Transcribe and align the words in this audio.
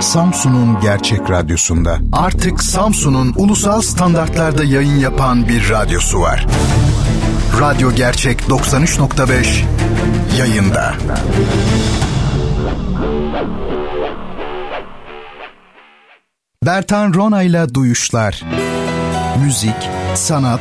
Samsun'un 0.00 0.80
Gerçek 0.80 1.30
Radyosu'nda. 1.30 1.98
Artık 2.12 2.62
Samsun'un 2.62 3.32
ulusal 3.36 3.82
standartlarda 3.82 4.64
yayın 4.64 4.96
yapan 4.96 5.48
bir 5.48 5.70
radyosu 5.70 6.20
var. 6.20 6.46
Radyo 7.60 7.92
Gerçek 7.94 8.40
93.5 8.40 9.64
yayında. 10.38 10.94
Bertan 16.66 17.14
Rona'yla 17.14 17.74
Duyuşlar 17.74 18.44
Müzik, 19.44 19.90
sanat, 20.14 20.60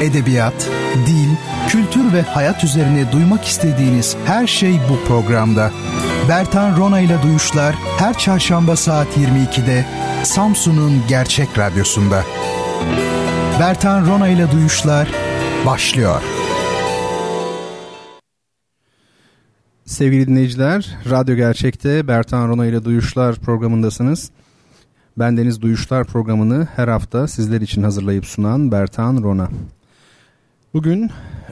edebiyat, 0.00 0.68
dil, 1.06 1.28
kültür 1.68 2.12
ve 2.12 2.22
hayat 2.22 2.64
üzerine 2.64 3.12
duymak 3.12 3.44
istediğiniz 3.44 4.16
her 4.26 4.46
şey 4.46 4.80
bu 4.90 5.08
programda. 5.08 5.70
Bertan 6.30 6.76
Rona 6.76 7.00
ile 7.00 7.22
Duyuşlar 7.22 7.74
her 7.74 8.18
çarşamba 8.18 8.76
saat 8.76 9.16
22'de 9.16 9.84
Samsun'un 10.24 10.92
Gerçek 11.08 11.58
Radyosu'nda. 11.58 12.24
Bertan 13.60 14.06
Rona 14.06 14.28
ile 14.28 14.50
Duyuşlar 14.50 15.08
başlıyor. 15.66 16.22
Sevgili 19.84 20.26
dinleyiciler, 20.26 20.98
Radyo 21.10 21.36
Gerçek'te 21.36 22.08
Bertan 22.08 22.48
Rona 22.48 22.66
ile 22.66 22.84
Duyuşlar 22.84 23.36
programındasınız. 23.36 24.30
Ben 25.18 25.36
Deniz 25.36 25.62
Duyuşlar 25.62 26.04
programını 26.06 26.68
her 26.76 26.88
hafta 26.88 27.28
sizler 27.28 27.60
için 27.60 27.82
hazırlayıp 27.82 28.26
sunan 28.26 28.72
Bertan 28.72 29.22
Rona. 29.22 29.48
Bugün 30.74 31.10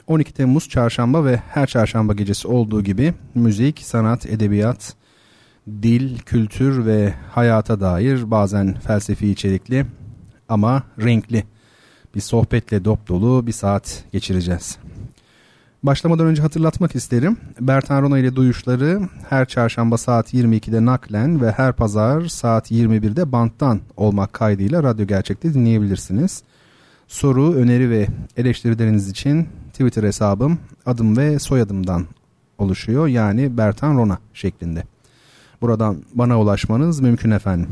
12 0.09 0.33
Temmuz 0.33 0.69
çarşamba 0.69 1.25
ve 1.25 1.41
her 1.49 1.67
çarşamba 1.67 2.13
gecesi 2.13 2.47
olduğu 2.47 2.83
gibi 2.83 3.13
müzik, 3.35 3.79
sanat, 3.79 4.25
edebiyat, 4.25 4.93
dil, 5.67 6.17
kültür 6.17 6.85
ve 6.85 7.13
hayata 7.31 7.79
dair 7.79 8.31
bazen 8.31 8.73
felsefi 8.79 9.29
içerikli 9.31 9.85
ama 10.49 10.83
renkli 11.03 11.43
bir 12.15 12.21
sohbetle 12.21 12.85
dop 12.85 13.07
dolu 13.07 13.47
bir 13.47 13.51
saat 13.51 14.03
geçireceğiz. 14.11 14.77
Başlamadan 15.83 16.25
önce 16.25 16.41
hatırlatmak 16.41 16.95
isterim. 16.95 17.37
Bertan 17.59 18.01
Rona 18.01 18.19
ile 18.19 18.35
duyuşları 18.35 19.01
her 19.29 19.45
çarşamba 19.45 19.97
saat 19.97 20.33
22'de 20.33 20.85
naklen 20.85 21.41
ve 21.41 21.51
her 21.51 21.73
pazar 21.73 22.25
saat 22.25 22.71
21'de 22.71 23.31
banttan 23.31 23.79
olmak 23.97 24.33
kaydıyla 24.33 24.83
Radyo 24.83 25.07
Gerçek'te 25.07 25.53
dinleyebilirsiniz. 25.53 26.43
Soru, 27.07 27.53
öneri 27.53 27.89
ve 27.89 28.07
eleştirileriniz 28.37 29.09
için 29.09 29.47
Twitter 29.79 30.03
hesabım 30.03 30.59
adım 30.85 31.17
ve 31.17 31.39
soyadımdan 31.39 32.05
oluşuyor. 32.57 33.07
Yani 33.07 33.57
Bertan 33.57 33.97
Rona 33.97 34.17
şeklinde. 34.33 34.83
Buradan 35.61 36.03
bana 36.13 36.39
ulaşmanız 36.39 36.99
mümkün 36.99 37.31
efendim. 37.31 37.69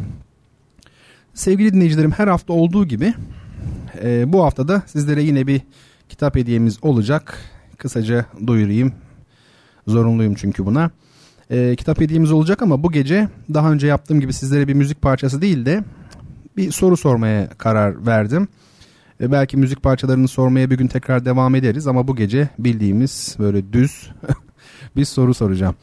Sevgili 1.33 1.73
dinleyicilerim 1.73 2.11
her 2.11 2.27
hafta 2.27 2.53
olduğu 2.53 2.85
gibi 2.85 3.13
e, 4.03 4.33
bu 4.33 4.43
hafta 4.43 4.67
da 4.67 4.81
sizlere 4.85 5.23
yine 5.23 5.47
bir 5.47 5.61
kitap 6.09 6.35
hediyemiz 6.35 6.77
olacak. 6.81 7.39
Kısaca 7.77 8.25
duyurayım. 8.47 8.93
Zorunluyum 9.87 10.35
çünkü 10.35 10.65
buna. 10.65 10.91
E, 11.49 11.75
kitap 11.75 12.01
hediyemiz 12.01 12.31
olacak 12.31 12.61
ama 12.61 12.83
bu 12.83 12.91
gece 12.91 13.27
daha 13.53 13.71
önce 13.71 13.87
yaptığım 13.87 14.19
gibi 14.19 14.33
sizlere 14.33 14.67
bir 14.67 14.73
müzik 14.73 15.01
parçası 15.01 15.41
değil 15.41 15.65
de 15.65 15.83
bir 16.57 16.71
soru 16.71 16.97
sormaya 16.97 17.49
karar 17.49 18.05
verdim. 18.05 18.47
E, 19.21 19.31
belki 19.31 19.57
müzik 19.57 19.83
parçalarını 19.83 20.27
sormaya 20.27 20.69
bir 20.69 20.77
gün 20.77 20.87
tekrar 20.87 21.25
devam 21.25 21.55
ederiz 21.55 21.87
ama 21.87 22.07
bu 22.07 22.15
gece 22.15 22.49
bildiğimiz 22.59 23.35
böyle 23.39 23.73
düz 23.73 24.11
bir 24.95 25.05
soru 25.05 25.33
soracağım. 25.33 25.75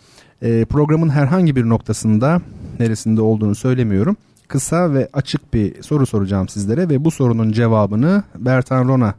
E, 0.42 0.64
programın 0.64 1.08
herhangi 1.08 1.56
bir 1.56 1.68
noktasında 1.68 2.40
neresinde 2.80 3.20
olduğunu 3.20 3.54
söylemiyorum. 3.54 4.16
Kısa 4.48 4.94
ve 4.94 5.08
açık 5.12 5.54
bir 5.54 5.82
soru 5.82 6.06
soracağım 6.06 6.48
sizlere 6.48 6.88
ve 6.88 7.04
bu 7.04 7.10
sorunun 7.10 7.52
cevabını 7.52 8.22
Bertan 8.38 8.88
Rona 8.88 9.14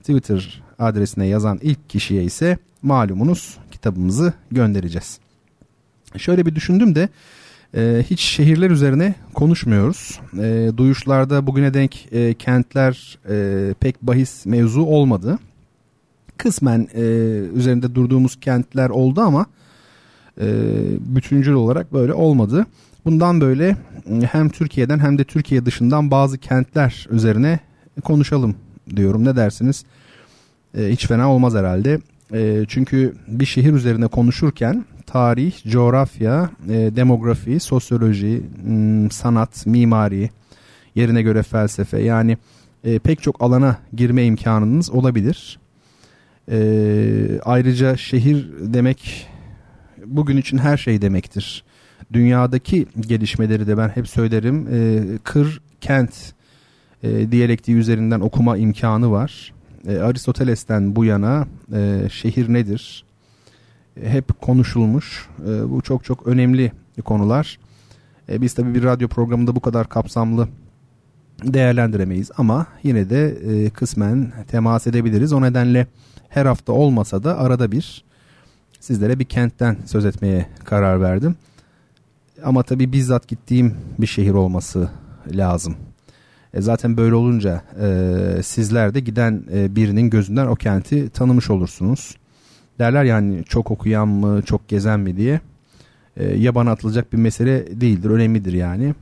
Twitter 0.00 0.62
adresine 0.78 1.26
yazan 1.26 1.58
ilk 1.62 1.90
kişiye 1.90 2.24
ise 2.24 2.58
malumunuz 2.82 3.58
kitabımızı 3.70 4.32
göndereceğiz. 4.50 5.18
Şöyle 6.16 6.46
bir 6.46 6.54
düşündüm 6.54 6.94
de 6.94 7.08
e, 7.76 8.04
hiç 8.10 8.20
şehirler 8.20 8.70
üzerine 8.70 9.14
konuşmuyoruz. 9.34 10.20
E, 10.38 10.70
duyuşlarda 10.76 11.46
bugüne 11.46 11.74
denk 11.74 12.12
e, 12.12 12.34
kentler 12.34 13.18
e, 13.30 13.74
pek 13.80 14.02
bahis 14.02 14.46
mevzu 14.46 14.82
olmadı. 14.82 15.38
Kısmen 16.36 16.88
e, 16.94 17.02
üzerinde 17.54 17.94
durduğumuz 17.94 18.40
kentler 18.40 18.90
oldu 18.90 19.20
ama 19.20 19.46
e, 20.40 20.46
bütüncül 21.00 21.52
olarak 21.52 21.92
böyle 21.92 22.12
olmadı. 22.12 22.66
Bundan 23.04 23.40
böyle 23.40 23.76
hem 24.32 24.48
Türkiye'den 24.48 24.98
hem 24.98 25.18
de 25.18 25.24
Türkiye 25.24 25.66
dışından 25.66 26.10
bazı 26.10 26.38
kentler 26.38 27.06
üzerine 27.10 27.58
konuşalım 28.04 28.54
diyorum. 28.96 29.24
Ne 29.24 29.36
dersiniz? 29.36 29.84
E, 30.78 30.88
hiç 30.88 31.06
fena 31.06 31.32
olmaz 31.32 31.54
herhalde. 31.54 32.00
E, 32.32 32.64
çünkü 32.68 33.14
bir 33.28 33.46
şehir 33.46 33.72
üzerine 33.72 34.06
konuşurken 34.06 34.84
tarih, 35.14 35.52
coğrafya, 35.68 36.50
e, 36.68 36.96
demografi, 36.96 37.60
sosyoloji, 37.60 38.42
sanat, 39.10 39.66
mimari, 39.66 40.30
yerine 40.94 41.22
göre 41.22 41.42
felsefe 41.42 42.02
yani 42.02 42.38
e, 42.84 42.98
pek 42.98 43.22
çok 43.22 43.42
alana 43.42 43.76
girme 43.92 44.24
imkanınız 44.24 44.90
olabilir. 44.90 45.58
E, 46.50 46.58
ayrıca 47.44 47.96
şehir 47.96 48.50
demek 48.60 49.28
bugün 50.06 50.36
için 50.36 50.58
her 50.58 50.76
şey 50.76 51.02
demektir. 51.02 51.64
Dünyadaki 52.12 52.86
gelişmeleri 53.00 53.66
de 53.66 53.78
ben 53.78 53.88
hep 53.88 54.08
söylerim. 54.08 54.68
E, 54.72 55.02
kır, 55.24 55.60
kent 55.80 56.32
e, 57.02 57.32
diyalektiği 57.32 57.76
üzerinden 57.76 58.20
okuma 58.20 58.56
imkanı 58.56 59.10
var. 59.10 59.52
E, 59.88 59.98
Aristoteles'ten 59.98 60.96
bu 60.96 61.04
yana 61.04 61.46
e, 61.74 62.08
şehir 62.10 62.52
nedir? 62.52 63.03
Hep 64.02 64.40
konuşulmuş. 64.40 65.28
E, 65.48 65.70
bu 65.70 65.82
çok 65.82 66.04
çok 66.04 66.26
önemli 66.26 66.72
konular. 67.04 67.58
E, 68.28 68.40
biz 68.40 68.54
tabii 68.54 68.74
bir 68.74 68.82
radyo 68.82 69.08
programında 69.08 69.56
bu 69.56 69.60
kadar 69.60 69.88
kapsamlı 69.88 70.48
değerlendiremeyiz 71.42 72.30
ama 72.36 72.66
yine 72.82 73.10
de 73.10 73.28
e, 73.28 73.70
kısmen 73.70 74.32
temas 74.48 74.86
edebiliriz. 74.86 75.32
O 75.32 75.42
nedenle 75.42 75.86
her 76.28 76.46
hafta 76.46 76.72
olmasa 76.72 77.24
da 77.24 77.38
arada 77.38 77.72
bir 77.72 78.04
sizlere 78.80 79.18
bir 79.18 79.24
kentten 79.24 79.76
söz 79.86 80.04
etmeye 80.04 80.46
karar 80.64 81.00
verdim. 81.00 81.36
Ama 82.44 82.62
tabii 82.62 82.92
bizzat 82.92 83.28
gittiğim 83.28 83.76
bir 83.98 84.06
şehir 84.06 84.34
olması 84.34 84.90
lazım. 85.32 85.76
E 86.54 86.60
zaten 86.60 86.96
böyle 86.96 87.14
olunca 87.14 87.62
e, 87.80 88.42
sizler 88.42 88.94
de 88.94 89.00
giden 89.00 89.44
e, 89.52 89.76
birinin 89.76 90.10
gözünden 90.10 90.46
o 90.46 90.54
kenti 90.54 91.08
tanımış 91.08 91.50
olursunuz. 91.50 92.16
Derler 92.78 93.04
yani 93.04 93.44
çok 93.44 93.70
okuyan 93.70 94.08
mı 94.08 94.42
çok 94.42 94.68
gezen 94.68 95.00
mi 95.00 95.16
diye. 95.16 95.40
E, 96.16 96.24
yabana 96.24 96.70
atılacak 96.70 97.12
bir 97.12 97.18
mesele 97.18 97.80
değildir 97.80 98.10
önemlidir 98.10 98.52
yani. 98.52 98.94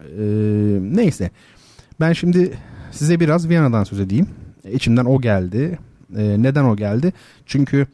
E, 0.00 0.24
neyse 0.80 1.30
ben 2.00 2.12
şimdi 2.12 2.52
size 2.90 3.20
biraz 3.20 3.48
Viyana'dan 3.48 3.84
söz 3.84 4.00
edeyim. 4.00 4.28
İçimden 4.72 5.04
o 5.04 5.20
geldi. 5.20 5.78
E, 6.16 6.42
neden 6.42 6.64
o 6.64 6.76
geldi? 6.76 7.12
Çünkü 7.46 7.86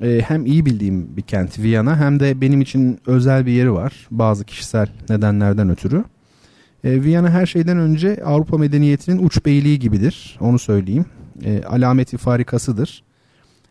e, 0.00 0.20
hem 0.20 0.46
iyi 0.46 0.66
bildiğim 0.66 1.16
bir 1.16 1.22
kent 1.22 1.58
Viyana 1.58 2.00
hem 2.00 2.20
de 2.20 2.40
benim 2.40 2.60
için 2.60 2.98
özel 3.06 3.46
bir 3.46 3.52
yeri 3.52 3.72
var. 3.72 4.06
Bazı 4.10 4.44
kişisel 4.44 4.86
nedenlerden 5.08 5.70
ötürü. 5.70 6.04
E, 6.84 7.02
Viyana 7.02 7.30
her 7.30 7.46
şeyden 7.46 7.78
önce 7.78 8.24
Avrupa 8.24 8.58
medeniyetinin 8.58 9.26
uç 9.26 9.46
beyliği 9.46 9.78
gibidir. 9.78 10.36
Onu 10.40 10.58
söyleyeyim. 10.58 11.04
E, 11.44 11.62
alameti 11.62 12.16
farikasıdır. 12.16 13.02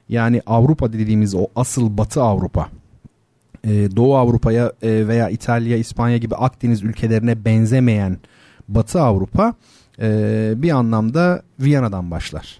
Yani 0.09 0.41
Avrupa 0.45 0.93
dediğimiz 0.93 1.35
o 1.35 1.47
asıl 1.55 1.97
Batı 1.97 2.21
Avrupa. 2.23 2.69
E, 3.63 3.95
Doğu 3.95 4.15
Avrupa'ya 4.15 4.73
e, 4.81 5.07
veya 5.07 5.29
İtalya, 5.29 5.77
İspanya 5.77 6.17
gibi 6.17 6.35
Akdeniz 6.35 6.83
ülkelerine 6.83 7.45
benzemeyen 7.45 8.17
Batı 8.67 9.01
Avrupa 9.01 9.53
e, 10.01 10.53
bir 10.57 10.71
anlamda 10.71 11.41
Viyana'dan 11.59 12.11
başlar. 12.11 12.59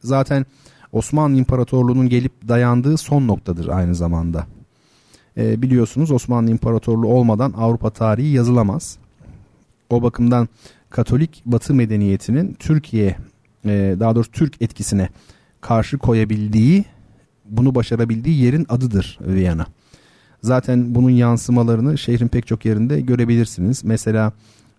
Zaten 0.00 0.46
Osmanlı 0.92 1.38
İmparatorluğu'nun 1.38 2.08
gelip 2.08 2.48
dayandığı 2.48 2.96
son 2.96 3.28
noktadır 3.28 3.68
aynı 3.68 3.94
zamanda. 3.94 4.46
E, 5.36 5.62
biliyorsunuz 5.62 6.10
Osmanlı 6.10 6.50
İmparatorluğu 6.50 7.08
olmadan 7.08 7.52
Avrupa 7.56 7.90
tarihi 7.90 8.28
yazılamaz. 8.28 8.98
O 9.90 10.02
bakımdan 10.02 10.48
Katolik 10.90 11.42
Batı 11.46 11.74
medeniyetinin 11.74 12.56
Türkiye 12.58 13.16
e, 13.64 13.96
daha 14.00 14.14
doğrusu 14.14 14.30
Türk 14.30 14.62
etkisine 14.62 15.08
karşı 15.64 15.98
koyabildiği, 15.98 16.84
bunu 17.44 17.74
başarabildiği 17.74 18.42
yerin 18.44 18.66
adıdır 18.68 19.18
Viyana. 19.20 19.66
Zaten 20.42 20.94
bunun 20.94 21.10
yansımalarını 21.10 21.98
şehrin 21.98 22.28
pek 22.28 22.46
çok 22.46 22.64
yerinde 22.64 23.00
görebilirsiniz. 23.00 23.84
Mesela 23.84 24.32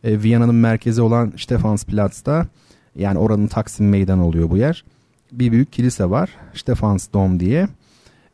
e, 0.03 0.23
Viyana'nın 0.23 0.55
merkezi 0.55 1.01
olan 1.01 1.33
Stephansplatz'ta 1.37 2.47
yani 2.95 3.19
oranın 3.19 3.47
Taksim 3.47 3.89
Meydanı 3.89 4.25
oluyor 4.25 4.49
bu 4.49 4.57
yer. 4.57 4.83
Bir 5.31 5.51
büyük 5.51 5.73
kilise 5.73 6.09
var 6.09 6.29
Stephansdom 6.53 7.39
diye. 7.39 7.67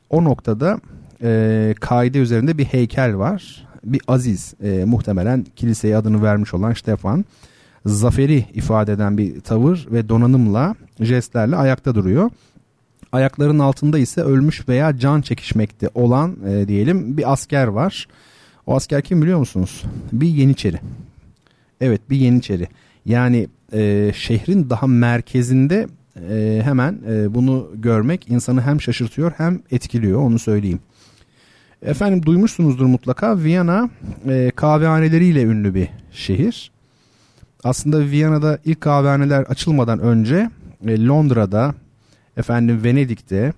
O 0.09 0.24
noktada 0.24 0.80
e, 1.24 1.74
kaide 1.80 2.19
üzerinde 2.19 2.57
bir 2.57 2.65
heykel 2.65 3.18
var. 3.18 3.68
Bir 3.83 4.01
aziz 4.07 4.54
e, 4.63 4.86
muhtemelen 4.86 5.45
kiliseye 5.56 5.97
adını 5.97 6.24
vermiş 6.24 6.54
olan 6.54 6.74
Stefan 6.74 7.25
zaferi 7.86 8.45
ifade 8.54 8.92
eden 8.92 9.18
bir 9.18 9.42
tavır 9.42 9.88
ve 9.92 10.10
donanımla 10.10 10.75
jestlerle 11.00 11.56
ayakta 11.56 11.95
duruyor. 11.95 12.30
Ayaklarının 13.12 13.60
altında 13.60 14.00
ise 14.00 14.22
ölmüş 14.22 14.69
veya 14.69 14.98
can 14.98 15.22
çekişmekte 15.22 15.89
olan 15.94 16.38
e, 16.48 16.68
diyelim 16.68 17.18
bir 17.18 17.31
asker 17.31 17.68
var. 17.68 18.07
O 18.66 18.75
asker 18.75 19.01
kim 19.01 19.22
biliyor 19.22 19.39
musunuz? 19.39 19.83
Bir 20.12 20.28
Yeniçeri. 20.28 20.80
Evet 21.81 22.01
bir 22.10 22.18
Yeniçeri. 22.18 22.68
Yani 23.06 23.48
e, 23.74 24.12
şehrin 24.16 24.69
daha 24.69 24.88
merkezinde 24.88 25.88
e, 26.30 26.62
hemen 26.63 27.00
e, 27.10 27.33
bunu 27.33 27.72
görmek 27.75 28.30
insanı 28.30 28.62
hem 28.62 28.81
şaşırtıyor 28.81 29.31
hem 29.38 29.60
etkiliyor 29.72 30.22
onu 30.22 30.39
söyleyeyim. 30.39 30.80
Efendim 31.81 32.25
duymuşsunuzdur 32.25 32.86
mutlaka 32.86 33.38
Viyana 33.38 33.89
e, 34.28 34.51
kahvehaneleriyle 34.56 35.44
ünlü 35.44 35.75
bir 35.75 35.88
şehir. 36.12 36.70
Aslında 37.63 38.00
Viyana'da 38.00 38.60
ilk 38.66 38.81
kahvehaneler 38.81 39.42
açılmadan 39.42 40.00
önce 40.00 40.50
e, 40.88 41.06
Londra'da, 41.06 41.74
efendim 42.38 42.84
Venedik'te 42.84 43.54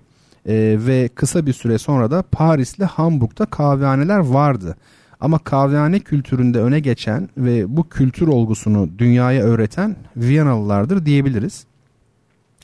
e, 0.46 0.76
ve 0.86 1.08
kısa 1.14 1.46
bir 1.46 1.52
süre 1.52 1.78
sonra 1.78 2.10
da 2.10 2.22
Paris'le 2.22 2.80
Hamburg'da 2.80 3.46
kahvehaneler 3.46 4.18
vardı. 4.18 4.76
Ama 5.20 5.38
kahvehane 5.38 6.00
kültüründe 6.00 6.60
öne 6.60 6.80
geçen 6.80 7.28
ve 7.36 7.76
bu 7.76 7.88
kültür 7.88 8.28
olgusunu 8.28 8.88
dünyaya 8.98 9.44
öğreten 9.44 9.96
Viyanalılardır 10.16 11.06
diyebiliriz. 11.06 11.64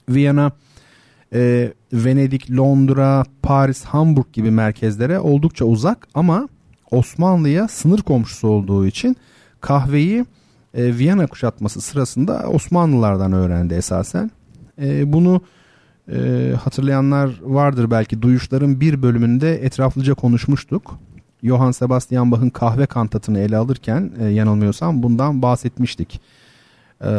Viyana, 0.09 0.53
e, 1.33 1.73
Venedik, 1.93 2.51
Londra, 2.51 3.25
Paris, 3.43 3.85
Hamburg 3.85 4.33
gibi 4.33 4.51
merkezlere 4.51 5.21
oldukça 5.21 5.65
uzak 5.65 6.09
ama 6.15 6.49
Osmanlı'ya 6.91 7.69
sınır 7.69 8.03
komşusu 8.03 8.49
olduğu 8.49 8.87
için 8.87 9.17
kahveyi 9.61 10.25
e, 10.75 10.99
Viyana 10.99 11.27
kuşatması 11.27 11.81
sırasında 11.81 12.43
Osmanlılardan 12.49 13.33
öğrendi 13.33 13.75
esasen. 13.75 14.31
E, 14.83 15.13
bunu 15.13 15.43
e, 16.13 16.53
hatırlayanlar 16.65 17.31
vardır 17.43 17.91
belki 17.91 18.23
duyuşların 18.23 18.81
bir 18.81 19.03
bölümünde 19.03 19.65
etraflıca 19.65 20.15
konuşmuştuk. 20.15 20.99
Johann 21.43 21.71
Sebastian 21.71 22.31
Bach'ın 22.31 22.51
kahve 22.51 22.87
kantatını 22.87 23.39
ele 23.39 23.57
alırken 23.57 24.13
e, 24.21 24.25
yanılmıyorsam 24.25 25.03
bundan 25.03 25.43
bahsetmiştik. 25.43 26.21
E, 27.05 27.11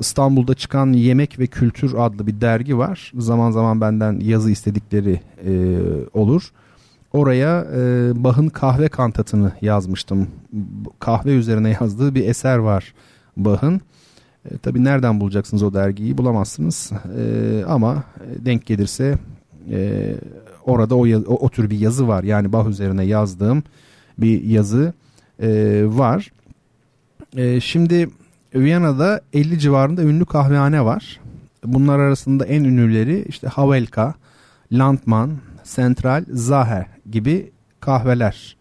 İstanbul'da 0.00 0.54
çıkan 0.54 0.92
Yemek 0.92 1.38
ve 1.38 1.46
Kültür 1.46 1.94
adlı 1.98 2.26
bir 2.26 2.40
dergi 2.40 2.78
var. 2.78 3.12
Zaman 3.18 3.50
zaman 3.50 3.80
benden 3.80 4.20
yazı 4.20 4.50
istedikleri 4.50 5.20
e, 5.46 5.52
olur. 6.14 6.52
Oraya 7.12 7.66
e, 7.76 8.12
Bach'ın 8.24 8.48
kahve 8.48 8.88
kantatını 8.88 9.52
yazmıştım. 9.60 10.28
Kahve 10.98 11.30
üzerine 11.30 11.76
yazdığı 11.80 12.14
bir 12.14 12.28
eser 12.28 12.58
var 12.58 12.94
Bach'ın. 13.36 13.80
E, 14.50 14.58
tabii 14.58 14.84
nereden 14.84 15.20
bulacaksınız 15.20 15.62
o 15.62 15.74
dergiyi 15.74 16.18
bulamazsınız. 16.18 16.92
E, 17.18 17.64
ama 17.68 18.04
denk 18.38 18.66
gelirse 18.66 19.18
e, 19.70 20.14
orada 20.66 20.96
o, 20.96 21.06
o, 21.06 21.34
o 21.34 21.48
tür 21.48 21.70
bir 21.70 21.78
yazı 21.78 22.08
var. 22.08 22.22
Yani 22.22 22.52
Bach 22.52 22.68
üzerine 22.68 23.04
yazdığım 23.04 23.62
bir 24.18 24.44
yazı 24.44 24.92
e, 25.42 25.82
var. 25.86 26.32
E, 27.36 27.60
şimdi 27.60 28.10
Viyana'da 28.54 29.20
50 29.32 29.58
civarında 29.58 30.02
ünlü 30.02 30.24
kahvehane 30.24 30.84
var. 30.84 31.20
Bunlar 31.64 31.98
arasında 31.98 32.46
en 32.46 32.64
ünlüleri 32.64 33.24
işte 33.28 33.48
Havelka, 33.48 34.14
Landmann, 34.72 35.30
Central, 35.64 36.24
Zaher 36.32 36.86
gibi 37.10 37.50
kahveler 37.80 38.56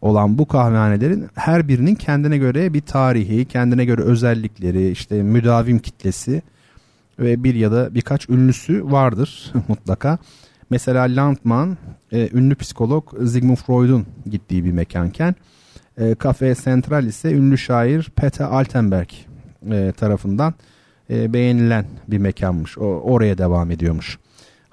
olan 0.00 0.38
bu 0.38 0.48
kahvehanelerin 0.48 1.28
her 1.34 1.68
birinin 1.68 1.94
kendine 1.94 2.38
göre 2.38 2.74
bir 2.74 2.80
tarihi, 2.80 3.44
kendine 3.44 3.84
göre 3.84 4.02
özellikleri, 4.02 4.90
işte 4.90 5.22
müdavim 5.22 5.78
kitlesi 5.78 6.42
ve 7.18 7.44
bir 7.44 7.54
ya 7.54 7.72
da 7.72 7.94
birkaç 7.94 8.28
ünlüsü 8.28 8.90
vardır 8.90 9.52
mutlaka. 9.68 10.18
Mesela 10.70 11.02
Landmann 11.02 11.76
e, 12.12 12.28
ünlü 12.32 12.54
psikolog 12.54 13.28
Sigmund 13.28 13.56
Freud'un 13.56 14.06
gittiği 14.30 14.64
bir 14.64 14.72
mekanken 14.72 15.34
e, 15.98 16.16
Cafe 16.22 16.54
Central 16.54 17.06
ise 17.06 17.32
ünlü 17.32 17.58
şair 17.58 18.10
Peter 18.16 18.44
Altenberg 18.44 19.08
e, 19.70 19.92
tarafından 19.96 20.54
e, 21.10 21.32
beğenilen 21.32 21.86
bir 22.08 22.18
mekanmış. 22.18 22.78
O, 22.78 22.84
oraya 22.84 23.38
devam 23.38 23.70
ediyormuş. 23.70 24.18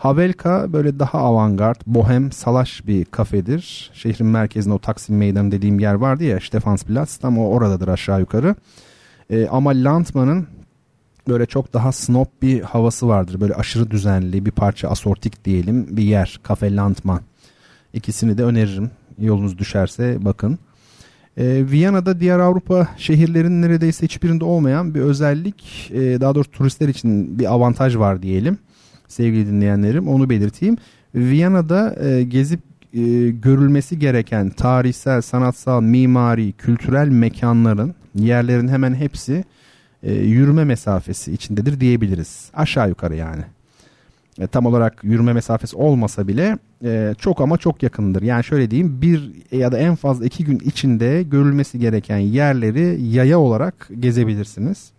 Havelka 0.01 0.73
böyle 0.73 0.99
daha 0.99 1.17
avantgard, 1.17 1.81
bohem, 1.85 2.31
salaş 2.31 2.87
bir 2.87 3.05
kafedir. 3.05 3.91
Şehrin 3.93 4.27
merkezinde 4.27 4.73
o 4.73 4.79
Taksim 4.79 5.17
Meydanı 5.17 5.51
dediğim 5.51 5.79
yer 5.79 5.93
vardı 5.93 6.23
ya 6.23 6.39
Stephansplatz 6.39 7.17
tam 7.17 7.37
o 7.37 7.49
oradadır 7.49 7.87
aşağı 7.87 8.19
yukarı. 8.19 8.55
E, 9.29 9.47
ama 9.47 9.69
Landmann'ın 9.69 10.47
böyle 11.27 11.45
çok 11.45 11.73
daha 11.73 11.91
snob 11.91 12.25
bir 12.41 12.61
havası 12.61 13.07
vardır. 13.07 13.41
Böyle 13.41 13.53
aşırı 13.53 13.91
düzenli 13.91 14.45
bir 14.45 14.51
parça 14.51 14.89
asortik 14.89 15.45
diyelim 15.45 15.97
bir 15.97 16.03
yer. 16.03 16.39
Kafe 16.43 16.75
Landman. 16.75 17.21
İkisini 17.93 18.37
de 18.37 18.43
öneririm. 18.43 18.91
Yolunuz 19.19 19.57
düşerse 19.57 20.17
bakın. 20.25 20.59
E, 21.37 21.71
Viyana'da 21.71 22.19
diğer 22.19 22.39
Avrupa 22.39 22.87
şehirlerinin 22.97 23.61
neredeyse 23.61 24.05
hiçbirinde 24.05 24.45
olmayan 24.45 24.95
bir 24.95 25.01
özellik. 25.01 25.91
E, 25.93 26.21
daha 26.21 26.35
doğrusu 26.35 26.51
turistler 26.51 26.87
için 26.87 27.39
bir 27.39 27.53
avantaj 27.53 27.97
var 27.97 28.21
diyelim. 28.21 28.57
Sevgili 29.11 29.47
dinleyenlerim 29.47 30.07
onu 30.07 30.29
belirteyim. 30.29 30.77
Viyana'da 31.15 31.95
e, 32.05 32.23
gezip 32.23 32.59
e, 32.93 33.29
görülmesi 33.29 33.99
gereken 33.99 34.49
tarihsel, 34.49 35.21
sanatsal, 35.21 35.81
mimari, 35.81 36.51
kültürel 36.51 37.07
mekanların 37.07 37.95
yerlerin 38.15 38.67
hemen 38.67 38.95
hepsi 38.95 39.43
e, 40.03 40.13
yürüme 40.13 40.63
mesafesi 40.63 41.33
içindedir 41.33 41.79
diyebiliriz. 41.79 42.49
Aşağı 42.53 42.89
yukarı 42.89 43.15
yani. 43.15 43.41
E, 44.39 44.47
tam 44.47 44.65
olarak 44.65 45.03
yürüme 45.03 45.33
mesafesi 45.33 45.75
olmasa 45.75 46.27
bile 46.27 46.57
e, 46.83 47.15
çok 47.19 47.41
ama 47.41 47.57
çok 47.57 47.83
yakındır. 47.83 48.21
Yani 48.21 48.43
şöyle 48.43 48.71
diyeyim 48.71 49.01
bir 49.01 49.31
ya 49.51 49.71
da 49.71 49.77
en 49.77 49.95
fazla 49.95 50.25
iki 50.25 50.45
gün 50.45 50.59
içinde 50.59 51.23
görülmesi 51.23 51.79
gereken 51.79 52.17
yerleri 52.17 53.01
yaya 53.03 53.39
olarak 53.39 53.89
gezebilirsiniz. 53.99 54.91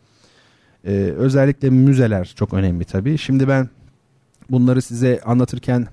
E, 0.86 0.90
özellikle 1.16 1.70
müzeler 1.70 2.32
çok 2.36 2.54
önemli 2.54 2.84
tabii. 2.84 3.18
Şimdi 3.18 3.48
ben 3.48 3.68
bunları 4.50 4.82
size 4.82 5.20
anlatırken 5.24 5.86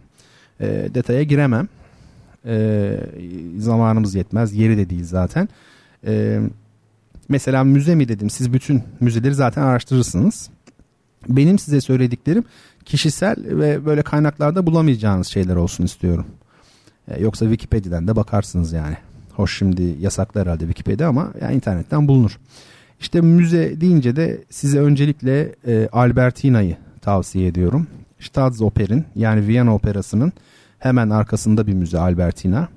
e, 0.60 0.90
detaya 0.94 1.24
giremem. 1.24 1.68
E, 2.46 2.98
zamanımız 3.58 4.16
yetmez. 4.16 4.54
Yeri 4.54 4.78
de 4.78 4.90
değil 4.90 5.04
zaten. 5.04 5.50
E, 6.08 6.40
Mesela 7.30 7.64
müze 7.64 7.96
mi 7.96 8.08
dedim 8.08 8.30
siz 8.30 8.54
bütün 8.54 8.84
müzeleri 9.00 9.34
zaten 9.34 9.62
araştırırsınız. 9.62 10.50
Benim 11.30 11.60
size 11.60 11.82
söylediklerim 11.82 12.44
kişisel 12.86 13.36
ve 13.46 13.86
böyle 13.86 14.02
kaynaklarda 14.02 14.66
bulamayacağınız 14.66 15.28
şeyler 15.28 15.56
olsun 15.56 15.84
istiyorum. 15.84 16.26
E, 17.08 17.22
yoksa 17.22 17.46
Wikipedia'dan 17.46 18.08
da 18.08 18.16
bakarsınız 18.16 18.74
yani. 18.74 18.98
Hoş 19.34 19.58
şimdi 19.58 19.96
yasaklı 20.00 20.42
herhalde 20.42 20.64
Wikipedia 20.64 21.10
ama 21.10 21.34
yani 21.42 21.56
internetten 21.56 22.08
bulunur. 22.08 22.40
İşte 23.00 23.22
müze 23.22 23.82
deyince 23.82 24.16
de 24.16 24.44
size 24.50 24.80
öncelikle 24.80 25.56
e, 25.68 25.90
Albertina'yı 25.92 26.78
tavsiye 27.02 27.48
ediyorum. 27.48 27.88
Staatsoper'in 28.20 29.06
yani 29.16 29.48
Viyana 29.48 29.76
Operası'nın 29.76 30.34
hemen 30.80 31.10
arkasında 31.10 31.68
bir 31.68 31.74
müze 31.74 32.00
Albertina 32.00 32.68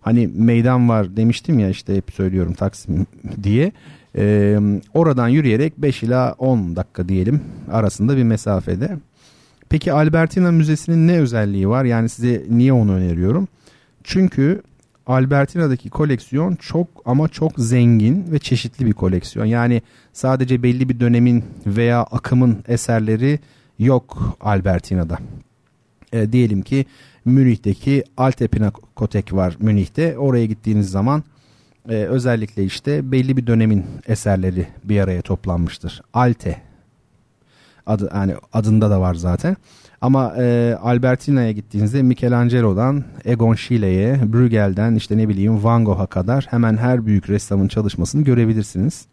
hani 0.00 0.30
meydan 0.34 0.88
var 0.88 1.16
demiştim 1.16 1.58
ya 1.58 1.68
işte 1.68 1.96
hep 1.96 2.12
söylüyorum 2.12 2.54
Taksim 2.54 3.06
diye. 3.42 3.72
Ee, 4.16 4.58
oradan 4.94 5.28
yürüyerek 5.28 5.78
5 5.78 6.02
ila 6.02 6.34
10 6.38 6.76
dakika 6.76 7.08
diyelim 7.08 7.40
arasında 7.72 8.16
bir 8.16 8.22
mesafede. 8.22 8.98
Peki 9.68 9.92
Albertina 9.92 10.50
Müzesi'nin 10.50 11.08
ne 11.08 11.18
özelliği 11.18 11.68
var? 11.68 11.84
Yani 11.84 12.08
size 12.08 12.44
niye 12.50 12.72
onu 12.72 12.92
öneriyorum? 12.92 13.48
Çünkü 14.04 14.62
Albertina'daki 15.06 15.90
koleksiyon 15.90 16.54
çok 16.54 16.88
ama 17.04 17.28
çok 17.28 17.52
zengin 17.56 18.32
ve 18.32 18.38
çeşitli 18.38 18.86
bir 18.86 18.92
koleksiyon. 18.92 19.46
Yani 19.46 19.82
sadece 20.12 20.62
belli 20.62 20.88
bir 20.88 21.00
dönemin 21.00 21.44
veya 21.66 22.02
akımın 22.02 22.64
eserleri 22.68 23.38
yok 23.80 24.36
Albertina'da. 24.40 25.18
E, 26.12 26.32
diyelim 26.32 26.62
ki 26.62 26.86
Münih'teki 27.24 28.04
Alte 28.16 28.48
Pinakotek 28.48 29.32
var 29.32 29.56
Münih'te. 29.60 30.18
Oraya 30.18 30.46
gittiğiniz 30.46 30.90
zaman 30.90 31.24
e, 31.88 31.94
özellikle 31.94 32.64
işte 32.64 33.12
belli 33.12 33.36
bir 33.36 33.46
dönemin 33.46 33.84
eserleri 34.06 34.66
bir 34.84 35.00
araya 35.00 35.22
toplanmıştır. 35.22 36.02
Alte. 36.14 36.62
Adı, 37.86 38.10
yani 38.14 38.34
adında 38.52 38.90
da 38.90 39.00
var 39.00 39.14
zaten. 39.14 39.56
Ama 40.00 40.34
e, 40.38 40.76
Albertina'ya 40.82 41.52
gittiğinizde 41.52 42.02
Michelangelo'dan 42.02 43.04
Egon 43.24 43.54
Schiele'ye, 43.54 44.32
Bruegel'den 44.32 44.94
işte 44.94 45.16
ne 45.16 45.28
bileyim 45.28 45.64
Van 45.64 45.84
Gogh'a 45.84 46.06
kadar 46.06 46.46
hemen 46.50 46.76
her 46.76 47.06
büyük 47.06 47.30
ressamın 47.30 47.68
çalışmasını 47.68 48.22
görebilirsiniz. 48.22 49.06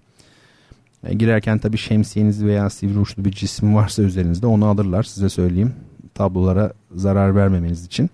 E, 1.03 1.13
girerken 1.13 1.57
tabii 1.57 1.77
şemsiyeniz 1.77 2.45
veya 2.45 2.69
sivri 2.69 2.99
uçlu 2.99 3.25
bir 3.25 3.31
cisim 3.31 3.75
varsa 3.75 4.03
üzerinizde 4.03 4.47
onu 4.47 4.65
alırlar 4.65 5.03
size 5.03 5.29
söyleyeyim. 5.29 5.73
Tablolara 6.13 6.73
zarar 6.95 7.35
vermemeniz 7.35 7.85
için. 7.85 8.09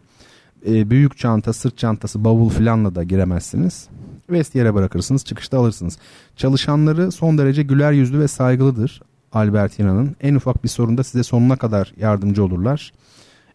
E, 0.67 0.89
büyük 0.89 1.17
çanta, 1.17 1.53
sırt 1.53 1.77
çantası, 1.77 2.23
bavul 2.23 2.49
filanla 2.49 2.95
da 2.95 3.03
giremezsiniz. 3.03 3.87
Vestiyere 4.29 4.73
bırakırsınız, 4.73 5.25
çıkışta 5.25 5.59
alırsınız. 5.59 5.97
Çalışanları 6.35 7.11
son 7.11 7.37
derece 7.37 7.63
güler 7.63 7.91
yüzlü 7.91 8.19
ve 8.19 8.27
saygılıdır. 8.27 9.01
Albertina'nın. 9.33 10.15
En 10.21 10.35
ufak 10.35 10.63
bir 10.63 10.69
sorunda 10.69 11.03
size 11.03 11.23
sonuna 11.23 11.55
kadar 11.55 11.93
yardımcı 11.99 12.43
olurlar. 12.43 12.93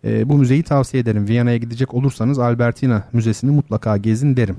E, 0.05 0.29
bu 0.29 0.39
müzeyi 0.39 0.63
tavsiye 0.63 1.03
ederim. 1.03 1.29
Viyana'ya 1.29 1.57
gidecek 1.57 1.95
olursanız 1.95 2.39
Albertina 2.39 3.05
Müzesi'ni 3.13 3.51
mutlaka 3.51 3.97
gezin 3.97 4.37
derim. 4.37 4.57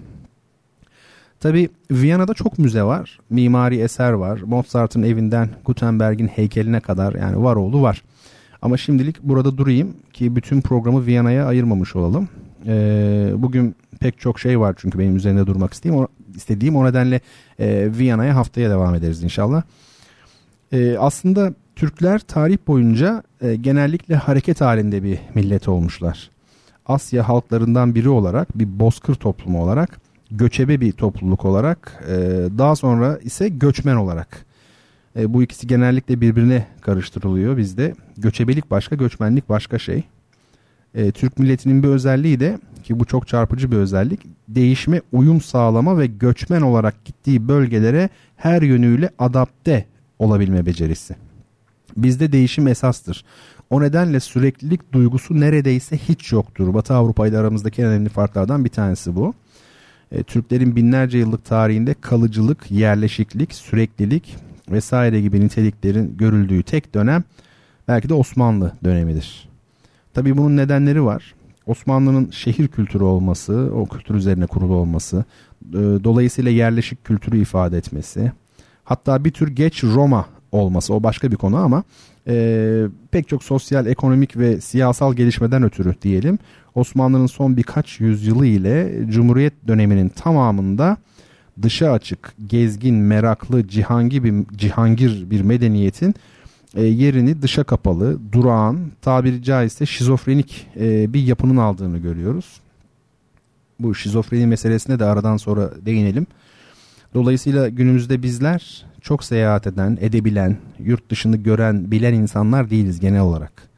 Tabi 1.40 1.70
Viyana'da 1.92 2.34
çok 2.34 2.60
müze 2.60 2.84
var. 2.84 3.20
Mimari 3.30 3.80
eser 3.80 4.12
var. 4.12 4.40
Mozart'ın 4.40 5.04
evinden 5.04 5.50
Gutenberg'in 5.66 6.28
heykeline 6.28 6.80
kadar 6.80 7.14
yani 7.14 7.44
var 7.44 7.56
oğlu 7.56 7.82
var. 7.82 8.04
Ama 8.62 8.78
şimdilik 8.78 9.24
burada 9.24 9.58
durayım 9.58 9.94
ki 10.14 10.36
bütün 10.36 10.62
programı 10.62 11.06
Viyana'ya 11.06 11.46
ayırmamış 11.46 11.96
olalım. 11.96 12.30
Ee, 12.68 13.32
bugün 13.36 13.76
pek 14.00 14.20
çok 14.20 14.40
şey 14.40 14.60
var 14.60 14.76
çünkü 14.78 15.00
benim 15.00 15.16
üzerinde 15.16 15.48
durmak 15.48 15.74
istediğim. 15.74 16.04
O, 16.04 16.08
istediğim 16.36 16.76
o 16.76 16.86
nedenle 16.86 17.22
e, 17.60 17.90
Viyana'ya 17.98 18.36
haftaya 18.36 18.70
devam 18.70 18.96
ederiz 18.96 19.24
inşallah. 19.24 19.64
E, 20.72 20.98
aslında 20.98 21.54
Türkler 21.76 22.20
tarih 22.20 22.58
boyunca 22.68 23.24
e, 23.42 23.56
genellikle 23.56 24.16
hareket 24.16 24.62
halinde 24.62 25.04
bir 25.04 25.20
millet 25.36 25.68
olmuşlar. 25.68 26.30
Asya 26.86 27.30
halklarından 27.30 27.96
biri 27.96 28.10
olarak 28.10 28.60
bir 28.60 28.80
bozkır 28.80 29.16
toplumu 29.16 29.64
olarak 29.64 30.09
göçebe 30.32 30.82
bir 30.82 30.92
topluluk 30.92 31.46
olarak 31.46 32.04
e, 32.08 32.16
daha 32.58 32.76
sonra 32.76 33.20
ise 33.24 33.50
göçmen 33.50 33.96
olarak 33.96 34.46
e, 35.20 35.34
bu 35.34 35.44
ikisi 35.44 35.68
genellikle 35.68 36.22
birbirine 36.22 36.68
karıştırılıyor 36.82 37.58
bizde. 37.58 37.96
Göçebelik 38.18 38.72
başka 38.72 38.96
göçmenlik 38.96 39.50
başka 39.50 39.80
şey. 39.80 40.04
E, 40.96 41.12
Türk 41.12 41.40
milletinin 41.40 41.84
bir 41.84 41.88
özelliği 41.88 42.40
de 42.40 42.60
ki 42.84 43.00
bu 43.00 43.06
çok 43.06 43.28
çarpıcı 43.28 43.72
bir 43.72 43.78
özellik 43.78 44.20
değişime 44.48 45.02
uyum 45.12 45.42
sağlama 45.42 45.98
ve 45.98 46.08
göçmen 46.08 46.62
olarak 46.62 47.06
gittiği 47.06 47.48
bölgelere 47.48 48.10
her 48.36 48.62
yönüyle 48.62 49.10
adapte 49.20 49.86
olabilme 50.20 50.66
becerisi. 50.66 51.16
Bizde 51.98 52.32
değişim 52.32 52.68
esastır. 52.68 53.26
O 53.70 53.82
nedenle 53.82 54.20
süreklilik 54.20 54.94
duygusu 54.94 55.40
neredeyse 55.40 55.98
hiç 55.98 56.32
yoktur. 56.32 56.74
Batı 56.74 56.94
Avrupa 56.94 57.28
ile 57.28 57.38
aramızdaki 57.38 57.82
en 57.82 57.88
önemli 57.88 58.10
farklardan 58.10 58.66
bir 58.66 58.70
tanesi 58.70 59.16
bu. 59.16 59.34
E, 60.12 60.24
Türklerin 60.24 60.76
binlerce 60.76 61.18
yıllık 61.18 61.46
tarihinde 61.46 61.94
kalıcılık, 61.94 62.72
yerleşiklik, 62.72 63.54
süreklilik 63.54 64.36
vesaire 64.72 65.22
gibi 65.22 65.42
niteliklerin 65.42 66.18
görüldüğü 66.18 66.64
tek 66.64 66.94
dönem 66.94 67.24
belki 67.88 68.10
de 68.10 68.14
Osmanlı 68.14 68.74
dönemidir. 68.84 69.50
Tabii 70.14 70.38
bunun 70.38 70.58
nedenleri 70.58 71.06
var. 71.06 71.36
Osmanlı'nın 71.66 72.32
şehir 72.32 72.68
kültürü 72.68 73.04
olması, 73.04 73.72
o 73.76 73.86
kültür 73.86 74.16
üzerine 74.16 74.46
kurulu 74.46 74.74
olması, 74.74 75.26
e, 75.70 75.78
dolayısıyla 75.78 76.52
yerleşik 76.52 77.04
kültürü 77.04 77.42
ifade 77.42 77.78
etmesi, 77.78 78.32
Hatta 78.90 79.26
bir 79.26 79.32
tür 79.32 79.48
geç 79.48 79.84
Roma 79.84 80.26
olması 80.52 80.94
o 80.94 81.04
başka 81.04 81.32
bir 81.32 81.36
konu 81.36 81.58
ama 81.58 81.84
e, 82.28 82.86
pek 83.12 83.28
çok 83.28 83.44
sosyal, 83.44 83.86
ekonomik 83.86 84.38
ve 84.38 84.62
siyasal 84.62 85.14
gelişmeden 85.14 85.64
ötürü 85.64 85.96
diyelim 86.02 86.40
Osmanlı'nın 86.76 87.28
son 87.28 87.58
birkaç 87.58 88.00
yüzyılı 88.00 88.46
ile 88.46 89.04
Cumhuriyet 89.10 89.54
döneminin 89.68 90.10
tamamında 90.10 90.98
dışa 91.62 91.92
açık, 91.92 92.34
gezgin, 92.48 92.96
meraklı, 92.96 93.68
cihangir 93.68 94.24
bir, 94.24 94.58
cihangir 94.58 95.30
bir 95.30 95.42
medeniyetin 95.42 96.16
e, 96.76 96.84
yerini 96.84 97.42
dışa 97.42 97.64
kapalı, 97.64 98.20
durağan, 98.32 98.92
tabiri 99.02 99.44
caizse 99.44 99.86
şizofrenik 99.86 100.68
e, 100.80 101.14
bir 101.14 101.22
yapının 101.22 101.58
aldığını 101.58 101.98
görüyoruz. 101.98 102.62
Bu 103.80 103.96
şizofreni 103.96 104.48
meselesine 104.48 105.00
de 105.00 105.06
aradan 105.06 105.38
sonra 105.38 105.72
değinelim. 105.86 106.28
Dolayısıyla 107.14 107.70
günümüzde 107.70 108.24
bizler 108.24 108.86
çok 109.02 109.24
seyahat 109.24 109.68
eden, 109.68 109.98
edebilen, 110.02 110.58
yurt 110.80 111.10
dışını 111.10 111.38
gören, 111.38 111.92
bilen 111.92 112.14
insanlar 112.14 112.70
değiliz 112.70 113.00
genel 113.00 113.22
olarak. 113.22 113.69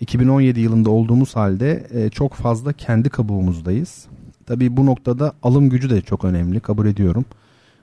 2017 0.00 0.60
yılında 0.60 0.90
olduğumuz 0.90 1.36
halde 1.36 1.86
e, 1.94 2.10
çok 2.10 2.34
fazla 2.34 2.72
kendi 2.72 3.08
kabuğumuzdayız. 3.08 4.06
Tabii 4.46 4.76
bu 4.76 4.86
noktada 4.86 5.32
alım 5.42 5.68
gücü 5.70 5.90
de 5.90 6.00
çok 6.00 6.24
önemli 6.24 6.60
kabul 6.60 6.86
ediyorum. 6.86 7.24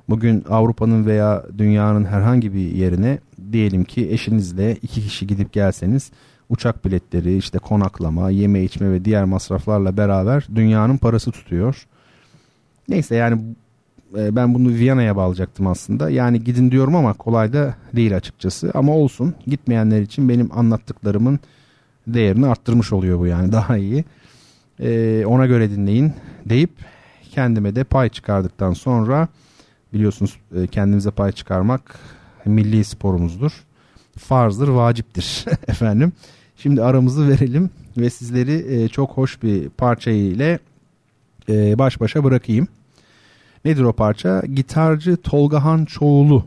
Bugün 0.09 0.43
Avrupa'nın 0.49 1.05
veya 1.05 1.43
dünyanın 1.57 2.05
herhangi 2.05 2.53
bir 2.53 2.71
yerine 2.71 3.19
diyelim 3.51 3.83
ki 3.83 4.11
eşinizle 4.11 4.75
iki 4.75 5.01
kişi 5.01 5.27
gidip 5.27 5.53
gelseniz 5.53 6.11
uçak 6.49 6.85
biletleri, 6.85 7.37
işte 7.37 7.59
konaklama, 7.59 8.29
yeme 8.29 8.63
içme 8.63 8.91
ve 8.91 9.05
diğer 9.05 9.25
masraflarla 9.25 9.97
beraber 9.97 10.47
dünyanın 10.55 10.97
parası 10.97 11.31
tutuyor. 11.31 11.87
Neyse 12.89 13.15
yani 13.15 13.41
e, 14.17 14.35
ben 14.35 14.53
bunu 14.53 14.69
Viyana'ya 14.69 15.15
bağlayacaktım 15.15 15.67
aslında. 15.67 16.09
Yani 16.09 16.43
gidin 16.43 16.71
diyorum 16.71 16.95
ama 16.95 17.13
kolay 17.13 17.53
da 17.53 17.75
değil 17.95 18.15
açıkçası. 18.15 18.71
Ama 18.73 18.93
olsun 18.93 19.35
gitmeyenler 19.47 20.01
için 20.01 20.29
benim 20.29 20.57
anlattıklarımın 20.57 21.39
değerini 22.07 22.47
arttırmış 22.47 22.93
oluyor 22.93 23.19
bu 23.19 23.27
yani 23.27 23.51
daha 23.51 23.77
iyi. 23.77 24.05
Ee, 24.79 25.25
ona 25.25 25.45
göre 25.45 25.71
dinleyin 25.71 26.13
deyip 26.45 26.71
kendime 27.31 27.75
de 27.75 27.83
pay 27.83 28.09
çıkardıktan 28.09 28.73
sonra 28.73 29.27
biliyorsunuz 29.93 30.39
e, 30.55 30.67
kendimize 30.67 31.11
pay 31.11 31.31
çıkarmak 31.31 31.99
milli 32.45 32.83
sporumuzdur. 32.83 33.63
Farzdır, 34.17 34.67
vaciptir 34.67 35.45
efendim. 35.67 36.13
Şimdi 36.57 36.83
aramızı 36.83 37.29
verelim 37.29 37.69
ve 37.97 38.09
sizleri 38.09 38.83
e, 38.83 38.87
çok 38.87 39.11
hoş 39.11 39.43
bir 39.43 39.69
parça 39.69 40.11
ile 40.11 40.59
baş 41.49 41.99
başa 41.99 42.23
bırakayım. 42.23 42.67
Nedir 43.65 43.83
o 43.83 43.93
parça? 43.93 44.41
Gitarcı 44.53 45.17
Tolgahan 45.17 45.85
Çoğulu 45.85 46.45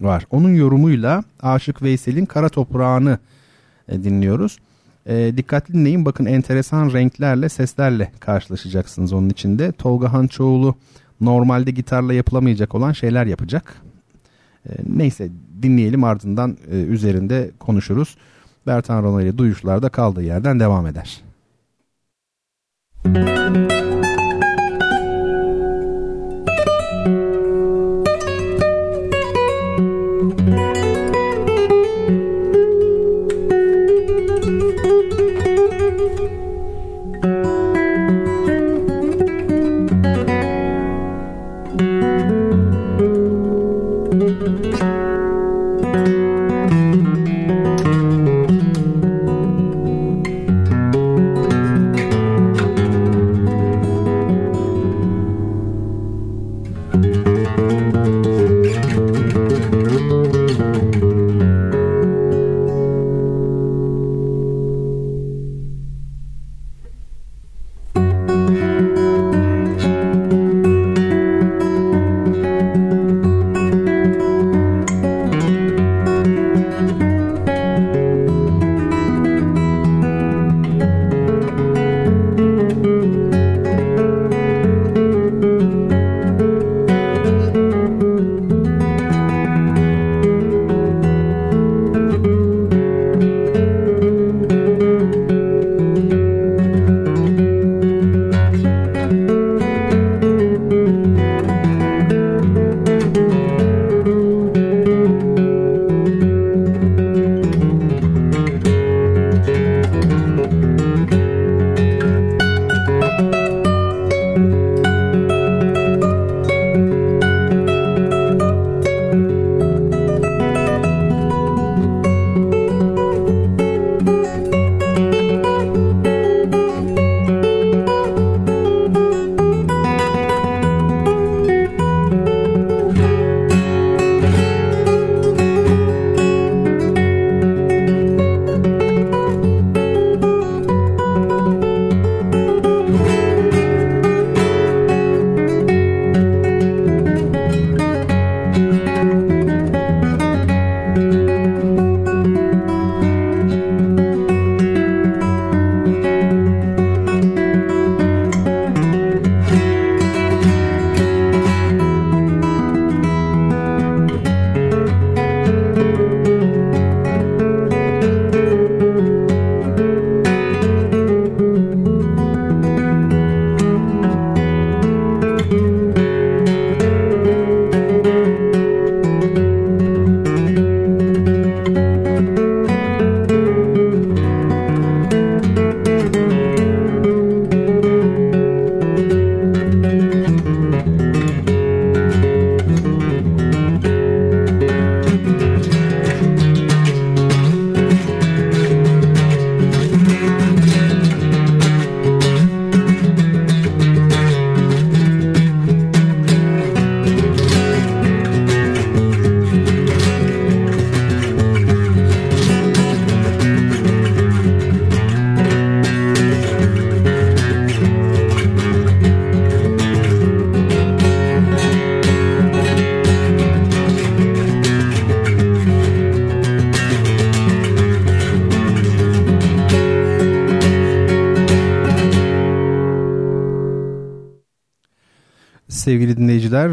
var. 0.00 0.26
Onun 0.30 0.54
yorumuyla 0.54 1.24
Aşık 1.42 1.82
Veysel'in 1.82 2.26
Kara 2.26 2.48
Toprağını 2.48 3.18
e, 3.88 4.04
dinliyoruz. 4.04 4.58
E, 5.06 5.32
dikkatli 5.36 5.74
dinleyin 5.74 6.04
bakın 6.04 6.26
enteresan 6.26 6.92
renklerle 6.92 7.48
seslerle 7.48 8.12
karşılaşacaksınız 8.20 9.12
onun 9.12 9.28
içinde. 9.28 9.72
Tolga 9.72 10.12
Hançoğlu 10.12 10.74
normalde 11.20 11.70
gitarla 11.70 12.14
yapılamayacak 12.14 12.74
olan 12.74 12.92
şeyler 12.92 13.26
yapacak. 13.26 13.74
E, 14.68 14.70
neyse 14.96 15.28
dinleyelim 15.62 16.04
ardından 16.04 16.56
e, 16.70 16.76
üzerinde 16.76 17.50
konuşuruz. 17.58 18.16
Bertan 18.66 19.02
Rona 19.02 19.22
ile 19.22 19.38
duyuşlarda 19.38 19.88
kaldığı 19.88 20.22
yerden 20.22 20.60
devam 20.60 20.86
eder. 20.86 21.20
Müzik 23.04 23.85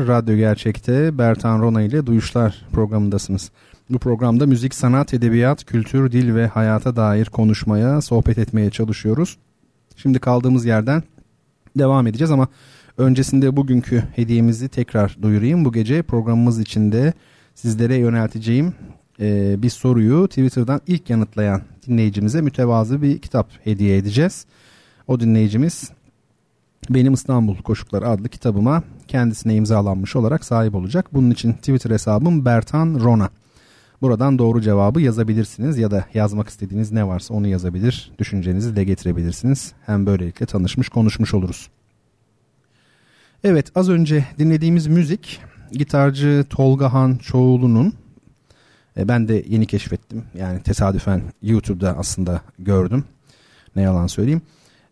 Radyo 0.07 0.35
Gerçek'te 0.35 1.17
Bertan 1.17 1.61
Rona 1.61 1.81
ile 1.81 2.05
Duyuşlar 2.05 2.65
programındasınız. 2.71 3.51
Bu 3.89 3.99
programda 3.99 4.45
müzik, 4.45 4.75
sanat, 4.75 5.13
edebiyat, 5.13 5.65
kültür, 5.65 6.11
dil 6.11 6.35
ve 6.35 6.47
hayata 6.47 6.95
dair 6.95 7.25
konuşmaya, 7.25 8.01
sohbet 8.01 8.37
etmeye 8.37 8.69
çalışıyoruz. 8.69 9.37
Şimdi 9.95 10.19
kaldığımız 10.19 10.65
yerden 10.65 11.03
devam 11.77 12.07
edeceğiz 12.07 12.31
ama 12.31 12.47
öncesinde 12.97 13.55
bugünkü 13.55 14.03
hediyemizi 14.15 14.69
tekrar 14.69 15.17
duyurayım. 15.21 15.65
Bu 15.65 15.71
gece 15.71 16.01
programımız 16.01 16.59
içinde 16.59 17.13
sizlere 17.55 17.95
yönelteceğim 17.95 18.73
e, 19.19 19.55
bir 19.61 19.69
soruyu 19.69 20.27
Twitter'dan 20.27 20.81
ilk 20.87 21.09
yanıtlayan 21.09 21.61
dinleyicimize 21.87 22.41
mütevazı 22.41 23.01
bir 23.01 23.19
kitap 23.19 23.49
hediye 23.63 23.97
edeceğiz. 23.97 24.45
O 25.07 25.19
dinleyicimiz 25.19 25.91
benim 26.89 27.13
İstanbul 27.13 27.57
Koşukları 27.57 28.09
adlı 28.09 28.29
kitabıma 28.29 28.83
kendisine 29.07 29.55
imzalanmış 29.55 30.15
olarak 30.15 30.45
sahip 30.45 30.75
olacak. 30.75 31.13
Bunun 31.13 31.31
için 31.31 31.53
Twitter 31.53 31.91
hesabım 31.91 32.45
Bertan 32.45 32.99
Rona. 32.99 33.29
Buradan 34.01 34.39
doğru 34.39 34.61
cevabı 34.61 35.01
yazabilirsiniz 35.01 35.77
ya 35.77 35.91
da 35.91 36.05
yazmak 36.13 36.49
istediğiniz 36.49 36.91
ne 36.91 37.07
varsa 37.07 37.33
onu 37.33 37.47
yazabilir. 37.47 38.11
Düşüncenizi 38.19 38.75
de 38.75 38.83
getirebilirsiniz. 38.83 39.73
Hem 39.85 40.05
böylelikle 40.05 40.45
tanışmış 40.45 40.89
konuşmuş 40.89 41.33
oluruz. 41.33 41.69
Evet 43.43 43.71
az 43.75 43.89
önce 43.89 44.25
dinlediğimiz 44.39 44.87
müzik 44.87 45.41
gitarcı 45.71 46.45
Tolga 46.49 46.93
Han 46.93 47.15
Çoğulu'nun 47.15 47.93
e, 48.97 49.07
ben 49.07 49.27
de 49.27 49.43
yeni 49.47 49.65
keşfettim. 49.65 50.23
Yani 50.35 50.61
tesadüfen 50.63 51.21
YouTube'da 51.41 51.97
aslında 51.97 52.41
gördüm. 52.59 53.03
Ne 53.75 53.81
yalan 53.81 54.07
söyleyeyim 54.07 54.41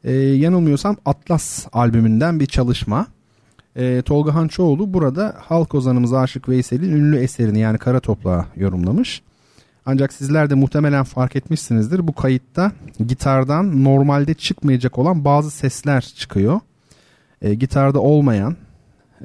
e, 0.03 0.11
yanılmıyorsam 0.13 0.97
Atlas 1.05 1.67
albümünden 1.73 2.39
bir 2.39 2.45
çalışma. 2.45 3.07
E, 3.75 4.01
Tolga 4.01 4.35
Hançoğlu 4.35 4.93
burada 4.93 5.35
halk 5.39 5.75
ozanımız 5.75 6.13
Aşık 6.13 6.49
Veysel'in 6.49 6.91
ünlü 6.91 7.17
eserini 7.17 7.59
yani 7.59 7.77
Kara 7.77 7.99
Toprağı 7.99 8.45
yorumlamış. 8.55 9.21
Ancak 9.85 10.13
sizler 10.13 10.49
de 10.49 10.55
muhtemelen 10.55 11.03
fark 11.03 11.35
etmişsinizdir 11.35 12.07
bu 12.07 12.13
kayıtta 12.13 12.71
gitardan 13.07 13.83
normalde 13.83 14.33
çıkmayacak 14.33 14.97
olan 14.97 15.25
bazı 15.25 15.51
sesler 15.51 16.01
çıkıyor. 16.01 16.59
E, 17.41 17.53
gitarda 17.53 17.99
olmayan 17.99 18.55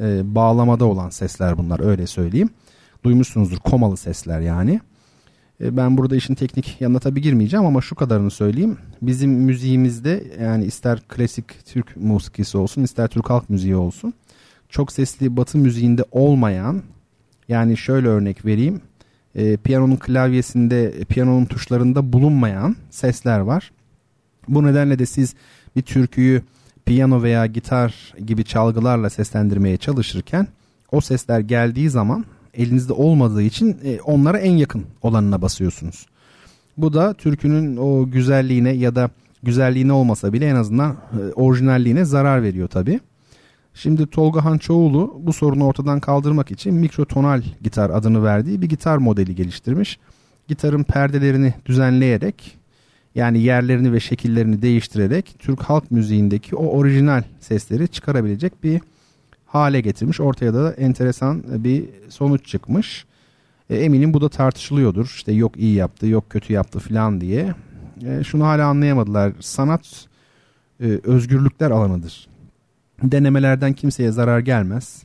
e, 0.01 0.35
bağlamada 0.35 0.85
olan 0.85 1.11
sesler 1.11 1.59
bunlar 1.59 1.81
öyle 1.81 2.07
söyleyeyim. 2.07 2.51
Duymuşsunuzdur 3.05 3.59
komalı 3.59 3.97
sesler 3.97 4.41
yani. 4.41 4.81
E, 5.61 5.77
ben 5.77 5.97
burada 5.97 6.16
işin 6.16 6.35
teknik 6.35 6.81
yanına 6.81 6.99
tabii 6.99 7.21
girmeyeceğim 7.21 7.66
ama 7.66 7.81
şu 7.81 7.95
kadarını 7.95 8.31
söyleyeyim. 8.31 8.79
Bizim 9.03 9.31
müziğimizde 9.31 10.25
yani 10.40 10.64
ister 10.64 11.01
klasik 11.09 11.66
Türk 11.66 11.97
musikisi 11.97 12.59
olsun 12.59 12.83
ister 12.83 13.09
Türk 13.09 13.31
halk 13.31 13.51
müziği 13.51 13.77
olsun 13.77 14.14
çok 14.69 14.92
sesli 14.92 15.37
batı 15.37 15.59
müziğinde 15.59 16.05
olmayan 16.12 16.83
yani 17.49 17.77
şöyle 17.77 18.09
örnek 18.09 18.45
vereyim. 18.45 18.81
E, 19.35 19.57
piyanonun 19.57 19.97
klavyesinde 19.97 21.05
piyanonun 21.09 21.45
tuşlarında 21.45 22.12
bulunmayan 22.12 22.77
sesler 22.90 23.38
var. 23.38 23.73
Bu 24.49 24.64
nedenle 24.64 24.99
de 24.99 25.07
siz 25.07 25.35
bir 25.77 25.83
türküyü 25.83 26.42
piyano 26.87 27.23
veya 27.23 27.47
gitar 27.47 28.14
gibi 28.27 28.45
çalgılarla 28.45 29.11
seslendirmeye 29.11 29.77
çalışırken 29.77 30.49
o 30.92 31.01
sesler 31.01 31.40
geldiği 31.40 31.90
zaman 31.90 32.25
elinizde 32.57 32.92
olmadığı 32.92 33.42
için 33.42 33.79
e, 33.85 34.01
onlara 34.01 34.38
en 34.38 34.57
yakın 34.57 34.85
olanına 35.03 35.42
basıyorsunuz. 35.42 36.07
Bu 36.77 36.92
da 36.92 37.14
türkünün 37.14 37.77
o 37.77 38.11
güzelliğine 38.11 38.71
ya 38.71 38.95
da 38.95 39.11
güzelliğine 39.42 39.92
olmasa 39.92 40.33
bile 40.33 40.49
en 40.49 40.57
azından 40.57 40.92
e, 40.92 41.33
orijinalliğine 41.33 42.05
zarar 42.05 42.42
veriyor 42.42 42.69
tabi. 42.69 43.01
Şimdi 43.75 44.07
Tolga 44.07 44.45
Hançoğlu 44.45 45.21
bu 45.23 45.33
sorunu 45.33 45.66
ortadan 45.66 46.01
kaldırmak 46.01 46.51
için 46.51 46.75
mikrotonal 46.75 47.42
gitar 47.62 47.90
adını 47.90 48.25
verdiği 48.25 48.62
bir 48.62 48.69
gitar 48.69 48.97
modeli 48.97 49.35
geliştirmiş. 49.35 49.99
Gitarın 50.49 50.83
perdelerini 50.83 51.55
düzenleyerek 51.66 52.59
yani 53.14 53.42
yerlerini 53.42 53.92
ve 53.92 54.01
şekillerini 54.01 54.62
değiştirerek 54.62 55.37
Türk 55.38 55.62
halk 55.62 55.90
müziğindeki 55.90 56.57
o 56.57 56.66
orijinal 56.66 57.23
sesleri 57.40 57.88
çıkarabilecek 57.88 58.64
bir 58.64 58.81
hale 59.47 59.81
getirmiş. 59.81 60.21
Ortaya 60.21 60.55
da 60.55 60.73
enteresan 60.73 61.65
bir 61.65 61.85
sonuç 62.09 62.47
çıkmış. 62.47 63.07
E, 63.71 63.77
eminim 63.77 64.15
bu 64.15 64.21
da 64.21 64.29
tartışılıyordur. 64.29 65.05
İşte 65.05 65.33
yok 65.33 65.57
iyi 65.57 65.75
yaptı, 65.75 66.07
yok 66.07 66.31
kötü 66.31 66.53
yaptı 66.53 66.79
falan 66.79 67.21
diye. 67.21 67.55
E, 68.07 68.25
şunu 68.25 68.47
hala 68.47 68.67
anlayamadılar. 68.67 69.33
Sanat 69.41 70.07
e, 70.81 71.01
özgürlükler 71.05 71.71
alanıdır. 71.71 72.29
Denemelerden 73.03 73.73
kimseye 73.73 74.13
zarar 74.13 74.39
gelmez. 74.41 75.03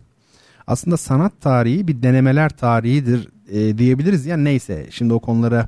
Aslında 0.68 0.98
sanat 0.98 1.42
tarihi 1.42 1.88
bir 1.88 2.04
denemeler 2.04 2.50
tarihidir 2.50 3.30
diyebiliriz. 3.78 4.26
Yani 4.26 4.44
neyse 4.44 4.88
şimdi 4.90 5.14
o 5.14 5.20
konulara 5.20 5.68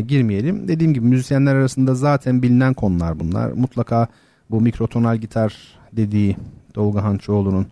girmeyelim. 0.00 0.68
Dediğim 0.68 0.94
gibi 0.94 1.06
müzisyenler 1.06 1.54
arasında 1.54 1.94
zaten 1.94 2.42
bilinen 2.42 2.74
konular 2.74 3.20
bunlar. 3.20 3.52
Mutlaka 3.52 4.08
bu 4.50 4.60
mikrotonal 4.60 5.16
gitar 5.16 5.78
dediği 5.92 6.36
Tolga 6.70 7.04
Hançoğlu'nun 7.04 7.66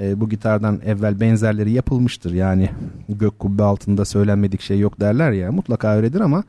e, 0.00 0.20
bu 0.20 0.28
gitardan 0.28 0.80
evvel 0.84 1.20
benzerleri 1.20 1.72
yapılmıştır. 1.72 2.32
Yani 2.32 2.70
gök 3.08 3.38
kubbe 3.38 3.62
altında 3.62 4.04
söylenmedik 4.04 4.60
şey 4.60 4.78
yok 4.78 5.00
derler 5.00 5.32
ya 5.32 5.52
mutlaka 5.52 5.96
öyledir 5.96 6.20
ama 6.20 6.44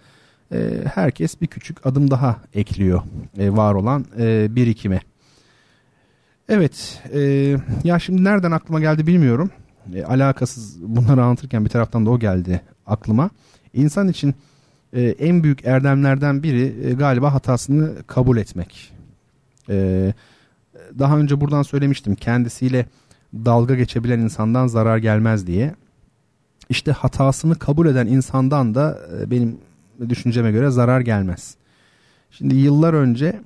e, 0.54 0.82
herkes 0.94 1.42
bir 1.42 1.48
küçük 1.48 1.86
adım 1.86 2.12
daha 2.12 2.38
ekliyor 2.54 3.02
e, 3.38 3.52
var 3.52 3.74
olan 3.74 4.06
e, 4.20 4.56
birikime. 4.56 5.00
Evet 6.50 7.02
e, 7.14 7.20
ya 7.84 8.00
şimdi 8.00 8.24
nereden 8.24 8.52
aklıma 8.52 8.80
geldi 8.80 9.08
bilmiyorum. 9.08 9.50
E, 9.94 10.04
alakasız 10.04 10.82
bunları 10.82 11.24
anlatırken 11.24 11.66
bir 11.66 11.70
taraftan 11.70 12.06
da 12.06 12.10
o 12.10 12.20
geldi 12.20 12.62
aklıma. 12.86 13.30
İnsan 13.74 14.08
için 14.08 14.36
e, 14.94 15.02
en 15.02 15.44
büyük 15.44 15.66
erdemlerden 15.66 16.44
biri 16.44 16.76
e, 16.84 16.94
galiba 16.94 17.34
hatasını 17.34 18.04
kabul 18.08 18.38
etmek. 18.38 18.94
E, 19.70 20.14
daha 21.00 21.18
önce 21.18 21.42
buradan 21.42 21.64
söylemiştim 21.64 22.16
kendisiyle 22.16 22.86
dalga 23.34 23.76
geçebilen 23.76 24.20
insandan 24.20 24.68
zarar 24.68 24.98
gelmez 24.98 25.48
diye. 25.48 25.76
İşte 26.70 26.92
hatasını 26.92 27.56
kabul 27.56 27.88
eden 27.88 28.08
insandan 28.08 28.76
da 28.76 29.00
e, 29.22 29.32
benim 29.32 29.58
düşünceme 30.10 30.52
göre 30.52 30.70
zarar 30.70 31.02
gelmez. 31.02 31.56
Şimdi 32.32 32.56
yıllar 32.56 32.94
önce 32.94 33.42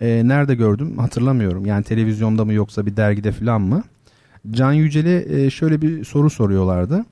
e, 0.00 0.28
nerede 0.28 0.54
gördüm 0.54 0.98
hatırlamıyorum. 0.98 1.66
Yani 1.66 1.84
televizyonda 1.84 2.44
mı 2.44 2.52
yoksa 2.52 2.86
bir 2.86 2.96
dergide 2.96 3.32
falan 3.32 3.60
mı? 3.60 3.82
Can 4.50 4.72
Yücel'e 4.72 5.44
e, 5.44 5.50
şöyle 5.50 5.82
bir 5.82 6.04
soru 6.04 6.30
soruyorlardı. 6.30 7.04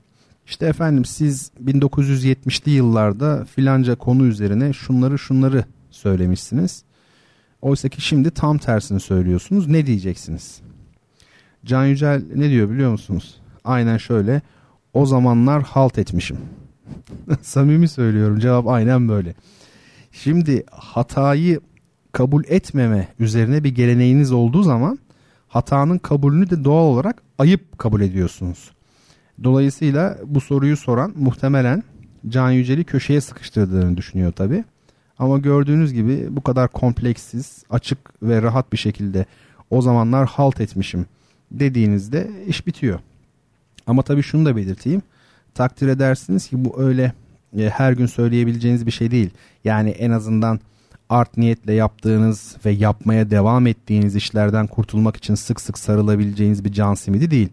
İşte 0.46 0.66
efendim 0.66 1.04
siz 1.04 1.50
1970'li 1.64 2.70
yıllarda 2.70 3.44
filanca 3.44 3.94
konu 3.94 4.26
üzerine 4.26 4.72
şunları 4.72 5.18
şunları 5.18 5.64
söylemişsiniz. 5.90 6.84
Oysa 7.62 7.88
ki 7.88 8.00
şimdi 8.00 8.30
tam 8.30 8.58
tersini 8.58 9.00
söylüyorsunuz. 9.00 9.68
Ne 9.68 9.86
diyeceksiniz? 9.86 10.60
Can 11.64 11.86
Yücel 11.86 12.22
ne 12.34 12.50
diyor 12.50 12.70
biliyor 12.70 12.90
musunuz? 12.90 13.40
Aynen 13.64 13.96
şöyle. 13.96 14.42
O 14.94 15.06
zamanlar 15.06 15.62
halt 15.62 15.98
etmişim. 15.98 16.38
Samimi 17.42 17.88
söylüyorum. 17.88 18.38
Cevap 18.38 18.68
aynen 18.68 19.08
böyle. 19.08 19.34
Şimdi 20.12 20.64
hatayı 20.70 21.60
kabul 22.12 22.44
etmeme 22.48 23.08
üzerine 23.18 23.64
bir 23.64 23.74
geleneğiniz 23.74 24.32
olduğu 24.32 24.62
zaman 24.62 24.98
hatanın 25.48 25.98
kabulünü 25.98 26.50
de 26.50 26.64
doğal 26.64 26.84
olarak 26.84 27.22
ayıp 27.38 27.78
kabul 27.78 28.00
ediyorsunuz. 28.00 28.70
Dolayısıyla 29.44 30.18
bu 30.26 30.40
soruyu 30.40 30.76
soran 30.76 31.12
muhtemelen 31.16 31.82
Can 32.28 32.50
Yücel'i 32.50 32.84
köşeye 32.84 33.20
sıkıştırdığını 33.20 33.96
düşünüyor 33.96 34.32
tabi. 34.32 34.64
Ama 35.20 35.38
gördüğünüz 35.38 35.92
gibi 35.92 36.26
bu 36.30 36.40
kadar 36.42 36.68
kompleksiz, 36.68 37.64
açık 37.70 37.98
ve 38.22 38.42
rahat 38.42 38.72
bir 38.72 38.78
şekilde 38.78 39.26
o 39.70 39.82
zamanlar 39.82 40.26
halt 40.28 40.60
etmişim 40.60 41.06
dediğinizde 41.50 42.30
iş 42.46 42.66
bitiyor. 42.66 43.00
Ama 43.86 44.02
tabii 44.02 44.22
şunu 44.22 44.46
da 44.46 44.56
belirteyim. 44.56 45.02
Takdir 45.54 45.88
edersiniz 45.88 46.48
ki 46.48 46.64
bu 46.64 46.82
öyle 46.82 47.12
e, 47.58 47.68
her 47.68 47.92
gün 47.92 48.06
söyleyebileceğiniz 48.06 48.86
bir 48.86 48.90
şey 48.90 49.10
değil. 49.10 49.30
Yani 49.64 49.90
en 49.90 50.10
azından 50.10 50.60
art 51.08 51.36
niyetle 51.36 51.72
yaptığınız 51.72 52.56
ve 52.64 52.70
yapmaya 52.70 53.30
devam 53.30 53.66
ettiğiniz 53.66 54.16
işlerden 54.16 54.66
kurtulmak 54.66 55.16
için 55.16 55.34
sık 55.34 55.60
sık 55.60 55.78
sarılabileceğiniz 55.78 56.64
bir 56.64 56.72
can 56.72 56.94
simidi 56.94 57.30
değil. 57.30 57.48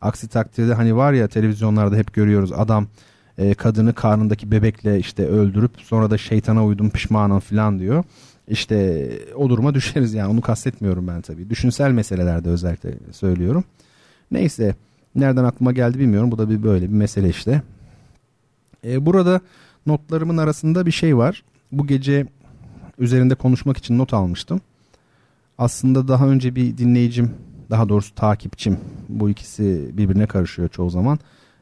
Aksi 0.00 0.28
takdirde 0.28 0.74
hani 0.74 0.96
var 0.96 1.12
ya 1.12 1.28
televizyonlarda 1.28 1.96
hep 1.96 2.12
görüyoruz 2.12 2.52
adam 2.52 2.86
e, 3.38 3.54
kadını 3.54 3.94
karnındaki 3.94 4.50
bebekle 4.50 4.98
işte 4.98 5.26
öldürüp 5.26 5.70
sonra 5.80 6.10
da 6.10 6.18
şeytana 6.18 6.64
uydum 6.64 6.90
pişmanım 6.90 7.40
falan 7.40 7.78
diyor. 7.78 8.04
İşte 8.48 9.08
o 9.36 9.50
duruma 9.50 9.74
düşeriz 9.74 10.14
yani 10.14 10.32
onu 10.32 10.40
kastetmiyorum 10.40 11.08
ben 11.08 11.20
tabii. 11.20 11.50
Düşünsel 11.50 11.90
meselelerde 11.90 12.48
özellikle 12.48 12.94
söylüyorum. 13.12 13.64
Neyse 14.30 14.74
nereden 15.14 15.44
aklıma 15.44 15.72
geldi 15.72 15.98
bilmiyorum. 15.98 16.30
Bu 16.30 16.38
da 16.38 16.50
bir 16.50 16.62
böyle 16.62 16.84
bir 16.84 16.94
mesele 16.94 17.28
işte. 17.28 17.62
E, 18.86 19.06
burada 19.06 19.40
notlarımın 19.86 20.36
arasında 20.36 20.86
bir 20.86 20.90
şey 20.90 21.16
var. 21.16 21.42
Bu 21.72 21.86
gece 21.86 22.26
üzerinde 22.98 23.34
konuşmak 23.34 23.76
için 23.76 23.98
not 23.98 24.14
almıştım. 24.14 24.60
Aslında 25.58 26.08
daha 26.08 26.28
önce 26.28 26.54
bir 26.54 26.78
dinleyicim 26.78 27.30
Daha 27.70 27.88
doğrusu 27.88 28.14
takipçim. 28.14 28.78
Bu 29.08 29.30
ikisi 29.30 29.90
birbirine 29.92 30.26
karışıyor 30.26 30.68
çoğu 30.68 30.90
zaman. 30.90 31.18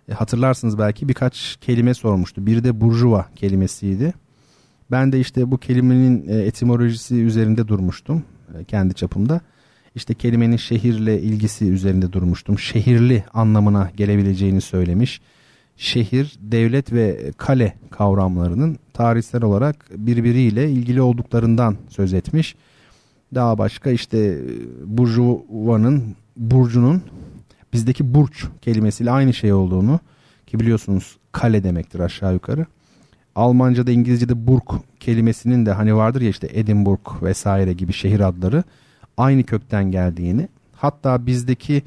E, 0.09 0.13
hatırlarsınız 0.13 0.79
belki 0.79 1.09
birkaç 1.09 1.57
kelime 1.61 1.95
sormuştu. 1.95 2.47
Biri 2.47 2.65
de 2.65 2.81
burjuva 2.81 3.27
kelimesiydi. 3.37 4.15
Ben 4.91 5.13
de 5.13 5.21
işte 5.21 5.51
bu 5.51 5.59
kelimenin 5.59 6.29
e, 6.29 6.35
etimolojisi 6.35 7.15
üzerinde 7.15 7.69
durmuştum 7.69 8.23
e, 8.59 8.65
kendi 8.65 8.95
çapımda. 8.95 9.41
İşte 9.95 10.15
kelimenin 10.15 10.57
şehirle 10.57 11.23
ilgisi 11.23 11.65
üzerinde 11.65 12.13
durmuştum. 12.13 12.59
Şehirli 12.59 13.25
anlamına 13.35 13.91
gelebileceğini 13.97 14.61
söylemiş. 14.61 15.21
Şehir, 15.77 16.39
devlet 16.41 16.93
ve 16.93 17.33
kale 17.37 17.75
kavramlarının 17.91 18.79
tarihsel 18.93 19.43
olarak 19.43 19.87
birbiriyle 19.97 20.71
ilgili 20.71 21.03
olduklarından 21.03 21.77
söz 21.89 22.15
etmiş. 22.15 22.57
Daha 23.35 23.59
başka 23.59 23.91
işte 23.91 24.39
burjuvanın, 24.87 26.17
burcunun 26.37 27.03
bizdeki 27.73 28.15
burç 28.15 28.47
kelimesiyle 28.63 29.11
aynı 29.11 29.35
şey 29.35 29.53
olduğunu 29.53 30.01
ki 30.47 30.61
biliyorsunuz 30.61 31.17
kale 31.33 31.65
demektir 31.65 32.01
aşağı 32.01 32.33
yukarı. 32.33 32.67
Almanca'da 33.35 33.91
İngilizce'de 33.91 34.47
burg 34.47 34.73
kelimesinin 35.01 35.67
de 35.67 35.73
hani 35.73 35.97
vardır 35.97 36.21
ya 36.21 36.31
işte 36.31 36.49
Edinburgh 36.53 37.23
vesaire 37.23 37.73
gibi 37.73 37.93
şehir 37.93 38.21
adları 38.21 38.65
aynı 39.17 39.45
kökten 39.45 39.91
geldiğini 39.91 40.49
hatta 40.77 41.27
bizdeki 41.27 41.83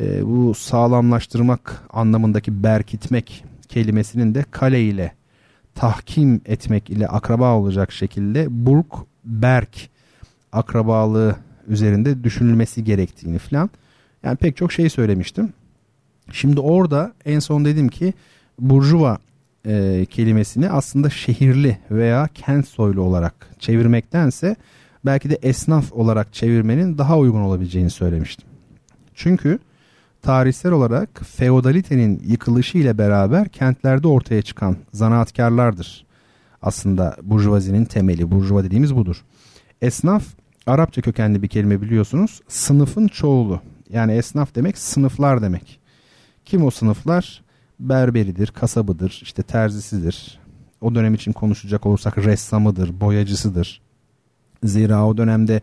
e, 0.00 0.26
bu 0.26 0.54
sağlamlaştırmak 0.54 1.82
anlamındaki 1.90 2.62
berkitmek 2.62 3.44
kelimesinin 3.68 4.34
de 4.34 4.44
kale 4.50 4.82
ile 4.82 5.12
tahkim 5.74 6.40
etmek 6.44 6.90
ile 6.90 7.08
akraba 7.08 7.54
olacak 7.54 7.92
şekilde 7.92 8.46
burg 8.50 8.86
berk 9.24 9.90
akrabalığı 10.52 11.36
üzerinde 11.68 12.24
düşünülmesi 12.24 12.84
gerektiğini 12.84 13.38
falan 13.38 13.70
yani 14.24 14.36
pek 14.36 14.56
çok 14.56 14.72
şey 14.72 14.88
söylemiştim. 14.88 15.52
Şimdi 16.32 16.60
orada 16.60 17.12
en 17.24 17.38
son 17.38 17.64
dedim 17.64 17.88
ki 17.88 18.14
burjuva 18.58 19.18
e, 19.66 20.06
kelimesini 20.10 20.70
aslında 20.70 21.10
şehirli 21.10 21.78
veya 21.90 22.28
kent 22.34 22.68
soylu 22.68 23.02
olarak 23.02 23.34
çevirmektense 23.58 24.56
belki 25.04 25.30
de 25.30 25.38
esnaf 25.42 25.92
olarak 25.92 26.32
çevirmenin 26.32 26.98
daha 26.98 27.18
uygun 27.18 27.40
olabileceğini 27.40 27.90
söylemiştim. 27.90 28.48
Çünkü 29.14 29.58
tarihsel 30.22 30.72
olarak 30.72 31.20
feodalitenin 31.24 32.22
yıkılışı 32.26 32.78
ile 32.78 32.98
beraber 32.98 33.48
kentlerde 33.48 34.08
ortaya 34.08 34.42
çıkan 34.42 34.76
zanaatkarlardır. 34.92 36.04
Aslında 36.62 37.16
burjuvazinin 37.22 37.84
temeli, 37.84 38.30
burjuva 38.30 38.64
dediğimiz 38.64 38.96
budur. 38.96 39.24
Esnaf 39.82 40.24
Arapça 40.66 41.02
kökenli 41.02 41.42
bir 41.42 41.48
kelime 41.48 41.82
biliyorsunuz. 41.82 42.40
Sınıfın 42.48 43.08
çoğulu. 43.08 43.60
Yani 43.94 44.12
esnaf 44.12 44.54
demek 44.54 44.78
sınıflar 44.78 45.42
demek. 45.42 45.80
Kim 46.44 46.64
o 46.64 46.70
sınıflar? 46.70 47.44
Berberidir, 47.80 48.46
kasabıdır, 48.46 49.20
işte 49.22 49.42
terzisidir. 49.42 50.38
O 50.80 50.94
dönem 50.94 51.14
için 51.14 51.32
konuşacak 51.32 51.86
olursak 51.86 52.18
ressamıdır, 52.18 53.00
boyacısıdır. 53.00 53.80
Zira 54.64 55.06
o 55.06 55.16
dönemde 55.16 55.60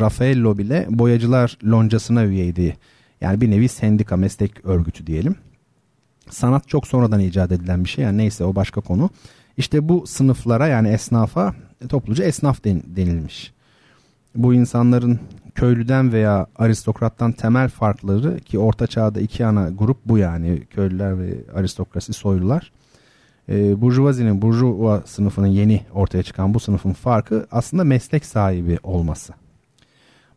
Raffaello 0.00 0.58
bile 0.58 0.86
boyacılar 0.90 1.58
loncasına 1.64 2.24
üyeydi. 2.24 2.76
Yani 3.20 3.40
bir 3.40 3.50
nevi 3.50 3.68
sendika, 3.68 4.16
meslek 4.16 4.64
örgütü 4.64 5.06
diyelim. 5.06 5.34
Sanat 6.30 6.68
çok 6.68 6.86
sonradan 6.86 7.20
icat 7.20 7.52
edilen 7.52 7.84
bir 7.84 7.88
şey. 7.88 8.04
Yani 8.04 8.18
neyse 8.18 8.44
o 8.44 8.54
başka 8.54 8.80
konu. 8.80 9.10
İşte 9.56 9.88
bu 9.88 10.06
sınıflara 10.06 10.66
yani 10.66 10.88
esnafa 10.88 11.54
topluca 11.88 12.24
esnaf 12.24 12.64
denilmiş. 12.64 13.52
Bu 14.34 14.54
insanların 14.54 15.20
köylüden 15.54 16.12
veya 16.12 16.46
aristokrattan 16.56 17.32
temel 17.32 17.68
farkları 17.68 18.40
ki 18.40 18.58
orta 18.58 18.86
çağda 18.86 19.20
iki 19.20 19.46
ana 19.46 19.70
grup 19.70 19.98
bu 20.06 20.18
yani 20.18 20.66
köylüler 20.66 21.18
ve 21.18 21.34
aristokrasi 21.54 22.12
soylular. 22.12 22.72
E, 23.48 23.80
Burjuvazinin, 23.80 24.42
burjuva 24.42 25.02
sınıfının 25.06 25.46
yeni 25.46 25.80
ortaya 25.94 26.22
çıkan 26.22 26.54
bu 26.54 26.60
sınıfın 26.60 26.92
farkı 26.92 27.46
aslında 27.50 27.84
meslek 27.84 28.24
sahibi 28.24 28.78
olması. 28.82 29.32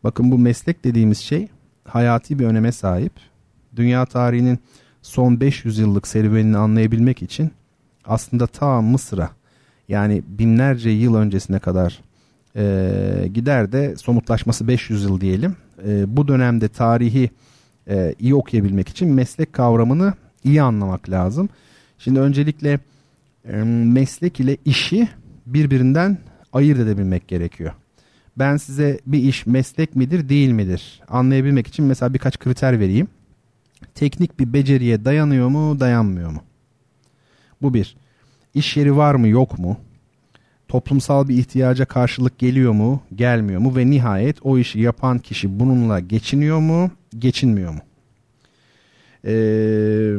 Bakın 0.04 0.30
bu 0.30 0.38
meslek 0.38 0.84
dediğimiz 0.84 1.18
şey 1.18 1.48
hayati 1.84 2.38
bir 2.38 2.46
öneme 2.46 2.72
sahip. 2.72 3.12
Dünya 3.76 4.06
tarihinin 4.06 4.58
son 5.02 5.40
500 5.40 5.78
yıllık 5.78 6.06
serüvenini 6.06 6.56
anlayabilmek 6.56 7.22
için 7.22 7.50
aslında 8.04 8.46
ta 8.46 8.80
Mısır'a 8.80 9.30
yani 9.88 10.22
binlerce 10.26 10.90
yıl 10.90 11.14
öncesine 11.14 11.58
kadar 11.58 12.00
e, 12.56 13.28
gider 13.34 13.72
de 13.72 13.96
somutlaşması 13.96 14.68
500 14.68 15.04
yıl 15.04 15.20
diyelim. 15.20 15.56
E, 15.86 16.16
bu 16.16 16.28
dönemde 16.28 16.68
tarihi 16.68 17.30
e, 17.88 18.14
iyi 18.18 18.34
okuyabilmek 18.34 18.88
için 18.88 19.08
meslek 19.08 19.52
kavramını 19.52 20.14
iyi 20.44 20.62
anlamak 20.62 21.10
lazım. 21.10 21.48
Şimdi 21.98 22.20
öncelikle 22.20 22.78
e, 23.44 23.56
meslek 23.84 24.40
ile 24.40 24.56
işi 24.64 25.08
birbirinden 25.46 26.18
ayırt 26.52 26.78
edebilmek 26.78 27.28
gerekiyor. 27.28 27.72
Ben 28.38 28.56
size 28.56 29.00
bir 29.06 29.18
iş 29.18 29.46
meslek 29.46 29.96
midir 29.96 30.28
değil 30.28 30.50
midir 30.50 31.02
anlayabilmek 31.08 31.66
için 31.66 31.84
mesela 31.84 32.14
birkaç 32.14 32.38
kriter 32.38 32.80
vereyim. 32.80 33.08
Teknik 33.94 34.40
bir 34.40 34.52
beceriye 34.52 35.04
dayanıyor 35.04 35.48
mu 35.48 35.80
dayanmıyor 35.80 36.30
mu? 36.30 36.42
Bu 37.62 37.74
bir. 37.74 37.96
İş 38.54 38.76
yeri 38.76 38.96
var 38.96 39.14
mı 39.14 39.28
yok 39.28 39.58
mu? 39.58 39.76
Toplumsal 40.74 41.28
bir 41.28 41.38
ihtiyaca 41.38 41.84
karşılık 41.84 42.38
geliyor 42.38 42.72
mu, 42.72 43.02
gelmiyor 43.14 43.60
mu 43.60 43.76
ve 43.76 43.90
nihayet 43.90 44.36
o 44.42 44.58
işi 44.58 44.80
yapan 44.80 45.18
kişi 45.18 45.60
bununla 45.60 46.00
geçiniyor 46.00 46.58
mu, 46.58 46.90
geçinmiyor 47.18 47.72
mu? 47.72 47.80
Ee, 49.24 50.16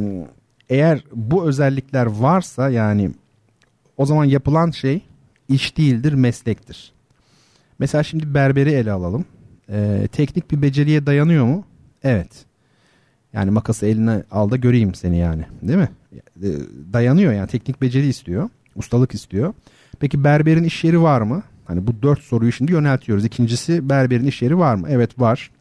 eğer 0.70 1.04
bu 1.13 1.48
özellikler 1.48 2.06
varsa 2.06 2.70
yani 2.70 3.12
o 3.98 4.06
zaman 4.06 4.26
yapılan 4.26 4.72
şey 4.72 5.02
iş 5.50 5.78
değildir, 5.78 6.13
meslektir. 6.13 6.94
Mesela 7.80 8.04
şimdi 8.04 8.34
berberi 8.34 8.72
ele 8.72 8.91
alalım. 8.91 9.26
Ee, 9.70 10.08
teknik 10.12 10.52
bir 10.52 10.62
beceriye 10.62 11.06
dayanıyor 11.06 11.46
mu? 11.46 11.65
Evet. 12.04 12.46
Yani 13.34 13.52
makası 13.52 13.86
eline 13.86 14.24
al 14.32 14.52
da 14.52 14.56
göreyim 14.56 14.96
seni 14.96 15.18
yani. 15.18 15.46
Değil 15.62 15.80
mi? 15.80 15.89
Ee, 16.13 16.20
dayanıyor 16.94 17.34
yani 17.34 17.48
teknik 17.48 17.82
beceri 17.82 18.08
istiyor. 18.08 18.50
Ustalık 18.76 19.13
istiyor. 19.13 19.54
Peki 20.00 20.24
berberin 20.24 20.64
iş 20.64 20.84
yeri 20.84 21.02
var 21.02 21.22
mı? 21.22 21.44
Hani 21.66 21.88
bu 21.88 22.02
dört 22.02 22.20
soruyu 22.20 22.52
şimdi 22.52 22.72
yöneltiyoruz. 22.72 23.26
İkincisi 23.26 23.90
berberin 23.90 24.28
iş 24.28 24.42
yeri 24.42 24.58
var 24.58 24.76
mı? 24.76 24.88
Evet 24.90 25.20
var. 25.20 25.52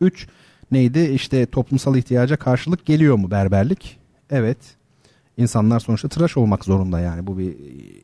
Üç 0.00 0.26
neydi? 0.70 1.00
İşte 1.00 1.46
toplumsal 1.46 1.96
ihtiyaca 1.96 2.36
karşılık 2.36 2.86
geliyor 2.86 3.16
mu 3.16 3.30
berberlik? 3.30 3.98
Evet. 4.30 4.58
İnsanlar 5.36 5.80
sonuçta 5.80 6.08
tıraş 6.08 6.36
olmak 6.36 6.64
zorunda 6.64 7.00
yani 7.00 7.26
bu 7.26 7.38
bir 7.38 7.54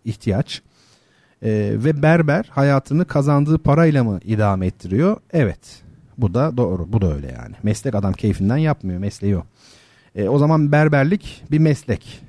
ihtiyaç. 0.04 0.62
Ee, 1.42 1.72
ve 1.74 2.02
berber 2.02 2.46
hayatını 2.50 3.04
kazandığı 3.04 3.58
parayla 3.58 4.04
mı 4.04 4.20
idame 4.24 4.66
ettiriyor? 4.66 5.16
Evet. 5.32 5.82
Bu 6.18 6.34
da 6.34 6.56
doğru. 6.56 6.92
Bu 6.92 7.00
da 7.00 7.14
öyle 7.14 7.26
yani. 7.26 7.54
Meslek 7.62 7.94
adam 7.94 8.12
keyfinden 8.12 8.56
yapmıyor. 8.56 8.98
Mesleği 8.98 9.36
o. 9.36 9.44
Ee, 10.14 10.28
o 10.28 10.38
zaman 10.38 10.72
berberlik 10.72 11.42
bir 11.50 11.58
meslek. 11.58 12.20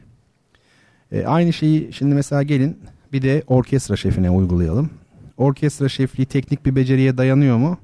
Ee, 1.12 1.26
aynı 1.26 1.54
şeyi 1.54 1.94
şimdi 1.94 2.16
mesela 2.16 2.44
gelin 2.44 2.78
bir 3.14 3.22
de 3.22 3.44
orkestra 3.48 3.96
şefine 3.96 4.30
uygulayalım. 4.30 4.90
Orkestra 5.38 5.90
şefliği 5.90 6.26
teknik 6.26 6.66
bir 6.66 6.76
beceriye 6.76 7.18
dayanıyor 7.18 7.58
mu? 7.58 7.78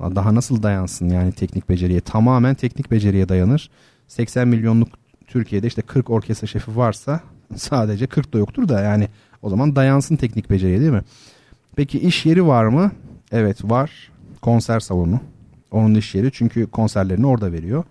Daha 0.00 0.34
nasıl 0.34 0.62
dayansın 0.62 1.08
yani 1.08 1.32
teknik 1.32 1.68
beceriye? 1.68 2.00
Tamamen 2.00 2.54
teknik 2.54 2.90
beceriye 2.90 3.28
dayanır. 3.28 3.70
80 4.08 4.48
milyonluk 4.48 4.88
Türkiye'de 5.26 5.66
işte 5.66 5.82
40 5.82 6.10
orkestra 6.10 6.46
şefi 6.46 6.76
varsa 6.76 7.20
sadece 7.56 8.06
40 8.06 8.34
da 8.34 8.38
yoktur 8.38 8.68
da 8.68 8.80
yani 8.80 9.08
o 9.42 9.50
zaman 9.50 9.76
dayansın 9.76 10.16
teknik 10.16 10.50
beceriye 10.50 10.80
değil 10.80 10.92
mi? 10.92 11.02
Peki 11.76 11.98
iş 12.00 12.26
yeri 12.26 12.46
var 12.46 12.64
mı? 12.64 12.92
Evet 13.32 13.64
var. 13.64 14.10
Konser 14.42 14.80
salonu. 14.80 15.20
Onun 15.70 15.94
iş 15.94 16.14
yeri 16.14 16.30
çünkü 16.32 16.66
konserlerini 16.66 17.26
orada 17.26 17.52
veriyor. 17.52 17.84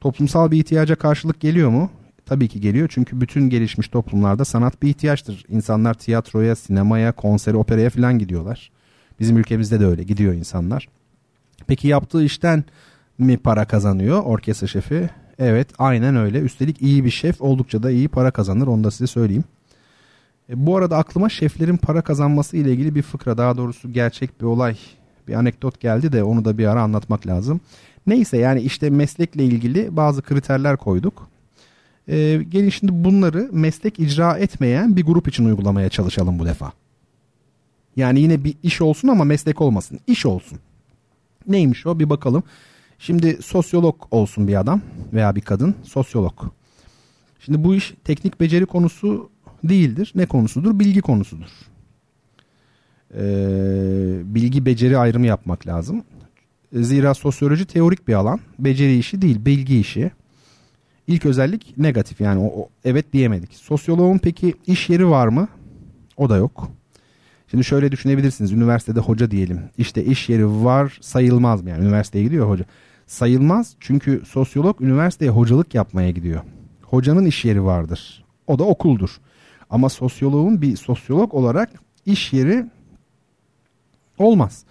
Toplumsal 0.00 0.50
bir 0.50 0.56
ihtiyaca 0.58 0.94
karşılık 0.96 1.40
geliyor 1.40 1.70
mu? 1.70 1.90
Tabii 2.26 2.48
ki 2.48 2.60
geliyor 2.60 2.88
çünkü 2.92 3.20
bütün 3.20 3.50
gelişmiş 3.50 3.88
toplumlarda 3.88 4.44
sanat 4.44 4.82
bir 4.82 4.88
ihtiyaçtır. 4.88 5.44
İnsanlar 5.48 5.94
tiyatroya, 5.94 6.56
sinemaya, 6.56 7.12
konsere, 7.12 7.56
operaya 7.56 7.90
falan 7.90 8.18
gidiyorlar. 8.18 8.70
Bizim 9.20 9.36
ülkemizde 9.36 9.80
de 9.80 9.86
öyle 9.86 10.02
gidiyor 10.02 10.34
insanlar. 10.34 10.88
Peki 11.66 11.88
yaptığı 11.88 12.24
işten 12.24 12.64
mi 13.18 13.36
para 13.36 13.64
kazanıyor 13.64 14.22
orkestra 14.22 14.66
şefi? 14.66 15.10
Evet 15.38 15.68
aynen 15.78 16.16
öyle. 16.16 16.40
Üstelik 16.40 16.82
iyi 16.82 17.04
bir 17.04 17.10
şef 17.10 17.42
oldukça 17.42 17.82
da 17.82 17.90
iyi 17.90 18.08
para 18.08 18.30
kazanır 18.30 18.66
onu 18.66 18.84
da 18.84 18.90
size 18.90 19.06
söyleyeyim. 19.06 19.44
E, 20.50 20.66
bu 20.66 20.76
arada 20.76 20.96
aklıma 20.96 21.28
şeflerin 21.28 21.76
para 21.76 22.02
kazanması 22.02 22.56
ile 22.56 22.72
ilgili 22.72 22.94
bir 22.94 23.02
fıkra 23.02 23.38
daha 23.38 23.56
doğrusu 23.56 23.92
gerçek 23.92 24.40
bir 24.40 24.46
olay 24.46 24.76
bir 25.28 25.34
anekdot 25.34 25.80
geldi 25.80 26.12
de 26.12 26.22
onu 26.22 26.44
da 26.44 26.58
bir 26.58 26.66
ara 26.66 26.82
anlatmak 26.82 27.26
lazım. 27.26 27.60
Neyse 28.06 28.38
yani 28.38 28.60
işte 28.60 28.90
meslekle 28.90 29.44
ilgili 29.44 29.96
bazı 29.96 30.22
kriterler 30.22 30.76
koyduk. 30.76 31.31
E, 32.08 32.42
gelin 32.48 32.68
şimdi 32.68 33.04
bunları 33.04 33.48
meslek 33.52 34.00
icra 34.00 34.38
etmeyen 34.38 34.96
bir 34.96 35.04
grup 35.04 35.28
için 35.28 35.44
uygulamaya 35.44 35.88
çalışalım 35.88 36.38
bu 36.38 36.46
defa. 36.46 36.72
Yani 37.96 38.20
yine 38.20 38.44
bir 38.44 38.54
iş 38.62 38.80
olsun 38.80 39.08
ama 39.08 39.24
meslek 39.24 39.60
olmasın. 39.60 40.00
İş 40.06 40.26
olsun. 40.26 40.58
Neymiş 41.46 41.86
o 41.86 41.98
bir 41.98 42.10
bakalım. 42.10 42.42
Şimdi 42.98 43.38
sosyolog 43.42 43.96
olsun 44.10 44.48
bir 44.48 44.60
adam 44.60 44.80
veya 45.12 45.36
bir 45.36 45.40
kadın 45.40 45.74
sosyolog. 45.82 46.42
Şimdi 47.40 47.64
bu 47.64 47.74
iş 47.74 47.94
teknik 48.04 48.40
beceri 48.40 48.66
konusu 48.66 49.30
değildir. 49.64 50.12
Ne 50.14 50.26
konusudur? 50.26 50.78
Bilgi 50.78 51.00
konusudur. 51.00 51.48
Ee, 53.14 54.34
bilgi 54.34 54.66
beceri 54.66 54.98
ayrımı 54.98 55.26
yapmak 55.26 55.66
lazım. 55.66 56.04
Zira 56.72 57.14
sosyoloji 57.14 57.64
teorik 57.64 58.08
bir 58.08 58.14
alan. 58.14 58.40
Beceri 58.58 58.98
işi 58.98 59.22
değil, 59.22 59.44
bilgi 59.44 59.80
işi. 59.80 60.10
İlk 61.06 61.26
özellik 61.26 61.78
negatif 61.78 62.20
yani 62.20 62.40
o, 62.40 62.46
o, 62.46 62.68
evet 62.84 63.12
diyemedik. 63.12 63.54
Sosyoloğun 63.54 64.18
peki 64.18 64.54
iş 64.66 64.90
yeri 64.90 65.08
var 65.08 65.28
mı? 65.28 65.48
O 66.16 66.28
da 66.28 66.36
yok. 66.36 66.68
Şimdi 67.50 67.64
şöyle 67.64 67.92
düşünebilirsiniz. 67.92 68.52
Üniversitede 68.52 69.00
hoca 69.00 69.30
diyelim. 69.30 69.60
İşte 69.78 70.04
iş 70.04 70.28
yeri 70.28 70.64
var 70.64 70.98
sayılmaz 71.00 71.62
mı? 71.62 71.70
Yani 71.70 71.84
üniversiteye 71.84 72.24
gidiyor 72.24 72.48
hoca. 72.48 72.64
Sayılmaz 73.06 73.76
çünkü 73.80 74.22
sosyolog 74.26 74.80
üniversiteye 74.80 75.30
hocalık 75.30 75.74
yapmaya 75.74 76.10
gidiyor. 76.10 76.40
Hocanın 76.82 77.24
iş 77.24 77.44
yeri 77.44 77.64
vardır. 77.64 78.24
O 78.46 78.58
da 78.58 78.64
okuldur. 78.64 79.20
Ama 79.70 79.88
sosyoloğun 79.88 80.62
bir 80.62 80.76
sosyolog 80.76 81.34
olarak 81.34 81.70
iş 82.06 82.32
yeri 82.32 82.66
olmaz. 84.18 84.64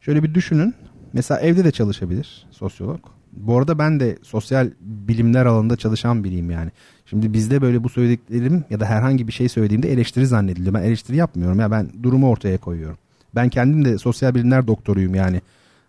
Şöyle 0.00 0.22
bir 0.22 0.34
düşünün. 0.34 0.74
Mesela 1.12 1.40
evde 1.40 1.64
de 1.64 1.70
çalışabilir 1.70 2.46
sosyolog. 2.50 3.00
Bu 3.36 3.58
arada 3.58 3.78
ben 3.78 4.00
de 4.00 4.18
sosyal 4.22 4.70
bilimler 4.80 5.46
alanında 5.46 5.76
çalışan 5.76 6.24
biriyim 6.24 6.50
yani. 6.50 6.70
Şimdi 7.06 7.32
bizde 7.32 7.62
böyle 7.62 7.84
bu 7.84 7.88
söylediklerim 7.88 8.64
ya 8.70 8.80
da 8.80 8.86
herhangi 8.86 9.28
bir 9.28 9.32
şey 9.32 9.48
söylediğimde 9.48 9.92
eleştiri 9.92 10.26
zannediliyor. 10.26 10.74
Ben 10.74 10.82
eleştiri 10.82 11.16
yapmıyorum 11.16 11.60
ya 11.60 11.70
ben 11.70 11.90
durumu 12.02 12.30
ortaya 12.30 12.58
koyuyorum. 12.58 12.98
Ben 13.34 13.48
kendim 13.48 13.84
de 13.84 13.98
sosyal 13.98 14.34
bilimler 14.34 14.66
doktoruyum 14.66 15.14
yani. 15.14 15.40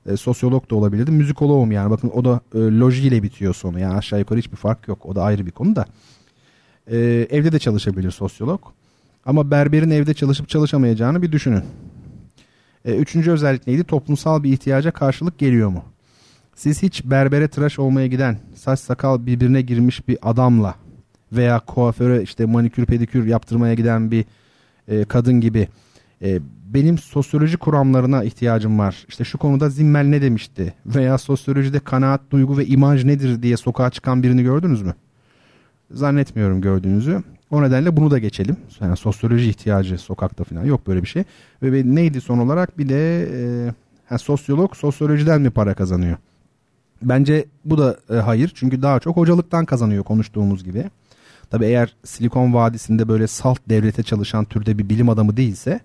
E, 0.10 0.18
sosyolog 0.18 0.70
da 0.70 0.76
olabilirdim. 0.76 1.14
Müzikoloğum 1.14 1.72
yani. 1.72 1.90
Bakın 1.90 2.12
o 2.14 2.26
da 2.26 2.40
e, 2.54 2.58
loji 2.58 3.08
ile 3.08 3.24
bitiyor 3.24 3.54
sonu. 3.54 3.80
Yani 3.80 3.98
aşağı 3.98 4.20
yukarı 4.20 4.40
hiçbir 4.40 4.58
fark 4.58 4.88
yok. 4.88 5.06
O 5.06 5.16
da 5.16 5.24
ayrı 5.24 5.46
bir 5.46 5.52
konu 5.52 5.76
da. 5.76 5.86
E, 6.88 6.98
evde 7.30 7.52
de 7.52 7.60
çalışabilir 7.60 8.12
sosyolog. 8.12 8.62
Ama 9.26 9.52
berberin 9.52 9.90
evde 9.90 10.14
çalışıp 10.14 10.50
çalışamayacağını 10.50 11.22
bir 11.22 11.32
düşünün. 11.32 11.64
E, 12.86 12.96
üçüncü 12.96 13.32
özellik 13.32 13.68
neydi? 13.68 13.84
Toplumsal 13.84 14.44
bir 14.44 14.54
ihtiyaca 14.54 14.92
karşılık 14.92 15.38
geliyor 15.38 15.70
mu? 15.70 15.84
Siz 16.56 16.84
hiç 16.84 17.06
berbere 17.06 17.48
tıraş 17.48 17.80
olmaya 17.80 18.08
giden, 18.08 18.38
saç 18.56 18.80
sakal 18.80 19.26
birbirine 19.26 19.62
girmiş 19.62 20.08
bir 20.08 20.18
adamla 20.22 20.76
veya 21.32 21.60
kuaföre 21.60 22.22
işte 22.22 22.46
manikür 22.46 22.86
pedikür 22.86 23.26
yaptırmaya 23.26 23.74
giden 23.74 24.12
bir 24.12 24.26
e, 24.88 25.04
kadın 25.04 25.42
gibi 25.42 25.68
e, 26.22 26.40
benim 26.74 26.98
sosyoloji 26.98 27.58
kuramlarına 27.58 28.24
ihtiyacım 28.24 28.80
var. 28.80 29.06
İşte 29.08 29.24
şu 29.24 29.38
konuda 29.38 29.70
Zimmel 29.70 30.06
ne 30.06 30.22
demişti 30.22 30.74
veya 30.86 31.18
sosyolojide 31.18 31.80
kanaat, 31.80 32.22
duygu 32.32 32.58
ve 32.58 32.66
imaj 32.66 33.04
nedir 33.04 33.44
diye 33.44 33.58
sokağa 33.58 33.90
çıkan 33.90 34.24
birini 34.24 34.44
gördünüz 34.44 34.82
mü? 34.82 34.94
Zannetmiyorum 35.92 36.62
gördüğünüzü. 36.62 37.24
O 37.52 37.64
nedenle 37.64 37.98
bunu 37.98 38.12
da 38.12 38.20
geçelim. 38.20 38.58
Yani 38.82 38.98
sosyoloji 38.98 39.50
ihtiyacı 39.50 39.98
sokakta 39.98 40.44
falan 40.44 40.66
yok 40.66 40.88
böyle 40.88 41.02
bir 41.02 41.08
şey. 41.08 41.24
Ve 41.64 41.96
neydi 41.96 42.22
son 42.22 42.38
olarak 42.38 42.78
bir 42.78 42.90
de 42.90 43.24
e, 43.24 43.38
yani 44.12 44.20
sosyolog 44.20 44.76
sosyolojiden 44.76 45.42
mi 45.42 45.50
para 45.50 45.74
kazanıyor? 45.74 46.18
Bence 47.02 47.46
bu 47.66 47.78
da 47.78 47.98
e, 48.10 48.16
hayır. 48.16 48.52
Çünkü 48.56 48.82
daha 48.82 49.00
çok 49.00 49.18
hocalıktan 49.18 49.66
kazanıyor 49.66 50.04
konuştuğumuz 50.04 50.64
gibi. 50.64 50.90
Tabi 51.50 51.66
eğer 51.66 51.96
Silikon 52.04 52.54
Vadisi'nde 52.54 53.08
böyle 53.08 53.28
salt 53.28 53.60
devlete 53.70 54.04
çalışan 54.04 54.46
türde 54.46 54.78
bir 54.78 54.90
bilim 54.90 55.10
adamı 55.10 55.38
değilse 55.38 55.80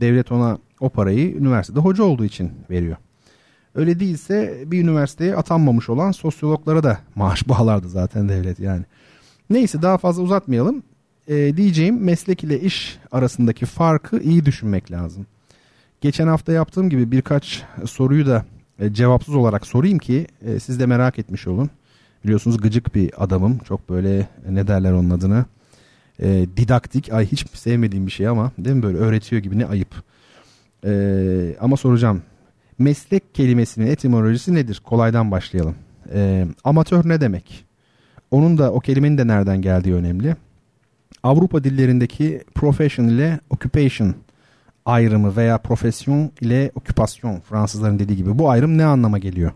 devlet 0.00 0.32
ona 0.32 0.58
o 0.80 0.88
parayı 0.88 1.36
üniversitede 1.36 1.80
hoca 1.80 2.04
olduğu 2.04 2.24
için 2.24 2.52
veriyor. 2.70 2.96
Öyle 3.74 4.00
değilse 4.00 4.62
bir 4.66 4.82
üniversiteye 4.82 5.36
atanmamış 5.36 5.88
olan 5.88 6.12
sosyologlara 6.12 6.82
da 6.82 6.98
maaş 7.14 7.48
bağlardı 7.48 7.88
zaten 7.88 8.28
devlet 8.28 8.60
yani. 8.60 8.84
Neyse 9.50 9.82
daha 9.82 9.98
fazla 9.98 10.22
uzatmayalım. 10.22 10.82
Ee, 11.28 11.56
diyeceğim 11.56 12.04
meslek 12.04 12.44
ile 12.44 12.60
iş 12.60 12.98
arasındaki 13.12 13.66
farkı 13.66 14.20
iyi 14.20 14.44
düşünmek 14.44 14.90
lazım. 14.90 15.26
Geçen 16.00 16.26
hafta 16.26 16.52
yaptığım 16.52 16.90
gibi 16.90 17.12
birkaç 17.12 17.62
soruyu 17.86 18.26
da 18.26 18.44
e, 18.80 18.92
cevapsız 18.92 19.34
olarak 19.34 19.66
sorayım 19.66 19.98
ki 19.98 20.26
e, 20.42 20.58
siz 20.60 20.80
de 20.80 20.86
merak 20.86 21.18
etmiş 21.18 21.46
olun. 21.46 21.70
Biliyorsunuz 22.24 22.56
gıcık 22.56 22.94
bir 22.94 23.24
adamım. 23.24 23.58
Çok 23.58 23.88
böyle 23.88 24.18
e, 24.18 24.26
ne 24.48 24.66
derler 24.66 24.92
onun 24.92 25.10
adını. 25.10 25.44
E, 26.22 26.46
didaktik. 26.56 27.12
Ay 27.12 27.26
hiç 27.26 27.50
sevmediğim 27.50 28.06
bir 28.06 28.12
şey 28.12 28.28
ama 28.28 28.52
değil 28.58 28.76
mi 28.76 28.82
böyle 28.82 28.98
öğretiyor 28.98 29.42
gibi 29.42 29.58
ne 29.58 29.66
ayıp. 29.66 29.94
E, 30.84 31.56
ama 31.60 31.76
soracağım. 31.76 32.22
Meslek 32.78 33.34
kelimesinin 33.34 33.86
etimolojisi 33.86 34.54
nedir? 34.54 34.82
Kolaydan 34.84 35.30
başlayalım. 35.30 35.74
E, 36.14 36.46
amatör 36.64 37.08
ne 37.08 37.20
demek? 37.20 37.64
Onun 38.30 38.58
da 38.58 38.72
o 38.72 38.80
kelimenin 38.80 39.18
de 39.18 39.26
nereden 39.26 39.62
geldiği 39.62 39.94
önemli. 39.94 40.36
Avrupa 41.22 41.64
dillerindeki 41.64 42.42
profession 42.54 43.08
ile 43.08 43.40
occupation 43.50 44.14
ayrımı 44.88 45.36
veya 45.36 45.58
profesyon 45.58 46.30
ile 46.40 46.70
okupasyon 46.74 47.40
Fransızların 47.40 47.98
dediği 47.98 48.16
gibi 48.16 48.38
bu 48.38 48.50
ayrım 48.50 48.78
ne 48.78 48.84
anlama 48.84 49.18
geliyor? 49.18 49.52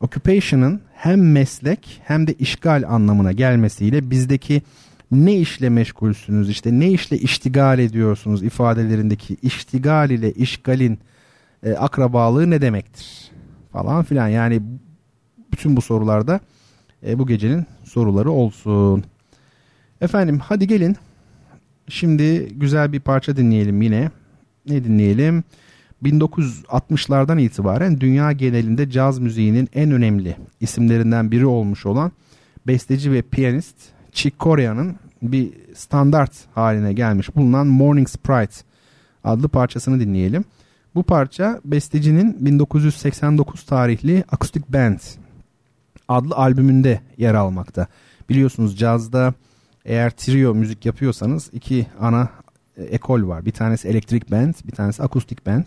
Occupation'ın 0.00 0.80
hem 0.94 1.32
meslek 1.32 2.00
hem 2.04 2.26
de 2.26 2.34
işgal 2.34 2.84
anlamına 2.88 3.32
gelmesiyle 3.32 4.10
bizdeki 4.10 4.62
ne 5.10 5.36
işle 5.36 5.68
meşgulsünüz 5.68 6.50
işte 6.50 6.80
ne 6.80 6.90
işle 6.90 7.18
iştigal 7.18 7.78
ediyorsunuz 7.78 8.42
ifadelerindeki 8.42 9.36
iştigal 9.42 10.10
ile 10.10 10.32
işgalin 10.32 10.98
e, 11.62 11.72
akrabalığı 11.72 12.50
ne 12.50 12.60
demektir 12.60 13.30
falan 13.72 14.04
filan 14.04 14.28
yani 14.28 14.62
bütün 15.52 15.76
bu 15.76 15.80
sorularda 15.80 16.40
e, 17.06 17.18
bu 17.18 17.26
gecenin 17.26 17.66
soruları 17.84 18.30
olsun. 18.30 19.04
Efendim 20.00 20.38
hadi 20.38 20.66
gelin 20.66 20.96
şimdi 21.88 22.48
güzel 22.58 22.92
bir 22.92 23.00
parça 23.00 23.36
dinleyelim 23.36 23.82
yine 23.82 24.10
ne 24.68 24.84
dinleyelim? 24.84 25.44
1960'lardan 26.02 27.40
itibaren 27.40 28.00
dünya 28.00 28.32
genelinde 28.32 28.90
caz 28.90 29.18
müziğinin 29.18 29.68
en 29.74 29.90
önemli 29.90 30.36
isimlerinden 30.60 31.30
biri 31.30 31.46
olmuş 31.46 31.86
olan 31.86 32.12
besteci 32.66 33.12
ve 33.12 33.22
piyanist 33.22 33.76
Chick 34.12 34.40
Corea'nın 34.40 34.96
bir 35.22 35.52
standart 35.74 36.32
haline 36.54 36.92
gelmiş 36.92 37.36
bulunan 37.36 37.66
Morning 37.66 38.08
Sprite 38.08 38.54
adlı 39.24 39.48
parçasını 39.48 40.00
dinleyelim. 40.00 40.44
Bu 40.94 41.02
parça 41.02 41.60
bestecinin 41.64 42.46
1989 42.46 43.62
tarihli 43.62 44.24
Acoustic 44.32 44.64
Band 44.68 44.98
adlı 46.08 46.36
albümünde 46.36 47.00
yer 47.18 47.34
almakta. 47.34 47.86
Biliyorsunuz 48.28 48.78
cazda 48.78 49.34
eğer 49.84 50.10
trio 50.10 50.54
müzik 50.54 50.86
yapıyorsanız 50.86 51.50
iki 51.52 51.86
ana 52.00 52.28
e, 52.76 52.82
ekol 52.82 53.28
var. 53.28 53.44
Bir 53.44 53.50
tanesi 53.50 53.88
elektrik 53.88 54.30
band, 54.30 54.54
bir 54.66 54.72
tanesi 54.72 55.02
akustik 55.02 55.46
band. 55.46 55.64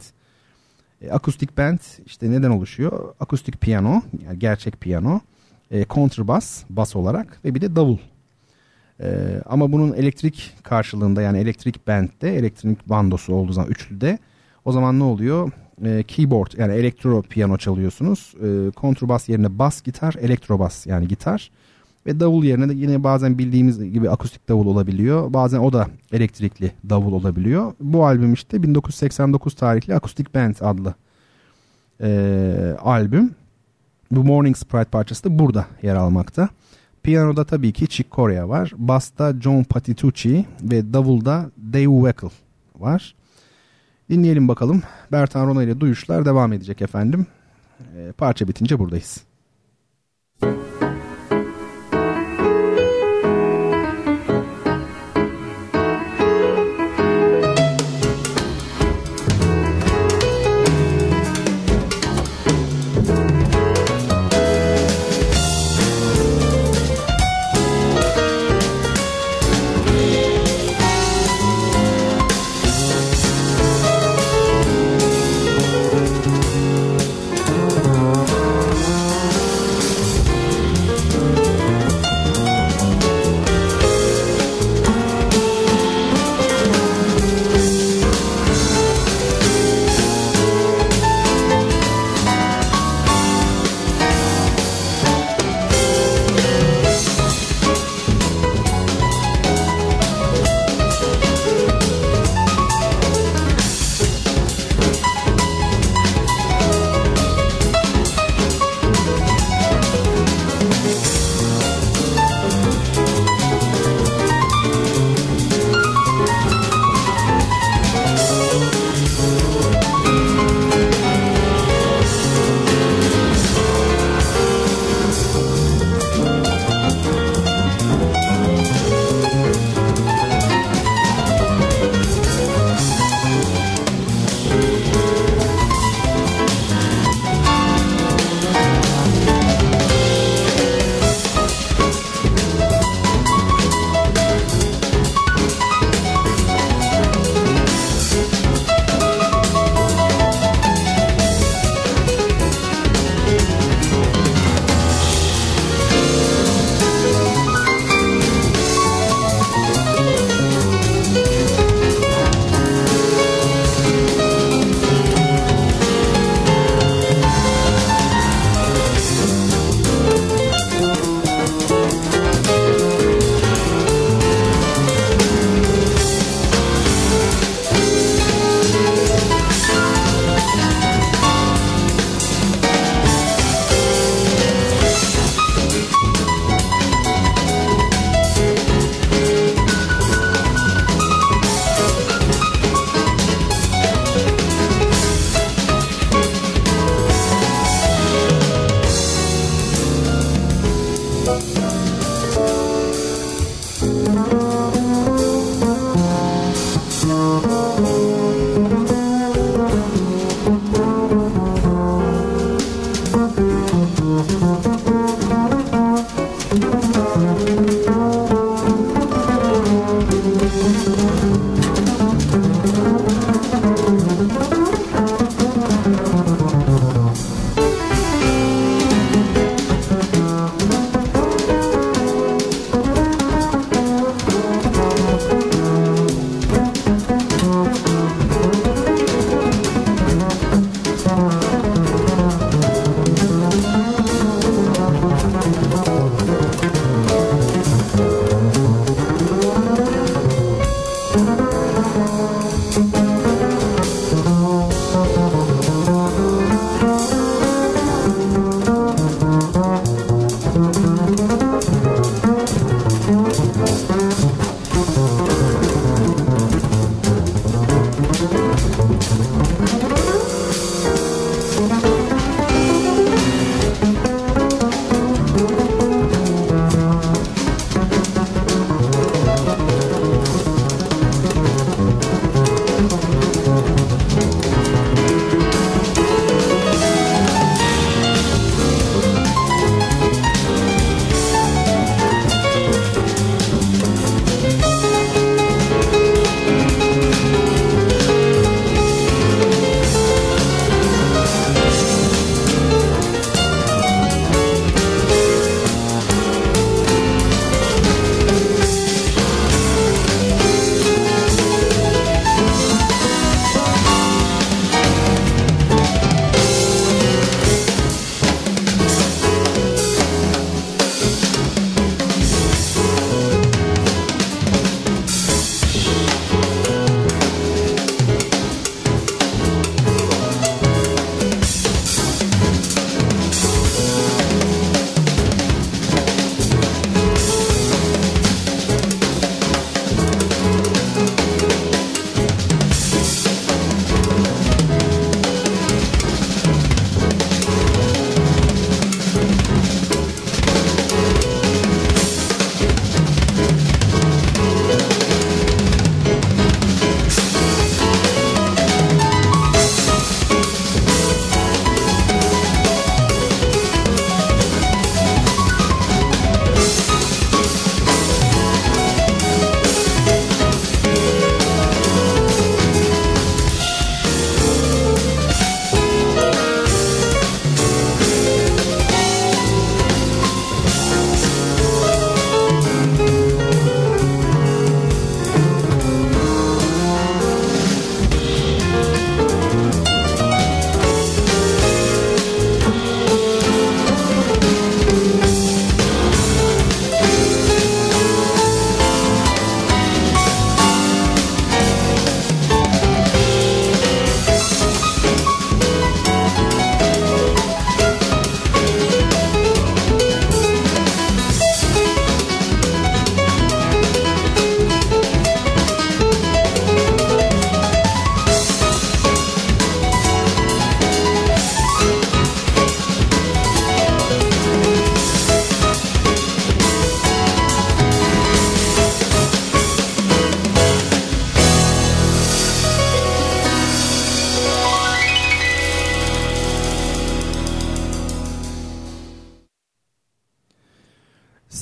E, 1.01 1.11
akustik 1.11 1.57
band 1.57 1.79
işte 2.05 2.31
neden 2.31 2.49
oluşuyor? 2.49 3.13
Akustik 3.19 3.61
piyano, 3.61 4.01
yani 4.25 4.39
gerçek 4.39 4.81
piyano, 4.81 5.19
e, 5.71 5.85
kontrbass, 5.85 6.63
bas 6.69 6.95
olarak 6.95 7.39
ve 7.45 7.55
bir 7.55 7.61
de 7.61 7.75
davul. 7.75 7.97
E, 8.99 9.41
ama 9.45 9.71
bunun 9.71 9.93
elektrik 9.93 10.53
karşılığında 10.63 11.21
yani 11.21 11.37
elektrik 11.37 11.87
band'de, 11.87 12.35
elektrik 12.35 12.89
bandosu 12.89 13.33
olduğu 13.33 13.53
zaman 13.53 13.71
üçlüde 13.71 14.19
o 14.65 14.71
zaman 14.71 14.99
ne 14.99 15.03
oluyor? 15.03 15.51
E, 15.85 16.03
keyboard 16.03 16.51
yani 16.57 16.73
elektro 16.73 17.21
piyano 17.21 17.57
çalıyorsunuz. 17.57 18.33
E, 18.43 18.71
kontrbass 18.71 19.29
yerine 19.29 19.59
bas 19.59 19.81
gitar, 19.81 20.15
elektrobas 20.21 20.87
yani 20.87 21.07
gitar. 21.07 21.51
Ve 22.05 22.19
davul 22.19 22.43
yerine 22.43 22.69
de 22.69 22.73
yine 22.73 23.03
bazen 23.03 23.37
bildiğimiz 23.37 23.83
gibi 23.83 24.09
akustik 24.09 24.49
davul 24.49 24.65
olabiliyor. 24.67 25.33
Bazen 25.33 25.59
o 25.59 25.73
da 25.73 25.87
elektrikli 26.11 26.71
davul 26.89 27.13
olabiliyor. 27.13 27.73
Bu 27.79 28.05
albüm 28.05 28.33
işte 28.33 28.63
1989 28.63 29.55
tarihli 29.55 29.95
Acoustic 29.95 30.25
Band 30.35 30.55
adlı 30.61 30.93
e, 32.01 32.77
albüm. 32.81 33.35
Bu 34.11 34.23
Morning 34.23 34.57
Sprite 34.57 34.89
parçası 34.89 35.23
da 35.23 35.39
burada 35.39 35.65
yer 35.83 35.95
almakta. 35.95 36.49
Piyanoda 37.03 37.43
tabii 37.43 37.73
ki 37.73 37.87
Chick 37.87 38.11
Corea 38.11 38.49
var. 38.49 38.71
Bass'ta 38.77 39.41
John 39.41 39.63
Patitucci 39.63 40.45
ve 40.61 40.93
davulda 40.93 41.51
Dave 41.73 42.11
Weckl 42.11 42.27
var. 42.79 43.15
Dinleyelim 44.09 44.47
bakalım. 44.47 44.83
Bertan 45.11 45.47
Rona 45.47 45.63
ile 45.63 45.79
duyuşlar 45.79 46.25
devam 46.25 46.53
edecek 46.53 46.81
efendim. 46.81 47.25
E, 47.97 48.11
parça 48.11 48.47
bitince 48.47 48.79
buradayız. 48.79 49.23
Müzik 50.41 51.04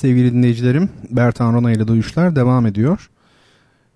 sevgili 0.04 0.32
dinleyicilerim. 0.32 0.90
Bertan 1.10 1.54
Rona 1.54 1.72
ile 1.72 1.88
Duyuşlar 1.88 2.36
devam 2.36 2.66
ediyor. 2.66 3.10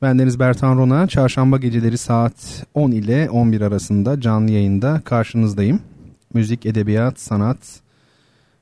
Ben 0.02 0.18
Deniz 0.18 0.40
Bertan 0.40 0.78
Rona. 0.78 1.06
Çarşamba 1.06 1.58
geceleri 1.58 1.98
saat 1.98 2.66
10 2.74 2.90
ile 2.90 3.30
11 3.30 3.60
arasında 3.60 4.20
canlı 4.20 4.50
yayında 4.50 5.00
karşınızdayım. 5.04 5.80
Müzik, 6.34 6.66
edebiyat, 6.66 7.20
sanat, 7.20 7.58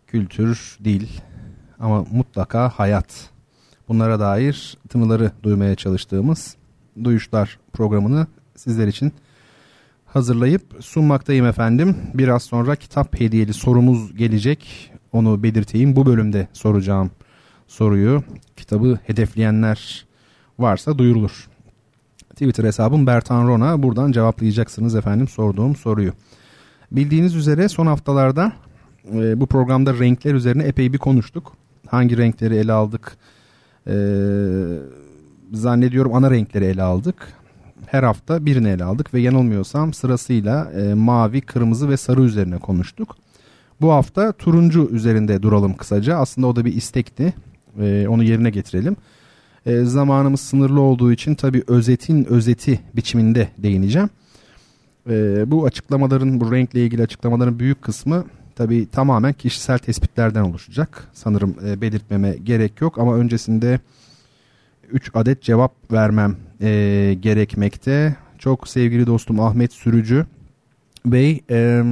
kültür, 0.07 0.79
dil 0.85 1.07
ama 1.79 2.05
mutlaka 2.13 2.69
hayat. 2.69 3.31
Bunlara 3.89 4.21
dair 4.21 4.79
tımıları 4.89 5.33
duymaya 5.43 5.75
çalıştığımız 5.75 6.57
Duyuşlar 7.05 7.59
programını 7.73 8.27
sizler 8.57 8.89
için 8.89 9.13
hazırlayıp 10.07 10.63
sunmaktayım 10.81 11.47
efendim. 11.47 11.97
Biraz 12.15 12.43
sonra 12.43 12.77
kitap 12.77 13.21
hediyeli 13.21 13.55
sorumuz 13.55 14.17
gelecek. 14.17 14.93
Onu 15.13 15.43
belirteyim. 15.43 15.97
Bu 15.97 16.07
bölümde 16.07 16.49
soracağım 16.53 17.11
soruyu 17.67 18.23
kitabı 18.57 18.99
hedefleyenler 19.07 20.07
varsa 20.59 20.99
duyurulur. 20.99 21.49
Twitter 22.31 22.65
hesabım 22.65 23.07
Bertan 23.07 23.49
Rona. 23.49 23.83
Buradan 23.83 24.13
cevaplayacaksınız 24.13 24.95
efendim 24.95 25.29
sorduğum 25.29 25.77
soruyu. 25.77 26.13
Bildiğiniz 26.93 27.35
üzere 27.35 27.69
son 27.69 27.87
haftalarda 27.87 28.53
e, 29.15 29.41
bu 29.41 29.47
programda 29.47 29.95
renkler 29.95 30.35
üzerine 30.35 30.63
epey 30.63 30.93
bir 30.93 30.99
konuştuk. 30.99 31.53
Hangi 31.89 32.17
renkleri 32.17 32.57
ele 32.57 32.73
aldık? 32.73 33.17
E, 33.87 33.95
zannediyorum 35.53 36.15
ana 36.15 36.31
renkleri 36.31 36.65
ele 36.65 36.83
aldık. 36.83 37.33
Her 37.87 38.03
hafta 38.03 38.47
birini 38.47 38.69
ele 38.69 38.85
aldık 38.85 39.15
ve 39.15 39.21
yanılmıyorsam 39.21 39.93
sırasıyla 39.93 40.73
e, 40.73 40.95
mavi, 40.95 41.41
kırmızı 41.41 41.89
ve 41.89 41.97
sarı 41.97 42.23
üzerine 42.23 42.59
konuştuk. 42.59 43.17
Bu 43.81 43.93
hafta 43.93 44.33
turuncu 44.33 44.89
üzerinde 44.93 45.43
duralım 45.43 45.77
kısaca. 45.77 46.17
Aslında 46.17 46.47
o 46.47 46.57
da 46.57 46.65
bir 46.65 46.75
istekti. 46.75 47.35
E, 47.81 48.09
onu 48.09 48.23
yerine 48.25 48.51
getirelim. 48.51 48.97
E, 49.67 49.85
zamanımız 49.85 50.41
sınırlı 50.41 50.81
olduğu 50.81 51.13
için 51.13 51.35
tabii 51.35 51.63
özetin 51.67 52.25
özeti 52.25 52.81
biçiminde 52.97 53.49
değineceğim. 53.59 54.11
E, 55.11 55.45
bu 55.51 55.65
açıklamaların, 55.65 56.41
bu 56.41 56.53
renkle 56.53 56.85
ilgili 56.85 57.03
açıklamaların 57.03 57.59
büyük 57.59 57.83
kısmı 57.83 58.25
tabii 58.57 58.87
tamamen 58.91 59.33
kişisel 59.33 59.79
tespitlerden 59.79 60.43
oluşacak. 60.43 61.09
Sanırım 61.13 61.57
e, 61.67 61.81
belirtmeme 61.81 62.37
gerek 62.45 62.81
yok 62.81 62.99
ama 62.99 63.15
öncesinde 63.15 63.81
3 64.91 65.11
adet 65.15 65.43
cevap 65.43 65.93
vermem 65.93 66.37
e, 66.61 67.17
gerekmekte. 67.21 68.17
Çok 68.39 68.69
sevgili 68.69 69.07
dostum 69.07 69.41
Ahmet 69.41 69.73
Sürücü 69.73 70.27
Bey... 71.07 71.41
E, 71.51 71.83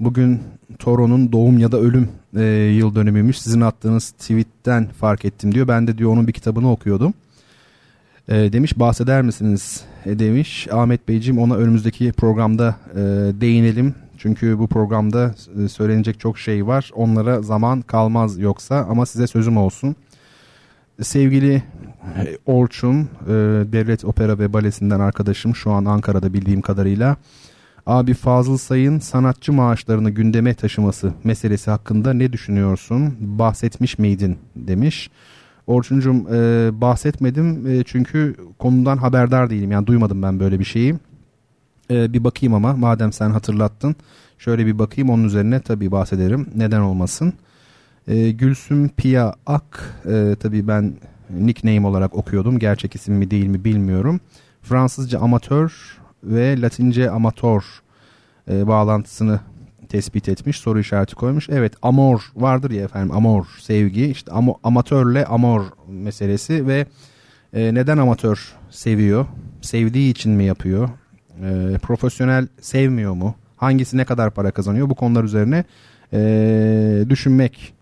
Bugün 0.00 0.40
Toro'nun 0.80 1.32
doğum 1.32 1.58
ya 1.58 1.72
da 1.72 1.78
ölüm 1.78 2.08
e, 2.36 2.42
yıl 2.76 2.94
dönümüymüş. 2.94 3.40
Sizin 3.40 3.60
attığınız 3.60 4.10
tweetten 4.10 4.88
fark 4.88 5.24
ettim 5.24 5.54
diyor. 5.54 5.68
Ben 5.68 5.86
de 5.86 5.98
diyor 5.98 6.12
onun 6.12 6.26
bir 6.28 6.32
kitabını 6.32 6.70
okuyordum. 6.70 7.14
E, 8.28 8.52
demiş 8.52 8.78
bahseder 8.78 9.22
misiniz 9.22 9.84
e, 10.06 10.18
demiş. 10.18 10.68
Ahmet 10.72 11.08
Beyciğim 11.08 11.40
ona 11.40 11.54
önümüzdeki 11.54 12.12
programda 12.12 12.76
e, 12.92 12.98
değinelim. 13.40 13.94
Çünkü 14.18 14.58
bu 14.58 14.66
programda 14.66 15.34
e, 15.64 15.68
söylenecek 15.68 16.20
çok 16.20 16.38
şey 16.38 16.66
var. 16.66 16.90
Onlara 16.94 17.42
zaman 17.42 17.80
kalmaz 17.80 18.38
yoksa 18.38 18.86
ama 18.90 19.06
size 19.06 19.26
sözüm 19.26 19.56
olsun. 19.56 19.96
Sevgili 21.02 21.62
e, 22.16 22.38
Orçun, 22.46 23.00
e, 23.00 23.32
Devlet 23.72 24.04
Opera 24.04 24.38
ve 24.38 24.52
Balesi'nden 24.52 25.00
arkadaşım 25.00 25.56
şu 25.56 25.70
an 25.70 25.84
Ankara'da 25.84 26.32
bildiğim 26.32 26.60
kadarıyla 26.60 27.16
Abi 27.86 28.14
Fazıl 28.14 28.56
Say'ın 28.56 28.98
sanatçı 28.98 29.52
maaşlarını 29.52 30.10
gündeme 30.10 30.54
taşıması 30.54 31.12
meselesi 31.24 31.70
hakkında 31.70 32.12
ne 32.12 32.32
düşünüyorsun? 32.32 33.16
Bahsetmiş 33.20 33.98
miydin 33.98 34.38
demiş. 34.56 35.10
Orçuncum 35.66 36.34
e, 36.34 36.70
bahsetmedim 36.80 37.66
e, 37.66 37.84
çünkü 37.84 38.36
konudan 38.58 38.96
haberdar 38.96 39.50
değilim. 39.50 39.72
Yani 39.72 39.86
duymadım 39.86 40.22
ben 40.22 40.40
böyle 40.40 40.58
bir 40.58 40.64
şeyi. 40.64 40.94
E, 41.90 42.12
bir 42.12 42.24
bakayım 42.24 42.54
ama 42.54 42.72
madem 42.72 43.12
sen 43.12 43.30
hatırlattın. 43.30 43.96
Şöyle 44.38 44.66
bir 44.66 44.78
bakayım 44.78 45.10
onun 45.10 45.24
üzerine 45.24 45.60
tabii 45.60 45.90
bahsederim. 45.90 46.48
Neden 46.54 46.80
olmasın. 46.80 47.32
E, 48.08 48.30
Gülsüm 48.30 48.88
Pia 48.88 49.34
Ak 49.46 49.94
e, 50.06 50.36
tabii 50.40 50.68
ben 50.68 50.94
nickname 51.30 51.86
olarak 51.86 52.14
okuyordum. 52.14 52.58
Gerçek 52.58 52.94
isim 52.94 53.14
mi 53.14 53.30
değil 53.30 53.46
mi 53.46 53.64
bilmiyorum. 53.64 54.20
Fransızca 54.62 55.18
amatör 55.18 55.98
ve 56.24 56.60
Latince 56.60 57.10
amatör 57.10 57.64
e, 58.50 58.66
bağlantısını 58.66 59.40
tespit 59.88 60.28
etmiş. 60.28 60.56
Soru 60.56 60.80
işareti 60.80 61.14
koymuş. 61.14 61.48
Evet 61.48 61.72
amor 61.82 62.32
vardır 62.36 62.70
ya 62.70 62.84
efendim 62.84 63.16
amor 63.16 63.46
sevgi 63.60 64.06
işte 64.06 64.32
am 64.32 64.48
amatörle 64.64 65.24
amor 65.24 65.62
meselesi 65.88 66.66
ve 66.66 66.86
e, 67.52 67.74
neden 67.74 67.98
amatör 67.98 68.54
seviyor? 68.70 69.26
Sevdiği 69.60 70.10
için 70.10 70.32
mi 70.32 70.44
yapıyor? 70.44 70.88
E, 71.42 71.78
profesyonel 71.78 72.48
sevmiyor 72.60 73.12
mu? 73.12 73.34
Hangisi 73.56 73.96
ne 73.96 74.04
kadar 74.04 74.30
para 74.30 74.50
kazanıyor? 74.50 74.90
Bu 74.90 74.94
konular 74.94 75.24
üzerine 75.24 75.64
e, 76.12 77.04
düşünmek 77.08 77.74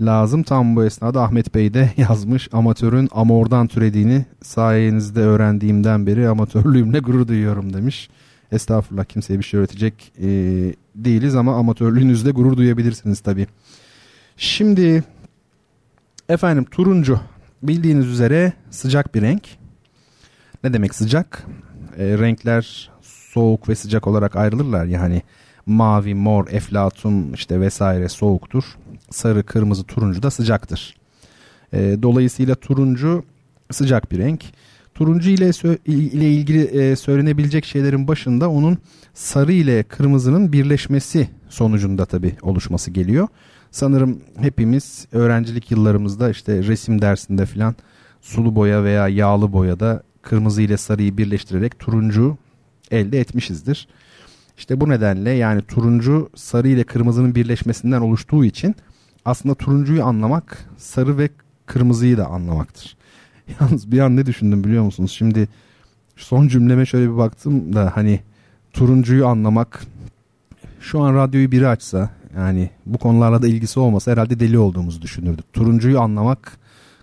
lazım. 0.00 0.42
Tam 0.42 0.76
bu 0.76 0.84
esnada 0.84 1.22
Ahmet 1.22 1.54
Bey 1.54 1.74
de 1.74 1.92
yazmış 1.96 2.48
amatörün 2.52 3.08
amordan 3.12 3.66
türediğini 3.66 4.24
sayenizde 4.42 5.20
öğrendiğimden 5.20 6.06
beri 6.06 6.28
amatörlüğümle 6.28 6.98
gurur 6.98 7.28
duyuyorum 7.28 7.72
demiş. 7.72 8.10
Estağfurullah 8.52 9.04
kimseye 9.04 9.38
bir 9.38 9.44
şey 9.44 9.60
öğretecek 9.60 10.12
e, 10.18 10.26
değiliz 10.94 11.36
ama 11.36 11.56
amatörlüğünüzle 11.56 12.30
gurur 12.30 12.56
duyabilirsiniz 12.56 13.20
tabii. 13.20 13.46
Şimdi 14.36 15.04
efendim 16.28 16.64
turuncu 16.70 17.20
bildiğiniz 17.62 18.06
üzere 18.06 18.52
sıcak 18.70 19.14
bir 19.14 19.22
renk. 19.22 19.42
Ne 20.64 20.72
demek 20.72 20.94
sıcak? 20.94 21.46
E, 21.98 22.18
renkler 22.18 22.90
soğuk 23.02 23.68
ve 23.68 23.74
sıcak 23.74 24.06
olarak 24.06 24.36
ayrılırlar 24.36 24.84
yani 24.84 25.22
mavi, 25.66 26.14
mor, 26.14 26.46
eflatun 26.50 27.32
işte 27.34 27.60
vesaire 27.60 28.08
soğuktur. 28.08 28.64
Sarı, 29.10 29.42
kırmızı, 29.42 29.84
turuncu 29.84 30.22
da 30.22 30.30
sıcaktır. 30.30 30.96
E, 31.72 31.96
dolayısıyla 32.02 32.54
turuncu 32.54 33.24
sıcak 33.70 34.12
bir 34.12 34.18
renk. 34.18 34.44
Turuncu 34.94 35.30
ile 35.30 35.50
ile 35.86 36.32
ilgili 36.32 36.62
e, 36.62 36.96
söylenebilecek 36.96 37.64
şeylerin 37.64 38.08
başında 38.08 38.50
onun 38.50 38.78
sarı 39.14 39.52
ile 39.52 39.82
kırmızının 39.82 40.52
birleşmesi 40.52 41.28
sonucunda 41.48 42.06
tabi 42.06 42.36
oluşması 42.42 42.90
geliyor. 42.90 43.28
Sanırım 43.70 44.20
hepimiz 44.40 45.06
öğrencilik 45.12 45.70
yıllarımızda 45.70 46.30
işte 46.30 46.62
resim 46.62 47.02
dersinde 47.02 47.46
filan 47.46 47.74
sulu 48.20 48.54
boya 48.54 48.84
veya 48.84 49.08
yağlı 49.08 49.52
boyada 49.52 50.02
kırmızı 50.22 50.62
ile 50.62 50.76
sarıyı 50.76 51.18
birleştirerek 51.18 51.78
turuncu 51.78 52.36
elde 52.90 53.20
etmişizdir. 53.20 53.88
İşte 54.58 54.80
bu 54.80 54.88
nedenle 54.88 55.30
yani 55.30 55.62
turuncu 55.62 56.30
sarı 56.34 56.68
ile 56.68 56.84
kırmızının 56.84 57.34
birleşmesinden 57.34 58.00
oluştuğu 58.00 58.44
için 58.44 58.74
aslında 59.24 59.54
turuncuyu 59.54 60.04
anlamak 60.04 60.68
sarı 60.76 61.18
ve 61.18 61.28
kırmızıyı 61.66 62.18
da 62.18 62.26
anlamaktır. 62.26 62.96
Yalnız 63.60 63.92
bir 63.92 63.98
an 63.98 64.16
ne 64.16 64.26
düşündüm 64.26 64.64
biliyor 64.64 64.84
musunuz? 64.84 65.12
Şimdi 65.12 65.48
son 66.16 66.48
cümleme 66.48 66.86
şöyle 66.86 67.12
bir 67.12 67.16
baktım 67.16 67.72
da 67.74 67.92
hani 67.94 68.20
turuncuyu 68.72 69.26
anlamak 69.26 69.82
şu 70.80 71.00
an 71.00 71.14
radyoyu 71.14 71.52
biri 71.52 71.68
açsa 71.68 72.10
yani 72.36 72.70
bu 72.86 72.98
konularla 72.98 73.42
da 73.42 73.48
ilgisi 73.48 73.80
olmasa 73.80 74.12
herhalde 74.12 74.40
deli 74.40 74.58
olduğumuzu 74.58 75.02
düşünürdük. 75.02 75.52
Turuncuyu 75.52 76.00
anlamak 76.00 76.58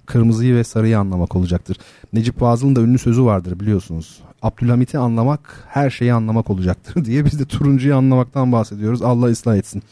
kırmızıyı 0.05 0.55
ve 0.55 0.63
sarıyı 0.63 0.99
anlamak 0.99 1.35
olacaktır. 1.35 1.77
Necip 2.13 2.39
Fazıl'ın 2.39 2.75
da 2.75 2.81
ünlü 2.81 2.97
sözü 2.97 3.23
vardır 3.23 3.59
biliyorsunuz. 3.59 4.21
Abdülhamit'i 4.41 4.97
anlamak 4.97 5.65
her 5.67 5.89
şeyi 5.89 6.13
anlamak 6.13 6.49
olacaktır 6.49 7.05
diye 7.05 7.25
biz 7.25 7.39
de 7.39 7.45
turuncuyu 7.45 7.95
anlamaktan 7.95 8.51
bahsediyoruz. 8.51 9.01
Allah 9.01 9.25
ıslah 9.25 9.57
etsin. 9.57 9.83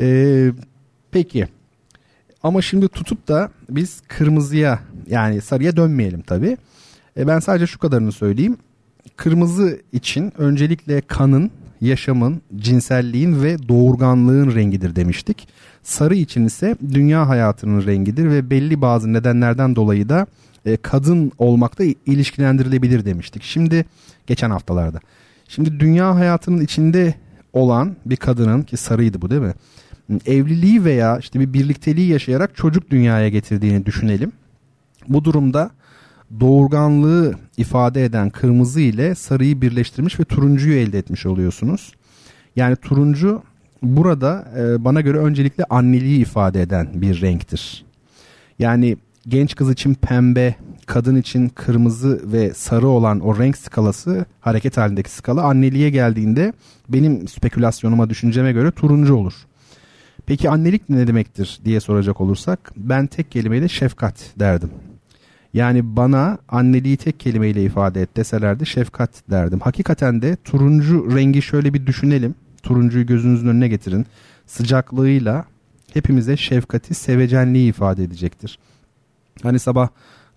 Ee, 0.00 0.52
peki 1.10 1.48
ama 2.42 2.62
şimdi 2.62 2.88
tutup 2.88 3.28
da 3.28 3.50
biz 3.70 4.02
kırmızıya 4.08 4.78
yani 5.10 5.40
sarıya 5.40 5.76
dönmeyelim 5.76 6.22
tabii. 6.22 6.56
E 7.16 7.26
ben 7.26 7.38
sadece 7.38 7.66
şu 7.66 7.78
kadarını 7.78 8.12
söyleyeyim. 8.12 8.56
Kırmızı 9.16 9.80
için 9.92 10.32
öncelikle 10.38 11.00
kanın, 11.00 11.50
yaşamın, 11.80 12.42
cinselliğin 12.56 13.42
ve 13.42 13.68
doğurganlığın 13.68 14.54
rengidir 14.54 14.96
demiştik. 14.96 15.48
Sarı 15.82 16.14
için 16.14 16.44
ise 16.44 16.76
dünya 16.92 17.28
hayatının 17.28 17.86
rengidir 17.86 18.30
ve 18.30 18.50
belli 18.50 18.80
bazı 18.80 19.12
nedenlerden 19.12 19.76
dolayı 19.76 20.08
da 20.08 20.26
e, 20.68 20.76
kadın 20.76 21.32
olmakta 21.38 21.84
ilişkilendirilebilir 22.06 23.04
demiştik. 23.04 23.42
Şimdi 23.42 23.84
geçen 24.26 24.50
haftalarda. 24.50 25.00
Şimdi 25.48 25.80
dünya 25.80 26.14
hayatının 26.14 26.60
içinde 26.60 27.14
olan 27.52 27.96
bir 28.06 28.16
kadının 28.16 28.62
ki 28.62 28.76
sarıydı 28.76 29.22
bu 29.22 29.30
değil 29.30 29.42
mi? 29.42 29.54
Evliliği 30.26 30.84
veya 30.84 31.18
işte 31.18 31.40
bir 31.40 31.52
birlikteliği 31.52 32.08
yaşayarak 32.08 32.56
çocuk 32.56 32.90
dünyaya 32.90 33.28
getirdiğini 33.28 33.86
düşünelim. 33.86 34.32
Bu 35.08 35.24
durumda 35.24 35.70
doğurganlığı 36.40 37.34
ifade 37.56 38.04
eden 38.04 38.30
kırmızı 38.30 38.80
ile 38.80 39.14
sarıyı 39.14 39.62
birleştirmiş 39.62 40.20
ve 40.20 40.24
turuncuyu 40.24 40.74
elde 40.74 40.98
etmiş 40.98 41.26
oluyorsunuz. 41.26 41.92
Yani 42.56 42.76
turuncu 42.76 43.42
burada 43.82 44.48
e, 44.58 44.84
bana 44.84 45.00
göre 45.00 45.18
öncelikle 45.18 45.64
anneliği 45.70 46.20
ifade 46.20 46.62
eden 46.62 46.88
bir 46.94 47.20
renktir. 47.20 47.84
Yani 48.58 48.96
genç 49.28 49.54
kız 49.54 49.70
için 49.70 49.94
pembe, 49.94 50.54
kadın 50.86 51.16
için 51.16 51.48
kırmızı 51.48 52.32
ve 52.32 52.54
sarı 52.54 52.88
olan 52.88 53.20
o 53.20 53.38
renk 53.38 53.56
skalası 53.56 54.24
hareket 54.40 54.76
halindeki 54.76 55.10
skala 55.10 55.42
anneliğe 55.42 55.90
geldiğinde 55.90 56.52
benim 56.88 57.28
spekülasyonuma 57.28 58.10
düşünceme 58.10 58.52
göre 58.52 58.70
turuncu 58.70 59.14
olur. 59.14 59.34
Peki 60.26 60.50
annelik 60.50 60.88
ne 60.88 61.06
demektir 61.06 61.60
diye 61.64 61.80
soracak 61.80 62.20
olursak 62.20 62.72
ben 62.76 63.06
tek 63.06 63.30
kelimeyle 63.30 63.68
şefkat 63.68 64.14
derdim. 64.38 64.70
Yani 65.54 65.96
bana 65.96 66.38
anneliği 66.48 66.96
tek 66.96 67.20
kelimeyle 67.20 67.64
ifade 67.64 68.02
et 68.02 68.16
deselerdi 68.16 68.66
şefkat 68.66 69.10
derdim. 69.30 69.60
Hakikaten 69.60 70.22
de 70.22 70.36
turuncu 70.36 71.16
rengi 71.16 71.42
şöyle 71.42 71.74
bir 71.74 71.86
düşünelim. 71.86 72.34
Turuncuyu 72.62 73.06
gözünüzün 73.06 73.48
önüne 73.48 73.68
getirin. 73.68 74.06
Sıcaklığıyla 74.46 75.44
hepimize 75.94 76.36
şefkati, 76.36 76.94
sevecenliği 76.94 77.68
ifade 77.68 78.04
edecektir. 78.04 78.58
Hani 79.42 79.58
sabah 79.58 79.88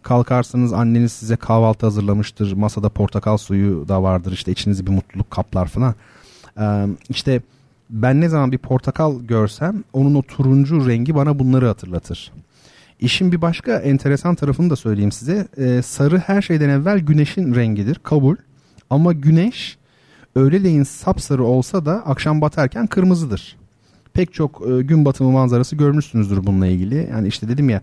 kalkarsanız 0.04 0.74
anneniz 0.74 1.12
size 1.12 1.36
kahvaltı 1.36 1.86
hazırlamıştır. 1.86 2.54
Masada 2.54 2.89
portakal 2.89 3.38
suyu 3.38 3.88
da 3.88 4.04
vardır. 4.04 4.32
İşte 4.32 4.52
içinizi 4.52 4.86
bir 4.86 4.91
mutluluk 4.91 5.32
kaplar 5.32 5.68
falan. 5.68 5.95
Ee, 6.60 6.88
işte 7.10 7.41
ben 7.89 8.22
ne 8.22 8.30
zaman 8.30 8.52
bir 8.52 8.58
portakal 8.58 9.22
görsem 9.22 9.84
onun 9.93 10.16
o 10.16 10.22
turuncu 10.22 10.88
rengi 10.88 11.16
bana 11.16 11.39
bunları 11.39 11.68
hatırlatır. 11.68 12.32
İşin 12.99 13.32
bir 13.32 13.41
başka 13.41 13.78
enteresan 13.78 14.36
tarafını 14.36 14.70
da 14.70 14.76
söyleyeyim 14.76 15.12
size. 15.12 15.47
Ee, 15.58 15.82
sarı 15.82 16.18
her 16.18 16.41
şeyden 16.41 16.70
evvel 16.70 16.99
güneşin 16.99 17.56
rengidir. 17.56 17.95
Kabul. 18.04 18.36
Ama 18.89 19.14
güneş 19.14 19.78
öğleleyin 20.36 20.84
sapsarı 20.84 21.43
olsa 21.43 21.86
da 21.86 21.93
akşam 22.06 22.41
batarken 22.41 22.88
kırmızıdır. 22.88 23.58
Pek 24.14 24.34
çok 24.34 24.62
e, 24.70 24.82
gün 24.82 25.06
batımı 25.06 25.32
manzarası 25.32 25.76
görmüşsünüzdür 25.76 26.45
bununla 26.45 26.68
ilgili. 26.68 27.10
Yani 27.12 27.28
işte 27.28 27.47
dedim 27.47 27.70
ya 27.70 27.82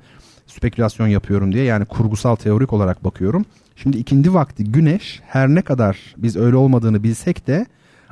spekülasyon 0.49 1.07
yapıyorum 1.07 1.53
diye 1.53 1.65
yani 1.65 1.85
kurgusal 1.85 2.37
teorik 2.37 2.73
olarak 2.73 3.05
bakıyorum. 3.05 3.45
Şimdi 3.77 3.97
ikindi 3.97 4.35
vakti 4.35 4.65
güneş 4.65 5.21
her 5.27 5.49
ne 5.49 5.63
kadar 5.63 6.15
biz 6.17 6.37
öyle 6.37 6.57
olmadığını 6.57 7.03
bilsek 7.03 7.47
de 7.47 7.67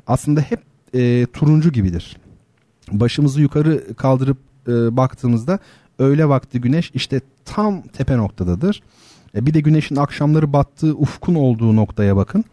aslında 0.07 0.41
hep 0.41 0.61
e, 0.95 1.27
turuncu 1.33 1.73
gibidir. 1.73 2.17
Başımızı 2.93 3.41
yukarı 3.41 3.95
kaldırıp 3.95 4.39
e, 4.69 4.97
baktığımızda 4.97 5.59
öğle 5.99 6.29
vakti 6.29 6.61
güneş 6.61 6.91
işte 6.95 7.21
tam 7.45 7.83
tepe 7.83 8.17
noktadadır. 8.17 8.83
E, 9.35 9.47
bir 9.47 9.55
de 9.55 9.61
güneşin 9.61 9.97
akşamları 9.97 10.53
battığı 10.53 10.95
ufkun 10.95 11.35
olduğu 11.35 11.77
noktaya 11.77 12.17
bakın. 12.17 12.45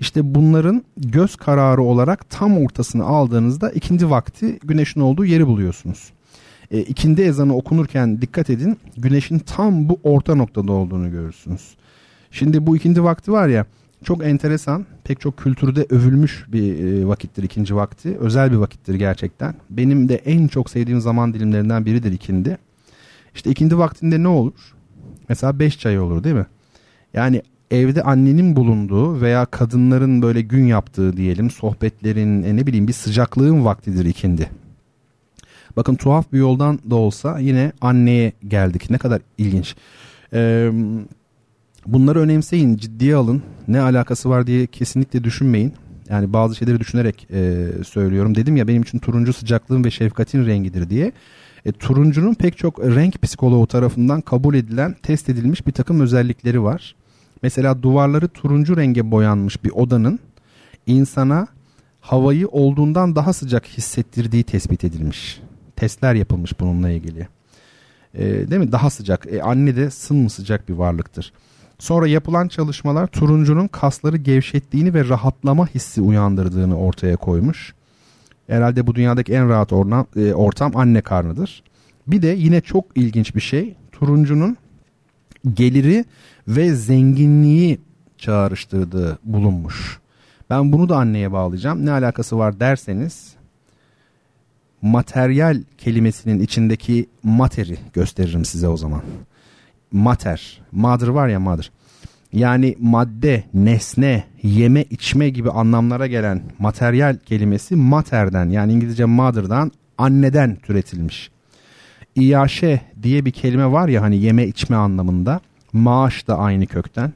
İşte 0.00 0.34
bunların 0.34 0.82
göz 0.96 1.36
kararı 1.36 1.82
olarak 1.82 2.30
tam 2.30 2.58
ortasını 2.58 3.04
aldığınızda 3.04 3.70
ikindi 3.70 4.10
vakti 4.10 4.58
güneşin 4.64 5.00
olduğu 5.00 5.24
yeri 5.24 5.46
buluyorsunuz. 5.46 6.12
E, 6.72 6.80
ikindi 6.80 7.22
ezanı 7.22 7.56
okunurken 7.56 8.22
dikkat 8.22 8.50
edin 8.50 8.78
güneşin 8.96 9.38
tam 9.38 9.88
bu 9.88 10.00
orta 10.02 10.34
noktada 10.34 10.72
olduğunu 10.72 11.10
görürsünüz. 11.10 11.74
Şimdi 12.30 12.66
bu 12.66 12.76
ikindi 12.76 13.04
vakti 13.04 13.32
var 13.32 13.48
ya 13.48 13.66
çok 14.04 14.24
enteresan 14.24 14.86
pek 15.04 15.20
çok 15.20 15.36
kültürde 15.36 15.86
övülmüş 15.90 16.44
bir 16.48 16.84
e, 16.84 17.06
vakittir 17.06 17.42
ikinci 17.42 17.76
vakti. 17.76 18.16
Özel 18.18 18.52
bir 18.52 18.56
vakittir 18.56 18.94
gerçekten. 18.94 19.54
Benim 19.70 20.08
de 20.08 20.14
en 20.14 20.48
çok 20.48 20.70
sevdiğim 20.70 21.00
zaman 21.00 21.34
dilimlerinden 21.34 21.86
biridir 21.86 22.12
ikindi. 22.12 22.58
İşte 23.34 23.50
ikindi 23.50 23.78
vaktinde 23.78 24.22
ne 24.22 24.28
olur? 24.28 24.74
Mesela 25.28 25.58
beş 25.58 25.78
çay 25.78 26.00
olur 26.00 26.24
değil 26.24 26.36
mi? 26.36 26.46
Yani 27.14 27.42
evde 27.70 28.02
annenin 28.02 28.56
bulunduğu 28.56 29.20
veya 29.20 29.46
kadınların 29.46 30.22
böyle 30.22 30.40
gün 30.40 30.64
yaptığı 30.64 31.16
diyelim 31.16 31.50
sohbetlerin 31.50 32.42
e, 32.42 32.56
ne 32.56 32.66
bileyim 32.66 32.88
bir 32.88 32.92
sıcaklığın 32.92 33.64
vaktidir 33.64 34.04
ikindi. 34.04 34.48
Bakın 35.76 35.94
tuhaf 35.94 36.32
bir 36.32 36.38
yoldan 36.38 36.78
da 36.90 36.94
olsa 36.94 37.38
yine 37.38 37.72
anneye 37.80 38.32
geldik. 38.48 38.90
Ne 38.90 38.98
kadar 38.98 39.22
ilginç. 39.38 39.74
Ee, 40.32 40.70
bunları 41.86 42.20
önemseyin, 42.20 42.76
ciddiye 42.76 43.16
alın. 43.16 43.42
Ne 43.68 43.80
alakası 43.80 44.30
var 44.30 44.46
diye 44.46 44.66
kesinlikle 44.66 45.24
düşünmeyin. 45.24 45.72
Yani 46.08 46.32
bazı 46.32 46.54
şeyleri 46.54 46.80
düşünerek 46.80 47.26
e, 47.32 47.66
söylüyorum. 47.86 48.34
Dedim 48.34 48.56
ya 48.56 48.68
benim 48.68 48.82
için 48.82 48.98
turuncu 48.98 49.32
sıcaklığın 49.32 49.84
ve 49.84 49.90
şefkatin 49.90 50.46
rengidir 50.46 50.90
diye. 50.90 51.12
E, 51.64 51.72
turuncunun 51.72 52.34
pek 52.34 52.58
çok 52.58 52.78
renk 52.78 53.22
psikoloğu 53.22 53.66
tarafından 53.66 54.20
kabul 54.20 54.54
edilen, 54.54 54.96
test 55.02 55.28
edilmiş 55.28 55.66
bir 55.66 55.72
takım 55.72 56.00
özellikleri 56.00 56.62
var. 56.62 56.94
Mesela 57.42 57.82
duvarları 57.82 58.28
turuncu 58.28 58.76
renge 58.76 59.10
boyanmış 59.10 59.64
bir 59.64 59.70
odanın 59.70 60.18
insana 60.86 61.46
havayı 62.00 62.48
olduğundan 62.48 63.16
daha 63.16 63.32
sıcak 63.32 63.66
hissettirdiği 63.66 64.44
tespit 64.44 64.84
edilmiş. 64.84 65.40
Testler 65.82 66.14
yapılmış 66.14 66.60
bununla 66.60 66.90
ilgili. 66.90 67.28
E, 68.14 68.24
değil 68.24 68.60
mi? 68.60 68.72
Daha 68.72 68.90
sıcak. 68.90 69.26
E, 69.32 69.42
anne 69.42 69.76
de 69.76 69.90
sıcak 69.90 70.68
bir 70.68 70.74
varlıktır. 70.74 71.32
Sonra 71.78 72.06
yapılan 72.06 72.48
çalışmalar 72.48 73.06
turuncunun 73.06 73.68
kasları 73.68 74.16
gevşettiğini 74.16 74.94
ve 74.94 75.08
rahatlama 75.08 75.66
hissi 75.66 76.00
uyandırdığını 76.00 76.78
ortaya 76.78 77.16
koymuş. 77.16 77.74
Herhalde 78.46 78.86
bu 78.86 78.94
dünyadaki 78.94 79.32
en 79.32 79.48
rahat 79.48 79.72
ortam, 79.72 80.06
e, 80.16 80.34
ortam 80.34 80.76
anne 80.76 81.00
karnıdır. 81.00 81.62
Bir 82.06 82.22
de 82.22 82.28
yine 82.28 82.60
çok 82.60 82.84
ilginç 82.94 83.34
bir 83.34 83.40
şey. 83.40 83.74
Turuncunun 83.92 84.56
geliri 85.54 86.04
ve 86.48 86.74
zenginliği 86.74 87.80
çağrıştırdığı 88.18 89.18
bulunmuş. 89.24 90.00
Ben 90.50 90.72
bunu 90.72 90.88
da 90.88 90.96
anneye 90.96 91.32
bağlayacağım. 91.32 91.86
Ne 91.86 91.90
alakası 91.90 92.38
var 92.38 92.60
derseniz 92.60 93.41
materyal 94.82 95.62
kelimesinin 95.78 96.40
içindeki 96.40 97.06
materi 97.22 97.78
gösteririm 97.92 98.44
size 98.44 98.68
o 98.68 98.76
zaman. 98.76 99.02
Mater, 99.92 100.60
mother 100.72 101.08
var 101.08 101.28
ya 101.28 101.40
mother. 101.40 101.70
Yani 102.32 102.76
madde, 102.80 103.44
nesne, 103.54 104.24
yeme, 104.42 104.84
içme 104.90 105.28
gibi 105.28 105.50
anlamlara 105.50 106.06
gelen 106.06 106.42
materyal 106.58 107.16
kelimesi 107.26 107.76
materden 107.76 108.50
yani 108.50 108.72
İngilizce 108.72 109.04
mother'dan 109.04 109.72
anneden 109.98 110.56
türetilmiş. 110.56 111.30
İyaşe 112.14 112.80
diye 113.02 113.24
bir 113.24 113.30
kelime 113.30 113.72
var 113.72 113.88
ya 113.88 114.02
hani 114.02 114.16
yeme 114.16 114.46
içme 114.46 114.76
anlamında. 114.76 115.40
Maaş 115.72 116.26
da 116.28 116.38
aynı 116.38 116.66
kökten. 116.66 117.12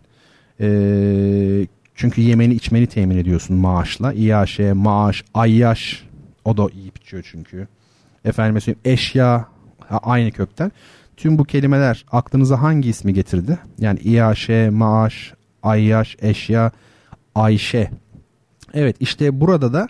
Ee, 0.60 1.66
çünkü 1.94 2.20
yemeni 2.20 2.54
içmeni 2.54 2.86
temin 2.86 3.16
ediyorsun 3.16 3.56
maaşla. 3.56 4.12
İyaşe, 4.12 4.72
maaş, 4.72 5.24
ayyaş 5.34 6.05
o 6.46 6.56
da 6.56 6.66
iyi 6.74 6.92
içiyor 7.00 7.28
çünkü. 7.30 7.68
Efendim 8.24 8.60
söyleyeyim 8.60 8.76
eşya 8.84 9.48
aynı 9.90 10.30
kökten. 10.30 10.72
Tüm 11.16 11.38
bu 11.38 11.44
kelimeler 11.44 12.04
aklınıza 12.12 12.62
hangi 12.62 12.88
ismi 12.88 13.14
getirdi? 13.14 13.58
Yani 13.78 13.98
İyaşe, 13.98 14.70
maaş, 14.70 15.34
ayyaş, 15.62 16.16
eşya, 16.20 16.72
Ayşe. 17.34 17.90
Evet 18.74 18.96
işte 19.00 19.40
burada 19.40 19.72
da 19.72 19.88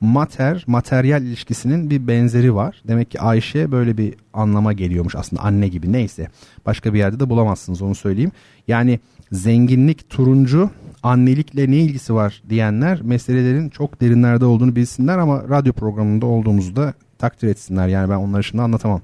mater, 0.00 0.64
materyal 0.66 1.22
ilişkisinin 1.22 1.90
bir 1.90 2.06
benzeri 2.08 2.54
var. 2.54 2.82
Demek 2.88 3.10
ki 3.10 3.20
Ayşe 3.20 3.72
böyle 3.72 3.98
bir 3.98 4.14
anlama 4.32 4.72
geliyormuş 4.72 5.14
aslında 5.16 5.42
anne 5.42 5.68
gibi 5.68 5.92
neyse. 5.92 6.28
Başka 6.66 6.94
bir 6.94 6.98
yerde 6.98 7.20
de 7.20 7.30
bulamazsınız 7.30 7.82
onu 7.82 7.94
söyleyeyim. 7.94 8.32
Yani 8.68 9.00
zenginlik 9.32 10.10
turuncu 10.10 10.70
annelikle 11.02 11.70
ne 11.70 11.76
ilgisi 11.76 12.14
var 12.14 12.42
diyenler 12.48 13.02
meselelerin 13.02 13.68
çok 13.68 14.00
derinlerde 14.00 14.44
olduğunu 14.44 14.76
bilsinler 14.76 15.18
ama 15.18 15.48
radyo 15.48 15.72
programında 15.72 16.26
olduğumuzu 16.26 16.76
da 16.76 16.94
takdir 17.18 17.48
etsinler. 17.48 17.88
Yani 17.88 18.10
ben 18.10 18.16
onları 18.16 18.44
şimdi 18.44 18.62
anlatamam. 18.62 19.00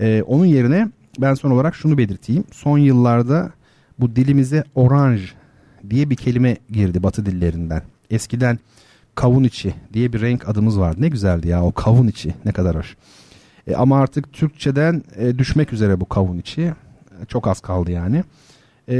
Ee, 0.00 0.22
onun 0.26 0.46
yerine 0.46 0.88
ben 1.18 1.34
son 1.34 1.50
olarak 1.50 1.74
şunu 1.74 1.98
belirteyim. 1.98 2.44
Son 2.52 2.78
yıllarda 2.78 3.50
bu 3.98 4.16
dilimize 4.16 4.64
oranj 4.74 5.32
diye 5.90 6.10
bir 6.10 6.16
kelime 6.16 6.56
girdi 6.70 7.02
batı 7.02 7.26
dillerinden. 7.26 7.82
Eskiden 8.10 8.58
kavun 9.14 9.44
içi 9.44 9.74
diye 9.92 10.12
bir 10.12 10.20
renk 10.20 10.48
adımız 10.48 10.80
vardı. 10.80 10.96
Ne 11.00 11.08
güzeldi 11.08 11.48
ya 11.48 11.64
o 11.64 11.72
kavun 11.72 12.08
içi 12.08 12.34
ne 12.44 12.52
kadar 12.52 12.76
hoş. 12.76 12.96
E, 13.66 13.74
ama 13.74 14.00
artık 14.00 14.32
Türkçeden 14.32 15.02
e, 15.16 15.38
düşmek 15.38 15.72
üzere 15.72 16.00
bu 16.00 16.08
kavun 16.08 16.38
içi. 16.38 16.62
E, 16.62 16.74
çok 17.28 17.48
az 17.48 17.60
kaldı 17.60 17.90
yani. 17.90 18.24
E, 18.88 18.94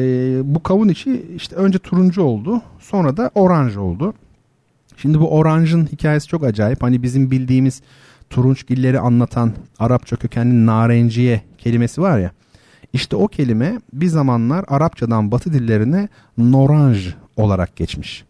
bu 0.45 0.63
kavun 0.63 0.89
içi 0.89 1.27
işte 1.37 1.57
önce 1.57 1.79
turuncu 1.79 2.23
oldu 2.23 2.63
sonra 2.81 3.17
da 3.17 3.31
oranj 3.35 3.77
oldu. 3.77 4.15
Şimdi 4.97 5.21
bu 5.21 5.31
oranjın 5.31 5.87
hikayesi 5.93 6.29
çok 6.29 6.45
acayip. 6.45 6.83
Hani 6.83 7.03
bizim 7.03 7.31
bildiğimiz 7.31 7.83
turunçgilleri 8.31 9.01
anlatan 9.01 9.53
Arapça 9.79 10.17
kökenli 10.17 10.67
narenciye 10.67 11.43
kelimesi 11.59 12.03
var 12.03 12.19
ya. 12.19 12.31
İşte 12.93 13.17
o 13.17 13.29
kelime 13.29 13.81
bir 13.93 14.07
zamanlar 14.07 14.65
Arapçadan 14.69 15.31
batı 15.31 15.53
dillerine 15.53 16.09
noranj 16.39 17.15
olarak 17.37 17.77
geçmiş. 17.77 18.25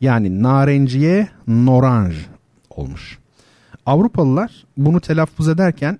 Yani 0.00 0.42
narenciye 0.42 1.28
noranj 1.46 2.14
olmuş. 2.70 3.18
Avrupalılar 3.86 4.64
bunu 4.76 5.00
telaffuz 5.00 5.48
ederken 5.48 5.98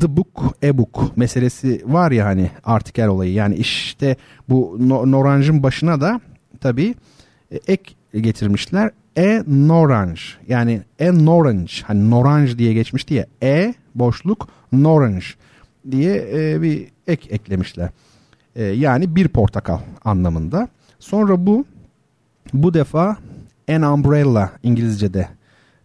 the 0.00 0.16
book 0.16 0.56
e 0.62 0.78
book 0.78 1.16
meselesi 1.16 1.82
var 1.86 2.10
ya 2.10 2.26
hani 2.26 2.50
artikel 2.64 3.08
olayı. 3.08 3.32
Yani 3.32 3.54
işte 3.54 4.16
bu 4.48 4.76
noranjın 4.80 5.62
başına 5.62 6.00
da 6.00 6.20
tabi 6.60 6.94
e, 7.50 7.56
ek 7.66 7.92
getirmişler. 8.14 8.90
E 9.16 9.42
norange 9.46 10.20
yani 10.48 10.82
e 10.98 11.24
norange 11.24 11.72
hani 11.84 12.10
norange 12.10 12.58
diye 12.58 12.72
geçmişti 12.72 13.14
ya. 13.14 13.26
E 13.42 13.74
boşluk 13.94 14.48
norange 14.72 15.26
diye 15.90 16.28
e, 16.32 16.62
bir 16.62 16.88
ek 17.06 17.34
eklemişler. 17.34 17.90
E, 18.56 18.64
yani 18.64 19.16
bir 19.16 19.28
portakal 19.28 19.78
anlamında. 20.04 20.68
Sonra 20.98 21.46
bu 21.46 21.64
bu 22.52 22.74
defa 22.74 23.16
an 23.68 23.82
umbrella 23.82 24.52
İngilizce'de 24.62 25.28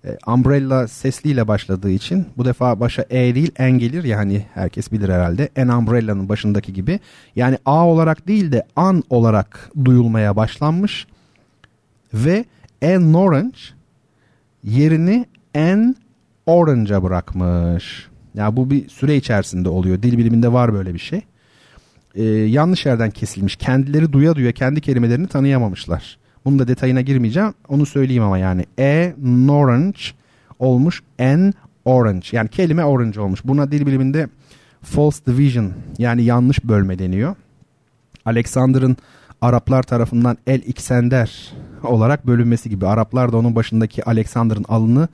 e, 0.06 0.18
umbrella 0.28 0.88
sesliyle 0.88 1.47
başladığı 1.47 1.91
için 1.91 2.26
bu 2.38 2.45
defa 2.45 2.80
başa 2.80 3.06
e 3.10 3.36
değil 3.36 3.51
en 3.58 3.72
gelir 3.72 4.03
yani 4.03 4.45
herkes 4.53 4.91
bilir 4.91 5.10
herhalde 5.10 5.49
an 5.58 5.70
umbrella'nın 5.70 6.30
başındaki 6.30 6.74
gibi 6.74 6.99
yani 7.36 7.58
a 7.66 7.88
olarak 7.88 8.28
değil 8.28 8.51
de 8.51 8.64
an 8.76 9.03
olarak 9.10 9.72
duyulmaya 9.86 10.36
başlanmış 10.36 11.08
ve 12.14 12.45
an 12.84 13.14
orange 13.14 13.58
yerini 14.64 15.26
an 15.56 15.95
orange'a 16.45 17.03
bırakmış. 17.03 18.08
Ya 18.36 18.43
yani 18.43 18.58
bu 18.58 18.70
bir 18.70 18.89
süre 18.89 19.16
içerisinde 19.16 19.70
oluyor. 19.70 20.01
Dil 20.01 20.18
biliminde 20.18 20.53
var 20.53 20.74
böyle 20.74 20.93
bir 20.93 20.99
şey. 20.99 21.22
Ee, 22.16 22.24
yanlış 22.24 22.86
yerden 22.86 23.12
kesilmiş. 23.12 23.56
Kendileri 23.56 24.14
duya 24.14 24.36
duya 24.36 24.51
kendi 24.51 24.82
kelimelerini 24.82 25.28
tanıyamamışlar. 25.28 26.18
Bunun 26.45 26.59
da 26.59 26.67
detayına 26.67 27.01
girmeyeceğim. 27.01 27.53
Onu 27.67 27.85
söyleyeyim 27.85 28.23
ama 28.23 28.37
yani 28.37 28.65
e 28.79 29.15
orange 29.49 29.99
olmuş 30.59 31.03
en 31.19 31.53
orange. 31.85 32.27
Yani 32.31 32.49
kelime 32.49 32.85
orange 32.85 33.19
olmuş. 33.19 33.39
Buna 33.43 33.71
dil 33.71 33.85
biliminde 33.85 34.29
false 34.81 35.25
division 35.25 35.73
yani 35.97 36.23
yanlış 36.23 36.63
bölme 36.63 36.99
deniyor. 36.99 37.35
Alexander'ın 38.25 38.97
Araplar 39.41 39.83
tarafından 39.83 40.37
El 40.47 40.61
İksender 40.61 41.53
olarak 41.83 42.27
bölünmesi 42.27 42.69
gibi. 42.69 42.87
Araplar 42.87 43.31
da 43.31 43.37
onun 43.37 43.55
başındaki 43.55 44.03
Alexander'ın 44.03 44.65
alını 44.67 45.07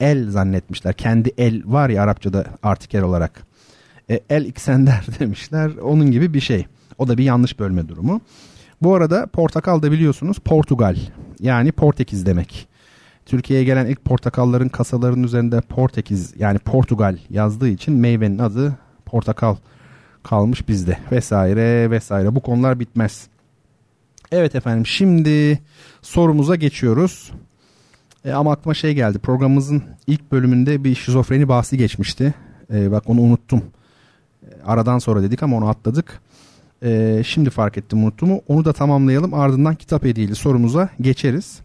el 0.00 0.30
zannetmişler. 0.30 0.94
Kendi 0.94 1.32
el 1.38 1.62
var 1.66 1.88
ya 1.88 2.02
Arapçada 2.02 2.46
artikel 2.62 3.02
olarak. 3.02 3.46
E, 4.10 4.20
el 4.30 4.44
İksender 4.44 5.06
demişler. 5.20 5.70
Onun 5.76 6.10
gibi 6.10 6.34
bir 6.34 6.40
şey. 6.40 6.66
O 6.98 7.08
da 7.08 7.18
bir 7.18 7.24
yanlış 7.24 7.58
bölme 7.58 7.88
durumu. 7.88 8.20
Bu 8.84 8.94
arada 8.94 9.26
portakal 9.26 9.82
da 9.82 9.92
biliyorsunuz 9.92 10.38
Portugal 10.38 10.96
yani 11.40 11.72
Portekiz 11.72 12.26
demek. 12.26 12.68
Türkiye'ye 13.26 13.64
gelen 13.64 13.86
ilk 13.86 14.04
portakalların 14.04 14.68
kasaların 14.68 15.22
üzerinde 15.22 15.60
Portekiz 15.60 16.34
yani 16.38 16.58
Portugal 16.58 17.18
yazdığı 17.30 17.68
için 17.68 17.94
meyvenin 17.94 18.38
adı 18.38 18.78
portakal 19.06 19.56
kalmış 20.22 20.68
bizde 20.68 20.98
vesaire 21.12 21.90
vesaire 21.90 22.34
bu 22.34 22.40
konular 22.40 22.80
bitmez. 22.80 23.26
Evet 24.32 24.54
efendim 24.54 24.86
şimdi 24.86 25.58
sorumuza 26.02 26.56
geçiyoruz. 26.56 27.32
E, 28.24 28.32
ama 28.32 28.52
aklıma 28.52 28.74
şey 28.74 28.94
geldi 28.94 29.18
programımızın 29.18 29.82
ilk 30.06 30.32
bölümünde 30.32 30.84
bir 30.84 30.94
şizofreni 30.94 31.48
bahsi 31.48 31.78
geçmişti. 31.78 32.34
E, 32.72 32.90
bak 32.90 33.10
onu 33.10 33.20
unuttum. 33.20 33.62
E, 34.42 34.48
aradan 34.66 34.98
sonra 34.98 35.22
dedik 35.22 35.42
ama 35.42 35.56
onu 35.56 35.68
atladık. 35.68 36.20
E, 36.84 37.22
şimdi 37.26 37.50
fark 37.50 37.78
ettim 37.78 38.04
unuttuğumu. 38.04 38.42
Onu 38.48 38.64
da 38.64 38.72
tamamlayalım 38.72 39.34
ardından 39.34 39.74
kitap 39.74 40.04
hediyeli 40.04 40.34
sorumuza 40.34 40.88
geçeriz. 41.00 41.60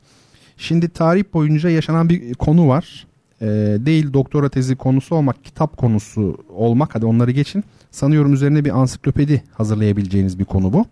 Şimdi 0.57 0.89
tarih 0.89 1.23
boyunca 1.33 1.69
yaşanan 1.69 2.09
bir 2.09 2.33
konu 2.33 2.67
var. 2.67 3.07
E, 3.41 3.47
değil 3.79 4.13
doktora 4.13 4.49
tezi 4.49 4.75
konusu 4.75 5.15
olmak, 5.15 5.43
kitap 5.43 5.77
konusu 5.77 6.37
olmak. 6.49 6.95
Hadi 6.95 7.05
onları 7.05 7.31
geçin. 7.31 7.63
Sanıyorum 7.91 8.33
üzerine 8.33 8.65
bir 8.65 8.79
ansiklopedi 8.79 9.43
hazırlayabileceğiniz 9.53 10.39
bir 10.39 10.45
konu 10.45 10.73
bu. 10.73 10.85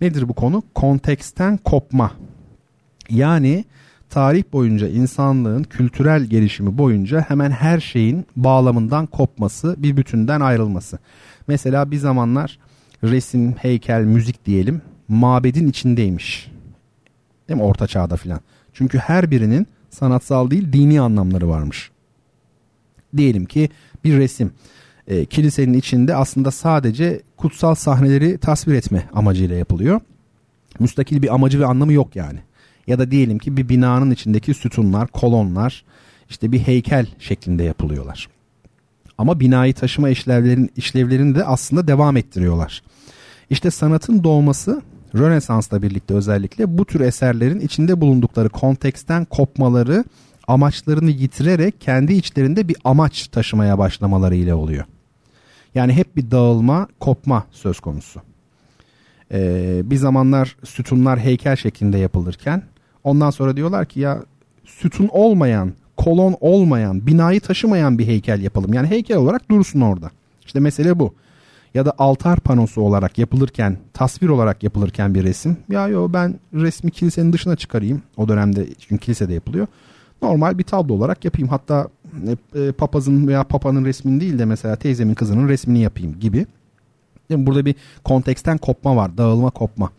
Nedir 0.00 0.28
bu 0.28 0.34
konu? 0.34 0.62
Konteksten 0.74 1.56
kopma. 1.56 2.12
Yani 3.10 3.64
tarih 4.10 4.44
boyunca 4.52 4.88
insanlığın 4.88 5.62
kültürel 5.62 6.24
gelişimi 6.24 6.78
boyunca 6.78 7.20
hemen 7.20 7.50
her 7.50 7.80
şeyin 7.80 8.26
bağlamından 8.36 9.06
kopması, 9.06 9.76
bir 9.78 9.96
bütünden 9.96 10.40
ayrılması. 10.40 10.98
Mesela 11.48 11.90
bir 11.90 11.96
zamanlar 11.96 12.58
resim, 13.04 13.52
heykel, 13.52 14.02
müzik 14.02 14.46
diyelim 14.46 14.82
mabedin 15.08 15.68
içindeymiş. 15.68 16.50
Değil 17.48 17.60
mi? 17.60 17.64
Orta 17.64 17.86
çağda 17.86 18.16
filan. 18.16 18.40
Çünkü 18.72 18.98
her 18.98 19.30
birinin 19.30 19.66
sanatsal 19.90 20.50
değil 20.50 20.72
dini 20.72 21.00
anlamları 21.00 21.48
varmış. 21.48 21.90
Diyelim 23.16 23.44
ki 23.44 23.68
bir 24.04 24.18
resim 24.18 24.52
e, 25.06 25.24
kilisenin 25.24 25.72
içinde 25.72 26.16
aslında 26.16 26.50
sadece 26.50 27.22
kutsal 27.36 27.74
sahneleri 27.74 28.38
tasvir 28.38 28.74
etme 28.74 29.08
amacıyla 29.12 29.56
yapılıyor. 29.56 30.00
Müstakil 30.78 31.22
bir 31.22 31.34
amacı 31.34 31.60
ve 31.60 31.66
anlamı 31.66 31.92
yok 31.92 32.16
yani. 32.16 32.38
Ya 32.86 32.98
da 32.98 33.10
diyelim 33.10 33.38
ki 33.38 33.56
bir 33.56 33.68
binanın 33.68 34.10
içindeki 34.10 34.54
sütunlar, 34.54 35.08
kolonlar 35.08 35.84
işte 36.28 36.52
bir 36.52 36.58
heykel 36.58 37.06
şeklinde 37.18 37.62
yapılıyorlar. 37.62 38.28
Ama 39.18 39.40
binayı 39.40 39.74
taşıma 39.74 40.08
işlevlerin, 40.08 40.70
işlevlerini 40.76 41.34
de 41.34 41.44
aslında 41.44 41.88
devam 41.88 42.16
ettiriyorlar. 42.16 42.82
İşte 43.50 43.70
sanatın 43.70 44.24
doğması 44.24 44.82
Rönesans'la 45.14 45.82
birlikte 45.82 46.14
özellikle 46.14 46.78
bu 46.78 46.84
tür 46.84 47.00
eserlerin 47.00 47.60
içinde 47.60 48.00
bulundukları 48.00 48.48
konteksten 48.48 49.24
kopmaları, 49.24 50.04
amaçlarını 50.48 51.10
yitirerek 51.10 51.80
kendi 51.80 52.14
içlerinde 52.14 52.68
bir 52.68 52.76
amaç 52.84 53.28
taşımaya 53.28 53.78
başlamaları 53.78 54.34
ile 54.36 54.54
oluyor. 54.54 54.84
Yani 55.74 55.92
hep 55.92 56.16
bir 56.16 56.30
dağılma, 56.30 56.88
kopma 57.00 57.46
söz 57.50 57.80
konusu. 57.80 58.20
Ee, 59.32 59.80
bir 59.84 59.96
zamanlar 59.96 60.56
sütunlar 60.64 61.18
heykel 61.18 61.56
şeklinde 61.56 61.98
yapılırken 61.98 62.62
ondan 63.04 63.30
sonra 63.30 63.56
diyorlar 63.56 63.86
ki 63.86 64.00
ya 64.00 64.22
sütun 64.64 65.08
olmayan, 65.12 65.72
kolon 65.96 66.36
olmayan, 66.40 67.06
binayı 67.06 67.40
taşımayan 67.40 67.98
bir 67.98 68.06
heykel 68.06 68.40
yapalım. 68.42 68.72
Yani 68.72 68.88
heykel 68.88 69.16
olarak 69.16 69.50
dursun 69.50 69.80
orada. 69.80 70.10
İşte 70.46 70.60
mesele 70.60 70.98
bu. 70.98 71.14
Ya 71.74 71.86
da 71.86 71.92
altar 71.98 72.40
panosu 72.40 72.80
olarak 72.80 73.18
yapılırken, 73.18 73.76
tasvir 73.92 74.28
olarak 74.28 74.62
yapılırken 74.62 75.14
bir 75.14 75.24
resim. 75.24 75.56
Ya 75.70 75.88
yo 75.88 76.10
ben 76.12 76.34
resmi 76.54 76.90
kilisenin 76.90 77.32
dışına 77.32 77.56
çıkarayım. 77.56 78.02
O 78.16 78.28
dönemde 78.28 78.66
çünkü 78.78 79.04
kilisede 79.04 79.34
yapılıyor. 79.34 79.66
Normal 80.22 80.58
bir 80.58 80.64
tablo 80.64 80.94
olarak 80.94 81.24
yapayım. 81.24 81.48
Hatta 81.48 81.88
e, 82.54 82.60
e, 82.60 82.72
papazın 82.72 83.28
veya 83.28 83.44
papanın 83.44 83.84
resmini 83.84 84.20
değil 84.20 84.38
de 84.38 84.44
mesela 84.44 84.76
teyzemin 84.76 85.14
kızının 85.14 85.48
resmini 85.48 85.78
yapayım 85.78 86.20
gibi. 86.20 86.46
Yani 87.30 87.46
burada 87.46 87.64
bir 87.64 87.74
konteksten 88.04 88.58
kopma 88.58 88.96
var. 88.96 89.18
Dağılma 89.18 89.50
kopma. 89.50 89.90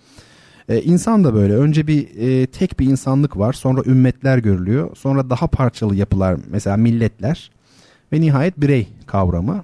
Ee, 0.70 0.82
insan 0.82 1.24
da 1.24 1.34
böyle. 1.34 1.54
Önce 1.54 1.88
bir 1.88 2.08
e, 2.18 2.48
tek 2.48 2.80
bir 2.80 2.86
insanlık 2.86 3.38
var. 3.38 3.54
Sonra 3.54 3.82
ümmetler 3.86 4.38
görülüyor. 4.38 4.96
Sonra 4.96 5.30
daha 5.30 5.48
parçalı 5.48 5.96
yapılar. 5.96 6.38
Mesela 6.50 6.78
milletler. 6.78 7.52
Ve 8.14 8.22
nihayet 8.22 8.62
birey 8.62 8.88
kavramı. 9.06 9.64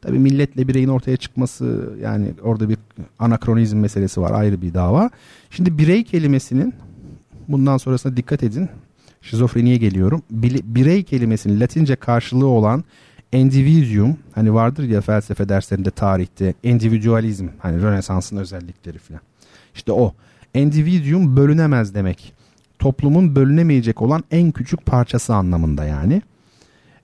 Tabii 0.00 0.18
milletle 0.18 0.68
bireyin 0.68 0.88
ortaya 0.88 1.16
çıkması 1.16 1.92
yani 2.02 2.34
orada 2.42 2.68
bir 2.68 2.78
anakronizm 3.18 3.76
meselesi 3.76 4.20
var 4.20 4.30
ayrı 4.30 4.62
bir 4.62 4.74
dava. 4.74 5.10
Şimdi 5.50 5.78
birey 5.78 6.04
kelimesinin 6.04 6.74
bundan 7.48 7.76
sonrasına 7.76 8.16
dikkat 8.16 8.42
edin. 8.42 8.68
Şizofreniye 9.22 9.76
geliyorum. 9.76 10.22
Birey 10.30 11.02
kelimesinin 11.02 11.60
Latince 11.60 11.96
karşılığı 11.96 12.46
olan 12.46 12.84
individuum 13.32 14.16
hani 14.32 14.54
vardır 14.54 14.84
ya 14.84 15.00
felsefe 15.00 15.48
derslerinde 15.48 15.90
tarihte 15.90 16.54
individualizm 16.62 17.48
hani 17.58 17.82
Rönesans'ın 17.82 18.36
özellikleri 18.36 18.98
falan. 18.98 19.20
İşte 19.74 19.92
o 19.92 20.14
individuum 20.54 21.36
bölünemez 21.36 21.94
demek. 21.94 22.32
Toplumun 22.78 23.36
bölünemeyecek 23.36 24.02
olan 24.02 24.24
en 24.30 24.52
küçük 24.52 24.86
parçası 24.86 25.34
anlamında 25.34 25.84
yani. 25.84 26.22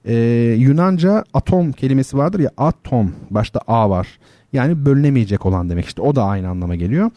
Ee, 0.04 0.14
Yunanca 0.58 1.24
atom 1.34 1.72
kelimesi 1.72 2.16
vardır 2.16 2.40
ya 2.40 2.50
atom 2.56 3.12
başta 3.30 3.60
A 3.66 3.90
var. 3.90 4.18
Yani 4.52 4.86
bölünemeyecek 4.86 5.46
olan 5.46 5.70
demek 5.70 5.86
işte 5.86 6.02
o 6.02 6.16
da 6.16 6.24
aynı 6.24 6.48
anlama 6.48 6.74
geliyor. 6.74 7.10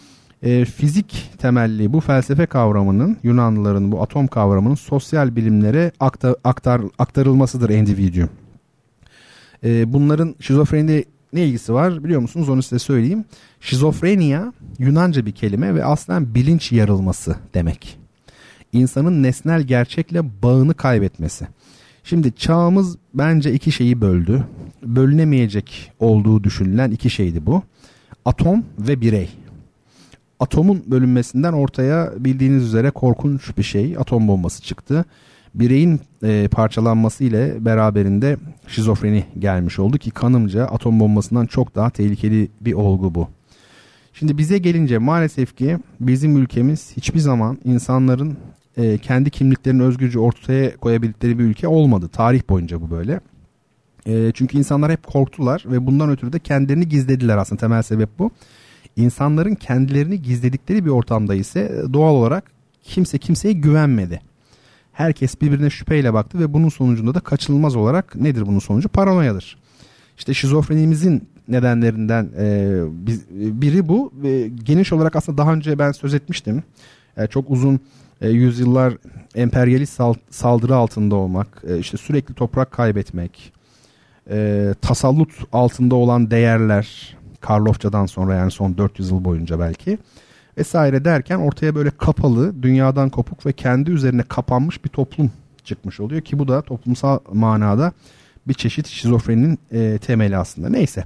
Ee, 0.43 0.65
fizik 0.65 1.31
temelli 1.37 1.93
bu 1.93 1.99
felsefe 1.99 2.45
kavramının 2.45 3.17
Yunanlıların 3.23 3.91
bu 3.91 4.01
atom 4.01 4.27
kavramının 4.27 4.75
sosyal 4.75 5.35
bilimlere 5.35 5.91
aktar, 5.99 6.35
aktar, 6.43 6.81
aktarılmasıdır 6.99 7.69
individuum. 7.69 8.29
Ee, 9.63 9.93
bunların 9.93 10.35
şizofreni 10.39 11.05
ne 11.33 11.45
ilgisi 11.45 11.73
var 11.73 12.03
biliyor 12.03 12.21
musunuz 12.21 12.49
onu 12.49 12.63
size 12.63 12.79
söyleyeyim. 12.79 13.25
Şizofrenia 13.61 14.51
Yunanca 14.79 15.25
bir 15.25 15.31
kelime 15.31 15.75
ve 15.75 15.85
aslen 15.85 16.35
bilinç 16.35 16.71
yarılması 16.71 17.35
demek. 17.53 17.97
İnsanın 18.73 19.23
nesnel 19.23 19.61
gerçekle 19.61 20.41
bağını 20.43 20.73
kaybetmesi. 20.73 21.47
Şimdi 22.03 22.35
çağımız 22.35 22.97
bence 23.13 23.53
iki 23.53 23.71
şeyi 23.71 24.01
böldü. 24.01 24.47
Bölünemeyecek 24.83 25.91
olduğu 25.99 26.43
düşünülen 26.43 26.91
iki 26.91 27.09
şeydi 27.09 27.45
bu. 27.45 27.63
Atom 28.25 28.63
ve 28.79 29.01
birey. 29.01 29.29
Atomun 30.39 30.83
bölünmesinden 30.87 31.53
ortaya 31.53 32.13
bildiğiniz 32.17 32.63
üzere 32.63 32.91
korkunç 32.91 33.57
bir 33.57 33.63
şey 33.63 33.97
atom 33.97 34.27
bombası 34.27 34.63
çıktı. 34.63 35.05
Bireyin 35.59 36.01
e, 36.23 36.47
parçalanması 36.51 37.23
ile 37.23 37.65
beraberinde 37.65 38.37
şizofreni 38.67 39.25
gelmiş 39.39 39.79
oldu 39.79 39.97
ki 39.97 40.11
kanımca 40.11 40.65
atom 40.65 40.99
bombasından 40.99 41.45
çok 41.45 41.75
daha 41.75 41.89
tehlikeli 41.89 42.49
bir 42.61 42.73
olgu 42.73 43.15
bu. 43.15 43.27
Şimdi 44.13 44.37
bize 44.37 44.57
gelince 44.57 44.97
maalesef 44.97 45.57
ki 45.57 45.77
bizim 45.99 46.37
ülkemiz 46.37 46.97
hiçbir 46.97 47.19
zaman 47.19 47.57
insanların 47.63 48.37
e, 48.77 48.97
kendi 48.97 49.29
kimliklerini 49.29 49.83
özgürce 49.83 50.19
ortaya 50.19 50.77
koyabildikleri 50.77 51.39
bir 51.39 51.43
ülke 51.43 51.67
olmadı. 51.67 52.09
Tarih 52.13 52.41
boyunca 52.49 52.81
bu 52.81 52.91
böyle. 52.91 53.19
E, 54.05 54.31
çünkü 54.33 54.57
insanlar 54.57 54.91
hep 54.91 55.07
korktular 55.07 55.63
ve 55.65 55.85
bundan 55.85 56.09
ötürü 56.09 56.33
de 56.33 56.39
kendilerini 56.39 56.89
gizlediler 56.89 57.37
aslında 57.37 57.59
temel 57.59 57.81
sebep 57.81 58.19
bu. 58.19 58.31
İnsanların 58.95 59.55
kendilerini 59.55 60.21
gizledikleri 60.21 60.85
bir 60.85 60.89
ortamda 60.89 61.35
ise 61.35 61.83
doğal 61.93 62.15
olarak 62.15 62.51
kimse 62.83 63.17
kimseye 63.17 63.53
güvenmedi. 63.53 64.21
Herkes 64.97 65.41
birbirine 65.41 65.69
şüpheyle 65.69 66.13
baktı 66.13 66.39
ve 66.39 66.53
bunun 66.53 66.69
sonucunda 66.69 67.13
da 67.13 67.19
kaçınılmaz 67.19 67.75
olarak 67.75 68.15
nedir 68.15 68.47
bunun 68.47 68.59
sonucu? 68.59 68.89
Paranoyadır. 68.89 69.57
İşte 70.17 70.33
şizofrenimizin 70.33 71.29
nedenlerinden 71.47 72.29
e, 72.37 72.71
biri 73.61 73.87
bu. 73.87 74.13
ve 74.15 74.47
Geniş 74.47 74.93
olarak 74.93 75.15
aslında 75.15 75.37
daha 75.37 75.53
önce 75.53 75.79
ben 75.79 75.91
söz 75.91 76.13
etmiştim. 76.13 76.63
E, 77.17 77.27
çok 77.27 77.49
uzun 77.51 77.79
e, 78.21 78.29
yüzyıllar 78.29 78.93
emperyalist 79.35 80.01
saldırı 80.29 80.75
altında 80.75 81.15
olmak, 81.15 81.63
e, 81.67 81.77
işte 81.77 81.97
sürekli 81.97 82.33
toprak 82.33 82.71
kaybetmek, 82.71 83.53
e, 84.29 84.73
tasallut 84.81 85.31
altında 85.53 85.95
olan 85.95 86.31
değerler, 86.31 87.17
Karlofça'dan 87.41 88.05
sonra 88.05 88.35
yani 88.35 88.51
son 88.51 88.77
400 88.77 89.11
yıl 89.11 89.25
boyunca 89.25 89.59
belki 89.59 89.97
vesaire 90.57 91.05
derken 91.05 91.37
ortaya 91.37 91.75
böyle 91.75 91.89
kapalı, 91.89 92.63
dünyadan 92.63 93.09
kopuk 93.09 93.45
ve 93.45 93.53
kendi 93.53 93.91
üzerine 93.91 94.23
kapanmış 94.23 94.85
bir 94.85 94.89
toplum 94.89 95.31
çıkmış 95.63 95.99
oluyor 95.99 96.21
ki 96.21 96.39
bu 96.39 96.47
da 96.47 96.61
toplumsal 96.61 97.19
manada 97.33 97.91
bir 98.47 98.53
çeşit 98.53 98.87
şizofrenin 98.87 99.59
e, 99.71 99.97
temeli 99.97 100.37
aslında. 100.37 100.69
Neyse. 100.69 101.05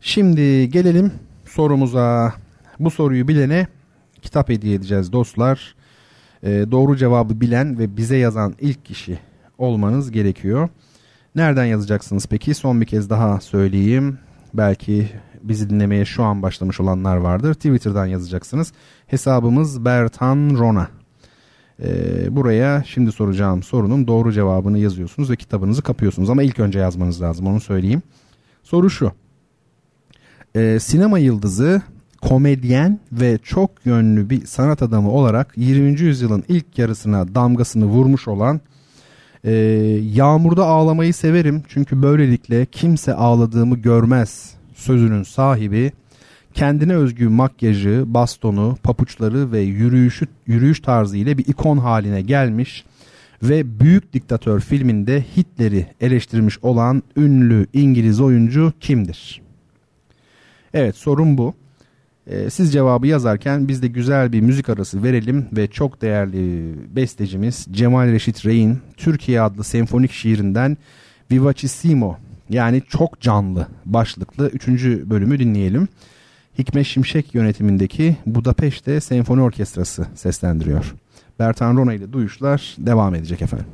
Şimdi 0.00 0.70
gelelim 0.70 1.12
sorumuza. 1.44 2.34
Bu 2.80 2.90
soruyu 2.90 3.28
bilene 3.28 3.66
kitap 4.22 4.48
hediye 4.48 4.74
edeceğiz 4.74 5.12
dostlar. 5.12 5.74
E, 6.42 6.48
doğru 6.70 6.96
cevabı 6.96 7.40
bilen 7.40 7.78
ve 7.78 7.96
bize 7.96 8.16
yazan 8.16 8.54
ilk 8.60 8.84
kişi 8.84 9.18
olmanız 9.58 10.10
gerekiyor. 10.10 10.68
Nereden 11.34 11.64
yazacaksınız 11.64 12.26
peki? 12.26 12.54
Son 12.54 12.80
bir 12.80 12.86
kez 12.86 13.10
daha 13.10 13.40
söyleyeyim. 13.40 14.18
Belki 14.54 15.08
bizi 15.48 15.70
dinlemeye 15.70 16.04
şu 16.04 16.24
an 16.24 16.42
başlamış 16.42 16.80
olanlar 16.80 17.16
vardır. 17.16 17.54
Twitter'dan 17.54 18.06
yazacaksınız. 18.06 18.72
Hesabımız 19.06 19.84
Bertan 19.84 20.56
Rona. 20.58 20.88
Ee, 21.82 22.36
buraya 22.36 22.84
şimdi 22.86 23.12
soracağım 23.12 23.62
sorunun 23.62 24.06
doğru 24.06 24.32
cevabını 24.32 24.78
yazıyorsunuz 24.78 25.30
ve 25.30 25.36
kitabınızı 25.36 25.82
kapıyorsunuz. 25.82 26.30
Ama 26.30 26.42
ilk 26.42 26.58
önce 26.58 26.78
yazmanız 26.78 27.22
lazım 27.22 27.46
onu 27.46 27.60
söyleyeyim. 27.60 28.02
Soru 28.62 28.90
şu. 28.90 29.12
Ee, 30.54 30.78
sinema 30.80 31.18
yıldızı, 31.18 31.82
komedyen 32.22 33.00
ve 33.12 33.38
çok 33.38 33.70
yönlü 33.86 34.30
bir 34.30 34.46
sanat 34.46 34.82
adamı 34.82 35.10
olarak 35.10 35.52
20. 35.56 36.00
yüzyılın 36.00 36.44
ilk 36.48 36.78
yarısına 36.78 37.34
damgasını 37.34 37.84
vurmuş 37.84 38.28
olan 38.28 38.60
e, 39.44 39.52
Yağmurda 40.12 40.64
ağlamayı 40.64 41.14
severim 41.14 41.62
çünkü 41.68 42.02
böylelikle 42.02 42.66
kimse 42.66 43.14
ağladığımı 43.14 43.76
görmez 43.76 44.55
sözünün 44.86 45.22
sahibi 45.22 45.92
kendine 46.54 46.94
özgü 46.94 47.28
makyajı, 47.28 48.04
bastonu, 48.06 48.76
papuçları 48.82 49.52
ve 49.52 49.60
yürüyüşü, 49.60 50.26
yürüyüş 50.46 50.80
tarzı 50.80 51.16
ile 51.16 51.38
bir 51.38 51.46
ikon 51.46 51.78
haline 51.78 52.22
gelmiş 52.22 52.84
ve 53.42 53.80
Büyük 53.80 54.12
Diktatör 54.12 54.60
filminde 54.60 55.24
Hitler'i 55.36 55.86
eleştirmiş 56.00 56.58
olan 56.62 57.02
ünlü 57.16 57.66
İngiliz 57.72 58.20
oyuncu 58.20 58.72
kimdir? 58.80 59.42
Evet 60.74 60.96
sorun 60.96 61.38
bu. 61.38 61.54
Ee, 62.26 62.50
siz 62.50 62.72
cevabı 62.72 63.06
yazarken 63.06 63.68
biz 63.68 63.82
de 63.82 63.88
güzel 63.88 64.32
bir 64.32 64.40
müzik 64.40 64.68
arası 64.68 65.02
verelim 65.02 65.48
ve 65.52 65.66
çok 65.66 66.02
değerli 66.02 66.74
bestecimiz 66.96 67.66
Cemal 67.70 68.12
Reşit 68.12 68.46
Rey'in 68.46 68.78
Türkiye 68.96 69.40
adlı 69.40 69.64
senfonik 69.64 70.12
şiirinden 70.12 70.76
Vivacissimo 71.30 72.18
yani 72.50 72.82
çok 72.88 73.20
canlı 73.20 73.66
başlıklı 73.84 74.48
3. 74.48 74.68
bölümü 74.84 75.38
dinleyelim. 75.38 75.88
Hikmet 76.58 76.86
Şimşek 76.86 77.34
yönetimindeki 77.34 78.16
Budapeşte 78.26 79.00
Senfoni 79.00 79.42
Orkestrası 79.42 80.06
seslendiriyor. 80.14 80.94
Bertan 81.38 81.76
Rona 81.76 81.94
ile 81.94 82.12
duyuşlar 82.12 82.74
devam 82.78 83.14
edecek 83.14 83.42
efendim. 83.42 83.66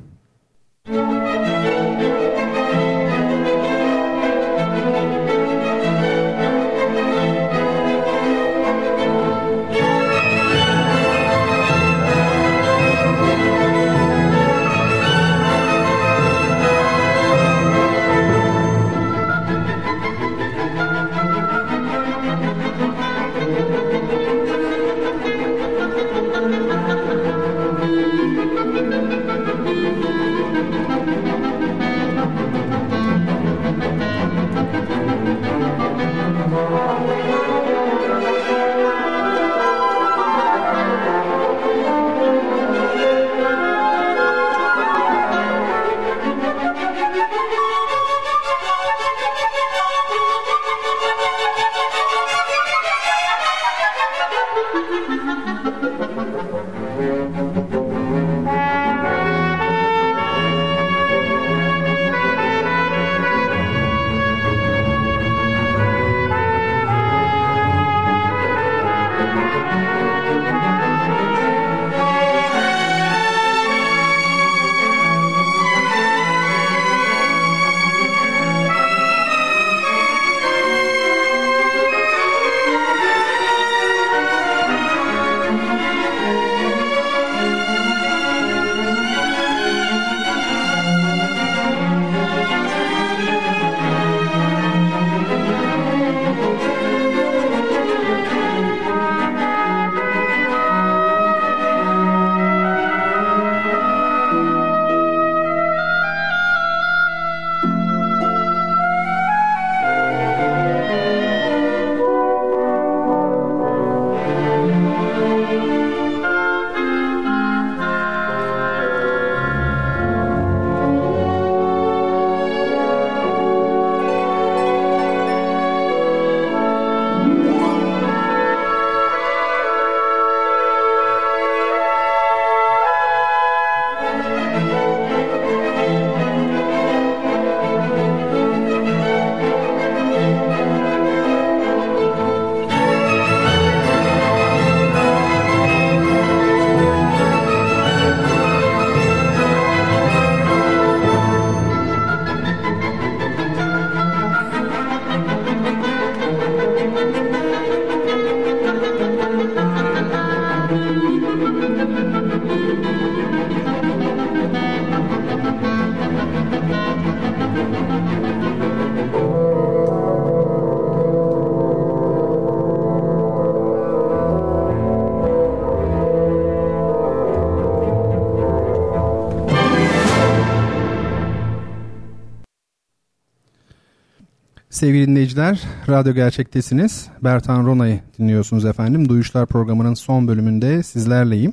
Dinleyiciler, 185.37 185.69
Radyo 185.89 186.15
Gerçek'tesiniz. 186.15 187.09
Bertan 187.25 187.67
Rona'yı 187.67 188.01
dinliyorsunuz 188.19 188.65
efendim. 188.65 189.09
Duyuşlar 189.09 189.47
programının 189.47 189.95
son 189.95 190.29
bölümünde 190.29 190.83
sizlerleyim. 190.83 191.53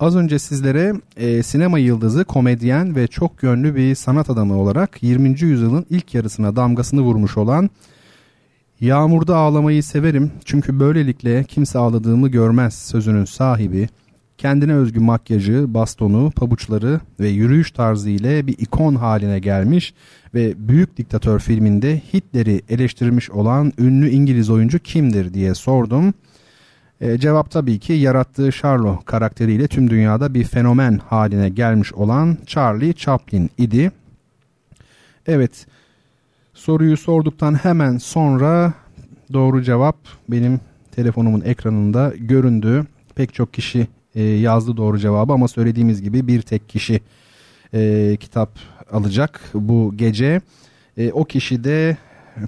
Az 0.00 0.16
önce 0.16 0.38
sizlere 0.38 0.94
e, 1.16 1.42
sinema 1.42 1.78
yıldızı, 1.78 2.24
komedyen 2.24 2.96
ve 2.96 3.06
çok 3.06 3.42
yönlü 3.42 3.74
bir 3.74 3.94
sanat 3.94 4.30
adamı 4.30 4.58
olarak 4.58 5.02
20. 5.02 5.28
yüzyılın 5.28 5.86
ilk 5.90 6.14
yarısına 6.14 6.56
damgasını 6.56 7.00
vurmuş 7.00 7.36
olan 7.36 7.70
Yağmurda 8.80 9.36
ağlamayı 9.36 9.82
severim 9.82 10.32
çünkü 10.44 10.80
böylelikle 10.80 11.44
kimse 11.44 11.78
ağladığımı 11.78 12.28
görmez 12.28 12.74
sözünün 12.74 13.24
sahibi, 13.24 13.88
kendine 14.40 14.74
özgü 14.74 15.00
makyajı, 15.00 15.74
bastonu, 15.74 16.30
pabuçları 16.30 17.00
ve 17.20 17.28
yürüyüş 17.28 17.70
tarzı 17.70 18.10
ile 18.10 18.46
bir 18.46 18.58
ikon 18.58 18.94
haline 18.94 19.38
gelmiş 19.38 19.94
ve 20.34 20.68
Büyük 20.68 20.96
Diktatör 20.96 21.38
filminde 21.38 22.02
Hitler'i 22.14 22.62
eleştirmiş 22.68 23.30
olan 23.30 23.72
ünlü 23.78 24.10
İngiliz 24.10 24.50
oyuncu 24.50 24.78
kimdir 24.78 25.34
diye 25.34 25.54
sordum. 25.54 26.14
E, 27.00 27.18
cevap 27.18 27.50
tabii 27.50 27.78
ki 27.78 27.92
yarattığı 27.92 28.52
Charlo 28.52 29.00
karakteriyle 29.04 29.68
tüm 29.68 29.90
dünyada 29.90 30.34
bir 30.34 30.44
fenomen 30.44 31.00
haline 31.08 31.48
gelmiş 31.48 31.92
olan 31.92 32.38
Charlie 32.46 32.94
Chaplin 32.94 33.50
idi. 33.58 33.92
Evet 35.26 35.66
soruyu 36.54 36.96
sorduktan 36.96 37.54
hemen 37.54 37.98
sonra 37.98 38.72
doğru 39.32 39.62
cevap 39.62 39.96
benim 40.28 40.60
telefonumun 40.92 41.40
ekranında 41.40 42.12
göründü. 42.16 42.86
Pek 43.14 43.34
çok 43.34 43.54
kişi 43.54 43.86
e, 44.14 44.22
yazdı 44.22 44.76
doğru 44.76 44.98
cevabı 44.98 45.32
ama 45.32 45.48
söylediğimiz 45.48 46.02
gibi 46.02 46.26
bir 46.26 46.42
tek 46.42 46.68
kişi 46.68 47.00
e, 47.74 48.16
kitap 48.20 48.58
alacak 48.92 49.40
bu 49.54 49.92
gece. 49.96 50.40
E, 50.96 51.12
o 51.12 51.24
kişi 51.24 51.64
de 51.64 51.96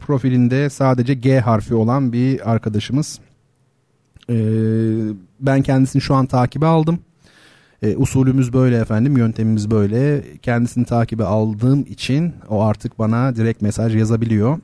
profilinde 0.00 0.70
sadece 0.70 1.14
G 1.14 1.40
harfi 1.40 1.74
olan 1.74 2.12
bir 2.12 2.50
arkadaşımız. 2.50 3.20
E, 4.30 4.34
ben 5.40 5.62
kendisini 5.62 6.02
şu 6.02 6.14
an 6.14 6.26
takibe 6.26 6.66
aldım. 6.66 6.98
E, 7.82 7.96
usulümüz 7.96 8.52
böyle 8.52 8.76
efendim, 8.78 9.16
yöntemimiz 9.16 9.70
böyle. 9.70 10.24
Kendisini 10.38 10.84
takibe 10.84 11.24
aldığım 11.24 11.80
için 11.80 12.32
o 12.48 12.62
artık 12.62 12.98
bana 12.98 13.36
direkt 13.36 13.62
mesaj 13.62 13.96
yazabiliyor. 13.96 14.58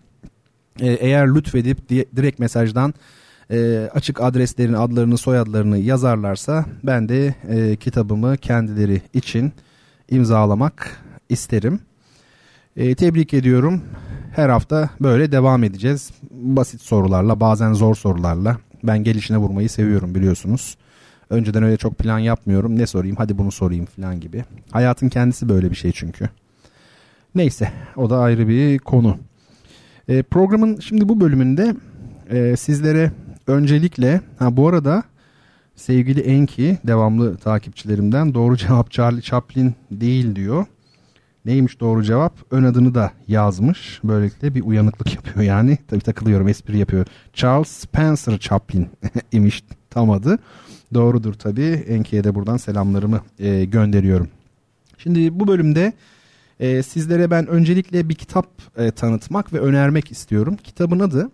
E, 0.80 0.86
eğer 0.86 1.34
lütfedip 1.34 1.88
direkt 1.88 2.38
mesajdan 2.38 2.94
e, 3.50 3.90
açık 3.94 4.20
adreslerini, 4.20 4.78
adlarını, 4.78 5.18
soyadlarını 5.18 5.78
yazarlarsa 5.78 6.64
ben 6.84 7.08
de 7.08 7.34
e, 7.48 7.76
kitabımı 7.76 8.36
kendileri 8.36 9.02
için 9.14 9.52
imzalamak 10.10 11.02
isterim. 11.28 11.80
E, 12.76 12.94
tebrik 12.94 13.34
ediyorum. 13.34 13.82
Her 14.36 14.48
hafta 14.48 14.90
böyle 15.00 15.32
devam 15.32 15.64
edeceğiz. 15.64 16.10
Basit 16.30 16.80
sorularla, 16.80 17.40
bazen 17.40 17.72
zor 17.72 17.94
sorularla. 17.94 18.58
Ben 18.82 19.04
gelişine 19.04 19.38
vurmayı 19.38 19.70
seviyorum 19.70 20.14
biliyorsunuz. 20.14 20.76
Önceden 21.30 21.62
öyle 21.62 21.76
çok 21.76 21.98
plan 21.98 22.18
yapmıyorum. 22.18 22.78
Ne 22.78 22.86
sorayım 22.86 23.16
hadi 23.16 23.38
bunu 23.38 23.52
sorayım 23.52 23.86
falan 23.86 24.20
gibi. 24.20 24.44
Hayatın 24.70 25.08
kendisi 25.08 25.48
böyle 25.48 25.70
bir 25.70 25.76
şey 25.76 25.92
çünkü. 25.92 26.28
Neyse 27.34 27.72
o 27.96 28.10
da 28.10 28.18
ayrı 28.18 28.48
bir 28.48 28.78
konu. 28.78 29.16
E, 30.08 30.22
programın 30.22 30.80
şimdi 30.80 31.08
bu 31.08 31.20
bölümünde 31.20 31.74
e, 32.30 32.56
sizlere 32.56 33.12
öncelikle 33.48 34.20
ha 34.38 34.56
bu 34.56 34.68
arada 34.68 35.02
sevgili 35.76 36.20
Enki 36.20 36.78
devamlı 36.84 37.36
takipçilerimden 37.36 38.34
doğru 38.34 38.56
cevap 38.56 38.90
Charlie 38.90 39.22
Chaplin 39.22 39.74
değil 39.90 40.36
diyor. 40.36 40.66
Neymiş 41.44 41.80
doğru 41.80 42.02
cevap? 42.02 42.32
Ön 42.50 42.64
adını 42.64 42.94
da 42.94 43.12
yazmış. 43.28 44.00
Böylelikle 44.04 44.54
bir 44.54 44.62
uyanıklık 44.62 45.14
yapıyor 45.14 45.44
yani. 45.44 45.78
Tabii 45.88 46.00
takılıyorum 46.00 46.48
espri 46.48 46.78
yapıyor. 46.78 47.06
Charles 47.32 47.68
Spencer 47.68 48.38
Chaplin 48.38 48.88
imiş 49.32 49.64
tam 49.90 50.10
adı. 50.10 50.38
Doğrudur 50.94 51.34
tabii. 51.34 51.84
Enki'ye 51.88 52.24
de 52.24 52.34
buradan 52.34 52.56
selamlarımı 52.56 53.20
e, 53.38 53.64
gönderiyorum. 53.64 54.28
Şimdi 54.98 55.40
bu 55.40 55.46
bölümde 55.46 55.92
e, 56.60 56.82
sizlere 56.82 57.30
ben 57.30 57.46
öncelikle 57.46 58.08
bir 58.08 58.14
kitap 58.14 58.46
e, 58.76 58.90
tanıtmak 58.90 59.52
ve 59.52 59.60
önermek 59.60 60.10
istiyorum. 60.10 60.56
Kitabın 60.64 61.00
adı 61.00 61.30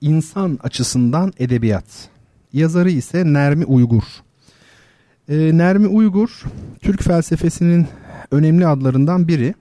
İnsan 0.00 0.58
Açısından 0.62 1.32
Edebiyat. 1.38 2.08
Yazarı 2.52 2.90
ise 2.90 3.32
Nermi 3.32 3.64
Uygur. 3.64 4.02
E, 5.28 5.36
Nermi 5.36 5.86
Uygur 5.86 6.42
Türk 6.80 7.02
felsefesinin 7.02 7.86
önemli 8.30 8.66
adlarından 8.66 9.28
biri. 9.28 9.54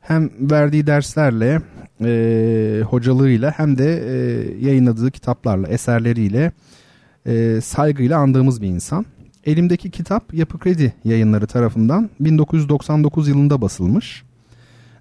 Hem 0.00 0.30
verdiği 0.40 0.86
derslerle, 0.86 1.62
e, 2.04 2.82
hocalığıyla 2.86 3.50
hem 3.50 3.78
de 3.78 4.02
e, 4.06 4.14
yayınladığı 4.66 5.10
kitaplarla, 5.10 5.68
eserleriyle 5.68 6.52
e, 7.26 7.60
saygıyla 7.60 8.18
andığımız 8.18 8.62
bir 8.62 8.68
insan. 8.68 9.06
Elimdeki 9.44 9.90
kitap 9.90 10.34
Yapı 10.34 10.58
Kredi 10.58 10.92
yayınları 11.04 11.46
tarafından 11.46 12.10
1999 12.20 13.28
yılında 13.28 13.60
basılmış. 13.60 14.22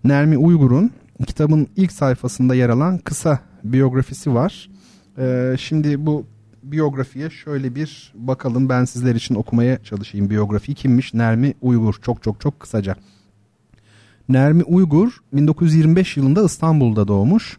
Nermi 0.03 0.37
Uygur'un 0.37 0.91
kitabın 1.27 1.67
ilk 1.75 1.91
sayfasında 1.91 2.55
yer 2.55 2.69
alan 2.69 2.97
kısa 2.97 3.39
biyografisi 3.63 4.33
var. 4.33 4.69
Ee, 5.17 5.55
şimdi 5.59 6.05
bu 6.05 6.25
biyografiye 6.63 7.29
şöyle 7.29 7.75
bir 7.75 8.13
bakalım. 8.15 8.69
Ben 8.69 8.85
sizler 8.85 9.15
için 9.15 9.35
okumaya 9.35 9.83
çalışayım 9.83 10.29
biyografiyi. 10.29 10.75
Kimmiş? 10.75 11.13
Nermi 11.13 11.53
Uygur. 11.61 11.95
Çok 12.01 12.23
çok 12.23 12.41
çok 12.41 12.59
kısaca. 12.59 12.95
Nermi 14.29 14.63
Uygur 14.63 15.17
1925 15.33 16.17
yılında 16.17 16.45
İstanbul'da 16.45 17.07
doğmuş. 17.07 17.57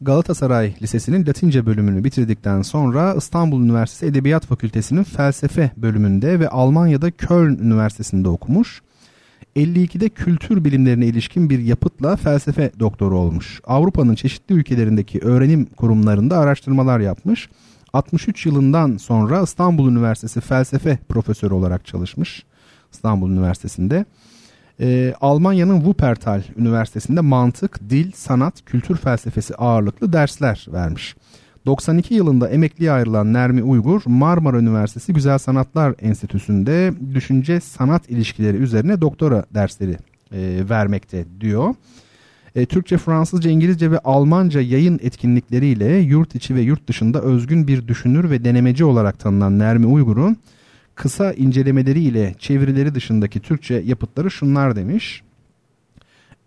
Galatasaray 0.00 0.74
Lisesi'nin 0.82 1.26
Latince 1.26 1.66
bölümünü 1.66 2.04
bitirdikten 2.04 2.62
sonra 2.62 3.14
İstanbul 3.14 3.64
Üniversitesi 3.64 4.06
Edebiyat 4.06 4.46
Fakültesi'nin 4.46 5.02
felsefe 5.02 5.70
bölümünde 5.76 6.40
ve 6.40 6.48
Almanya'da 6.48 7.10
Köln 7.10 7.58
Üniversitesi'nde 7.58 8.28
okumuş. 8.28 8.82
52'de 9.56 10.08
kültür 10.08 10.64
bilimlerine 10.64 11.06
ilişkin 11.06 11.50
bir 11.50 11.58
yapıtla 11.58 12.16
felsefe 12.16 12.70
doktoru 12.80 13.18
olmuş. 13.18 13.60
Avrupa'nın 13.64 14.14
çeşitli 14.14 14.54
ülkelerindeki 14.54 15.20
öğrenim 15.20 15.64
kurumlarında 15.64 16.38
araştırmalar 16.38 17.00
yapmış. 17.00 17.48
63 17.92 18.46
yılından 18.46 18.96
sonra 18.96 19.42
İstanbul 19.42 19.90
Üniversitesi 19.90 20.40
felsefe 20.40 20.98
profesörü 21.08 21.54
olarak 21.54 21.86
çalışmış. 21.86 22.44
İstanbul 22.92 23.30
Üniversitesi'nde. 23.30 24.04
Ee, 24.80 25.14
Almanya'nın 25.20 25.76
Wuppertal 25.76 26.42
Üniversitesi'nde 26.56 27.20
mantık, 27.20 27.90
dil, 27.90 28.12
sanat, 28.12 28.64
kültür 28.64 28.96
felsefesi 28.96 29.54
ağırlıklı 29.54 30.12
dersler 30.12 30.66
vermiş. 30.72 31.16
92 31.66 32.14
yılında 32.14 32.48
emekliye 32.48 32.92
ayrılan 32.92 33.32
Nermi 33.32 33.62
Uygur, 33.62 34.02
Marmara 34.06 34.58
Üniversitesi 34.58 35.12
Güzel 35.12 35.38
Sanatlar 35.38 35.94
Enstitüsü'nde 36.00 36.92
düşünce 37.14 37.60
sanat 37.60 38.10
ilişkileri 38.10 38.56
üzerine 38.56 39.00
doktora 39.00 39.44
dersleri 39.54 39.96
e, 40.32 40.68
vermekte 40.70 41.24
diyor. 41.40 41.74
E, 42.54 42.66
Türkçe, 42.66 42.98
Fransızca, 42.98 43.50
İngilizce 43.50 43.90
ve 43.90 43.98
Almanca 43.98 44.60
yayın 44.60 45.00
etkinlikleriyle 45.02 45.96
yurt 45.96 46.34
içi 46.34 46.54
ve 46.54 46.60
yurt 46.60 46.88
dışında 46.88 47.22
özgün 47.22 47.68
bir 47.68 47.88
düşünür 47.88 48.30
ve 48.30 48.44
denemeci 48.44 48.84
olarak 48.84 49.18
tanınan 49.18 49.58
Nermi 49.58 49.86
Uygur'un 49.86 50.36
kısa 50.94 51.32
incelemeleriyle 51.32 52.34
çevirileri 52.38 52.94
dışındaki 52.94 53.40
Türkçe 53.40 53.74
yapıtları 53.74 54.30
şunlar 54.30 54.76
demiş. 54.76 55.22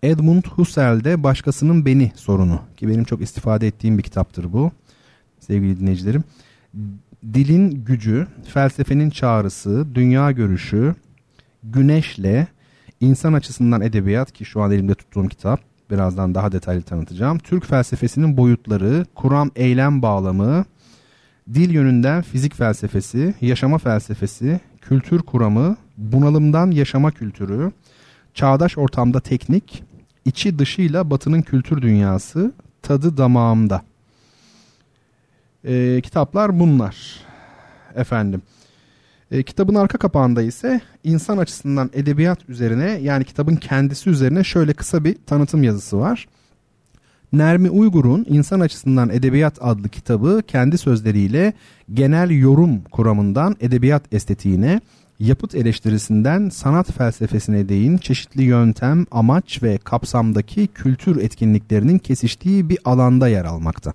Edmund 0.03 0.43
Husserl'de 0.43 1.24
Başkasının 1.24 1.86
Beni 1.86 2.11
sorunu 2.15 2.59
ki 2.78 2.89
benim 2.89 3.03
çok 3.03 3.22
istifade 3.22 3.68
ettiğim 3.68 3.97
bir 3.97 4.03
kitaptır 4.03 4.53
bu 4.53 4.72
sevgili 5.40 5.80
dinleyicilerim. 5.80 6.24
Dilin 7.34 7.86
gücü, 7.86 8.28
felsefenin 8.54 9.10
çağrısı, 9.10 9.88
dünya 9.96 10.32
görüşü, 10.32 10.96
güneşle, 11.64 12.48
insan 13.00 13.34
açısından 13.34 13.82
edebiyat 13.82 14.32
ki 14.32 14.46
şu 14.46 14.62
an 14.62 14.72
elimde 14.72 14.96
tuttuğum 14.96 15.28
kitap 15.28 15.60
birazdan 15.92 16.36
daha 16.36 16.52
detaylı 16.52 16.82
tanıtacağım. 16.82 17.38
Türk 17.38 17.66
felsefesinin 17.66 18.38
boyutları, 18.38 19.06
kuram 19.16 19.52
eylem 19.56 20.02
bağlamı, 20.02 20.66
dil 21.54 21.70
yönünden 21.70 22.22
fizik 22.22 22.56
felsefesi, 22.56 23.36
yaşama 23.42 23.78
felsefesi, 23.78 24.60
kültür 24.82 25.20
kuramı, 25.20 25.78
bunalımdan 25.98 26.72
yaşama 26.72 27.12
kültürü, 27.12 27.72
çağdaş 28.34 28.78
ortamda 28.78 29.20
teknik, 29.20 29.84
içi 30.26 30.60
dışıyla 30.60 31.10
batının 31.10 31.42
kültür 31.42 31.82
dünyası, 31.82 32.52
tadı 32.82 33.18
damağımda. 33.18 33.82
E, 35.68 36.01
kitaplar 36.01 36.59
bunlar. 36.59 36.95
Efendim. 37.95 38.41
E, 39.32 39.43
kitabın 39.43 39.76
arka 39.76 39.97
kapağında 39.97 40.41
ise 40.41 40.82
insan 41.03 41.38
açısından 41.38 41.89
edebiyat 41.93 42.49
üzerine 42.49 42.91
yani 43.01 43.24
kitabın 43.24 43.55
kendisi 43.55 44.09
üzerine 44.09 44.43
şöyle 44.43 44.74
kısa 44.74 45.03
bir 45.03 45.18
tanıtım 45.26 45.63
yazısı 45.63 45.99
var. 45.99 46.28
Nermi 47.34 47.70
Uygur'un 47.70 48.26
İnsan 48.30 48.59
Açısından 48.59 49.09
Edebiyat 49.09 49.57
adlı 49.61 49.89
kitabı 49.89 50.41
kendi 50.47 50.78
sözleriyle 50.78 51.53
genel 51.93 52.30
yorum 52.30 52.82
kuramından 52.82 53.55
edebiyat 53.61 54.13
estetiğine, 54.13 54.82
yapıt 55.20 55.55
eleştirisinden 55.55 56.49
sanat 56.49 56.91
felsefesine 56.91 57.70
değin 57.70 57.97
çeşitli 57.97 58.43
yöntem, 58.43 59.05
amaç 59.11 59.63
ve 59.63 59.78
kapsamdaki 59.78 60.68
kültür 60.68 61.22
etkinliklerinin 61.22 61.97
kesiştiği 61.97 62.70
bir 62.70 62.78
alanda 62.86 63.28
yer 63.28 63.45
almakta. 63.45 63.93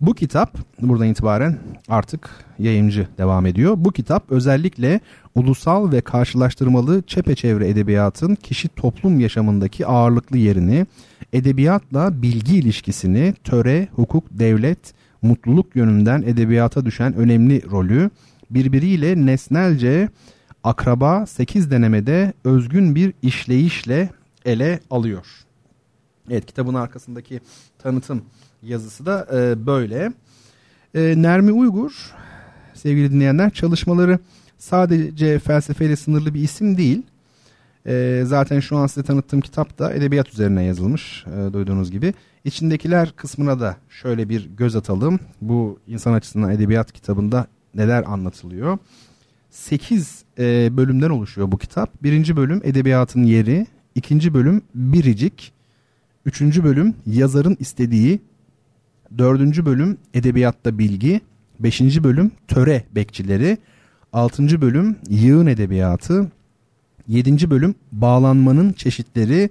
Bu 0.00 0.14
kitap 0.14 0.58
buradan 0.82 1.06
itibaren 1.06 1.58
artık 1.88 2.30
yayıncı 2.58 3.08
devam 3.18 3.46
ediyor. 3.46 3.74
Bu 3.76 3.92
kitap 3.92 4.32
özellikle 4.32 5.00
ulusal 5.34 5.92
ve 5.92 6.00
karşılaştırmalı 6.00 7.02
çepeçevre 7.02 7.68
edebiyatın 7.68 8.34
kişi 8.34 8.68
toplum 8.68 9.20
yaşamındaki 9.20 9.86
ağırlıklı 9.86 10.38
yerini, 10.38 10.86
edebiyatla 11.32 12.22
bilgi 12.22 12.56
ilişkisini, 12.56 13.34
töre, 13.44 13.88
hukuk, 13.94 14.24
devlet, 14.30 14.94
mutluluk 15.22 15.76
yönünden 15.76 16.22
edebiyata 16.22 16.84
düşen 16.84 17.14
önemli 17.14 17.70
rolü, 17.70 18.10
birbiriyle 18.50 19.26
nesnelce 19.26 20.08
akraba 20.64 21.26
8 21.26 21.70
denemede 21.70 22.32
özgün 22.44 22.94
bir 22.94 23.12
işleyişle 23.22 24.10
ele 24.44 24.80
alıyor. 24.90 25.26
Evet 26.30 26.46
kitabın 26.46 26.74
arkasındaki 26.74 27.40
tanıtım 27.78 28.22
yazısı 28.62 29.06
da 29.06 29.26
e, 29.32 29.66
böyle. 29.66 30.12
E, 30.94 31.22
Nermi 31.22 31.52
Uygur 31.52 32.14
sevgili 32.74 33.12
dinleyenler 33.12 33.50
çalışmaları 33.50 34.18
sadece 34.58 35.38
felsefeyle 35.38 35.96
sınırlı 35.96 36.34
bir 36.34 36.40
isim 36.40 36.76
değil. 36.76 37.02
E, 37.86 38.22
zaten 38.26 38.60
şu 38.60 38.76
an 38.76 38.86
size 38.86 39.02
tanıttığım 39.02 39.40
kitap 39.40 39.78
da 39.78 39.92
edebiyat 39.92 40.28
üzerine 40.32 40.64
yazılmış 40.64 41.24
e, 41.26 41.52
duyduğunuz 41.52 41.90
gibi. 41.90 42.14
İçindekiler 42.44 43.12
kısmına 43.16 43.60
da 43.60 43.76
şöyle 43.88 44.28
bir 44.28 44.50
göz 44.56 44.76
atalım. 44.76 45.20
Bu 45.40 45.78
insan 45.86 46.12
açısından 46.12 46.50
edebiyat 46.50 46.92
kitabında 46.92 47.46
neler 47.74 48.02
anlatılıyor. 48.02 48.78
8 49.50 50.24
e, 50.38 50.76
bölümden 50.76 51.10
oluşuyor 51.10 51.52
bu 51.52 51.58
kitap. 51.58 52.02
Birinci 52.02 52.36
bölüm 52.36 52.60
edebiyatın 52.64 53.24
yeri, 53.24 53.66
ikinci 53.94 54.34
bölüm 54.34 54.62
biricik, 54.74 55.52
üçüncü 56.26 56.64
bölüm 56.64 56.94
yazarın 57.06 57.56
istediği, 57.60 58.20
dördüncü 59.18 59.66
bölüm 59.66 59.98
edebiyatta 60.14 60.78
bilgi, 60.78 61.20
beşinci 61.60 62.04
bölüm 62.04 62.30
töre 62.48 62.84
bekçileri, 62.94 63.58
altıncı 64.12 64.60
bölüm 64.60 64.96
yığın 65.08 65.46
edebiyatı, 65.46 66.30
yedinci 67.08 67.50
bölüm 67.50 67.74
bağlanmanın 67.92 68.72
çeşitleri 68.72 69.50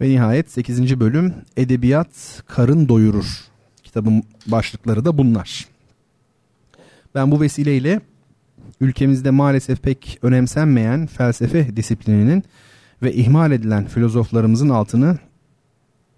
ve 0.00 0.08
nihayet 0.08 0.50
sekizinci 0.50 1.00
bölüm 1.00 1.34
edebiyat 1.56 2.42
karın 2.46 2.88
doyurur. 2.88 3.40
Kitabın 3.82 4.22
başlıkları 4.46 5.04
da 5.04 5.18
bunlar. 5.18 5.66
Ben 7.14 7.30
bu 7.30 7.40
vesileyle 7.40 8.00
ülkemizde 8.80 9.30
maalesef 9.30 9.82
pek 9.82 10.18
önemsenmeyen 10.22 11.06
felsefe 11.06 11.76
disiplininin 11.76 12.44
ve 13.02 13.12
ihmal 13.12 13.52
edilen 13.52 13.86
filozoflarımızın 13.86 14.68
altını 14.68 15.18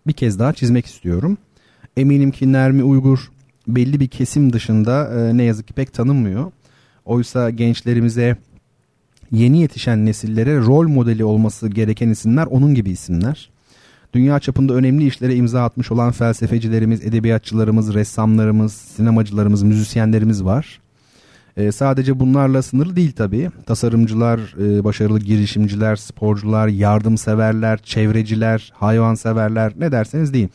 bir 0.07 0.13
kez 0.13 0.39
daha 0.39 0.53
çizmek 0.53 0.87
istiyorum. 0.87 1.39
Eminim 1.97 2.31
ki 2.31 2.53
Nermi 2.53 2.85
Uygur 2.85 3.31
belli 3.69 4.01
bir 4.01 4.09
kesim 4.09 4.53
dışında 4.53 5.11
e, 5.15 5.37
ne 5.37 5.43
yazık 5.43 5.69
ki 5.69 5.75
pek 5.75 5.93
tanınmıyor. 5.93 6.53
Oysa 7.05 7.51
gençlerimize 7.51 8.37
yeni 9.33 9.61
yetişen 9.61 10.07
nesillere 10.07 10.59
rol 10.59 10.89
modeli 10.89 11.25
olması 11.25 11.69
gereken 11.69 12.09
isimler 12.09 12.47
onun 12.47 12.75
gibi 12.75 12.91
isimler. 12.91 13.51
Dünya 14.15 14.41
çapında 14.41 14.75
önemli 14.75 15.07
işlere 15.07 15.35
imza 15.35 15.65
atmış 15.65 15.91
olan 15.91 16.13
felsefecilerimiz, 16.13 17.07
edebiyatçılarımız, 17.07 17.95
ressamlarımız, 17.95 18.73
sinemacılarımız, 18.73 19.63
müzisyenlerimiz 19.63 20.45
var. 20.45 20.81
E, 21.57 21.73
sadece 21.73 22.21
bunlarla 22.21 22.63
sınırlı 22.63 22.97
değil 22.97 23.13
tabii. 23.13 23.51
Tasarımcılar, 23.67 24.39
e, 24.39 24.85
başarılı 24.85 25.21
girişimciler, 25.21 25.97
sporcular, 25.97 26.69
yardımseverler, 26.69 27.79
çevreciler, 27.79 28.73
hayvanseverler 28.75 29.73
ne 29.79 29.93
derseniz 29.93 30.35
deyin. 30.35 30.51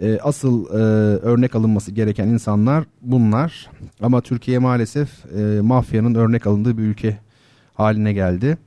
E, 0.00 0.18
asıl 0.22 0.66
e, 0.66 0.78
örnek 1.18 1.54
alınması 1.54 1.92
gereken 1.92 2.28
insanlar 2.28 2.84
bunlar. 3.02 3.70
Ama 4.02 4.20
Türkiye 4.20 4.58
maalesef 4.58 5.08
e, 5.38 5.60
mafyanın 5.60 6.14
örnek 6.14 6.46
alındığı 6.46 6.78
bir 6.78 6.82
ülke 6.82 7.18
haline 7.74 8.12
geldi. 8.12 8.58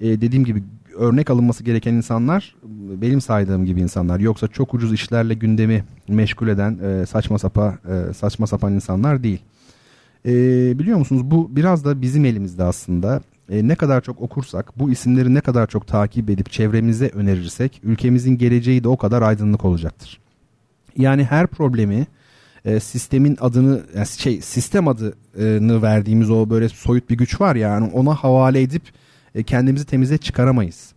E, 0.00 0.20
dediğim 0.20 0.44
gibi 0.44 0.62
örnek 0.98 1.30
alınması 1.30 1.64
gereken 1.64 1.94
insanlar 1.94 2.54
benim 3.02 3.20
saydığım 3.20 3.64
gibi 3.64 3.80
insanlar. 3.80 4.20
Yoksa 4.20 4.48
çok 4.48 4.74
ucuz 4.74 4.92
işlerle 4.92 5.34
gündemi 5.34 5.84
meşgul 6.08 6.48
eden 6.48 6.78
e, 6.78 7.06
saçma 7.06 7.38
sapa 7.38 7.78
e, 7.88 8.14
saçma 8.14 8.46
sapan 8.46 8.72
insanlar 8.72 9.22
değil. 9.22 9.40
E, 10.26 10.32
biliyor 10.78 10.98
musunuz 10.98 11.22
bu 11.24 11.56
biraz 11.56 11.84
da 11.84 12.02
bizim 12.02 12.24
elimizde 12.24 12.64
aslında. 12.64 13.20
E, 13.50 13.68
ne 13.68 13.74
kadar 13.74 14.00
çok 14.00 14.20
okursak, 14.20 14.78
bu 14.78 14.90
isimleri 14.90 15.34
ne 15.34 15.40
kadar 15.40 15.66
çok 15.66 15.86
takip 15.86 16.30
edip 16.30 16.50
çevremize 16.50 17.08
önerirsek 17.08 17.80
ülkemizin 17.82 18.38
geleceği 18.38 18.84
de 18.84 18.88
o 18.88 18.96
kadar 18.96 19.22
aydınlık 19.22 19.64
olacaktır. 19.64 20.20
Yani 20.98 21.24
her 21.24 21.46
problemi 21.46 22.06
e, 22.64 22.80
sistemin 22.80 23.36
adını 23.40 23.82
yani 23.96 24.06
şey 24.06 24.40
sistem 24.40 24.88
adını 24.88 25.82
verdiğimiz 25.82 26.30
o 26.30 26.50
böyle 26.50 26.68
soyut 26.68 27.10
bir 27.10 27.16
güç 27.16 27.40
var 27.40 27.56
ya 27.56 27.68
yani 27.68 27.90
ona 27.94 28.14
havale 28.14 28.62
edip 28.62 28.82
e, 29.34 29.42
kendimizi 29.42 29.86
temize 29.86 30.18
çıkaramayız. 30.18 30.92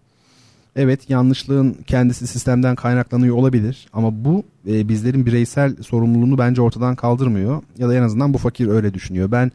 Evet 0.75 1.09
yanlışlığın 1.09 1.77
kendisi 1.87 2.27
sistemden 2.27 2.75
kaynaklanıyor 2.75 3.35
olabilir 3.35 3.87
ama 3.93 4.25
bu 4.25 4.43
e, 4.67 4.89
bizlerin 4.89 5.25
bireysel 5.25 5.75
sorumluluğunu 5.83 6.37
bence 6.37 6.61
ortadan 6.61 6.95
kaldırmıyor 6.95 7.63
ya 7.77 7.89
da 7.89 7.95
en 7.95 8.01
azından 8.01 8.33
bu 8.33 8.37
fakir 8.37 8.67
öyle 8.67 8.93
düşünüyor. 8.93 9.31
Ben 9.31 9.51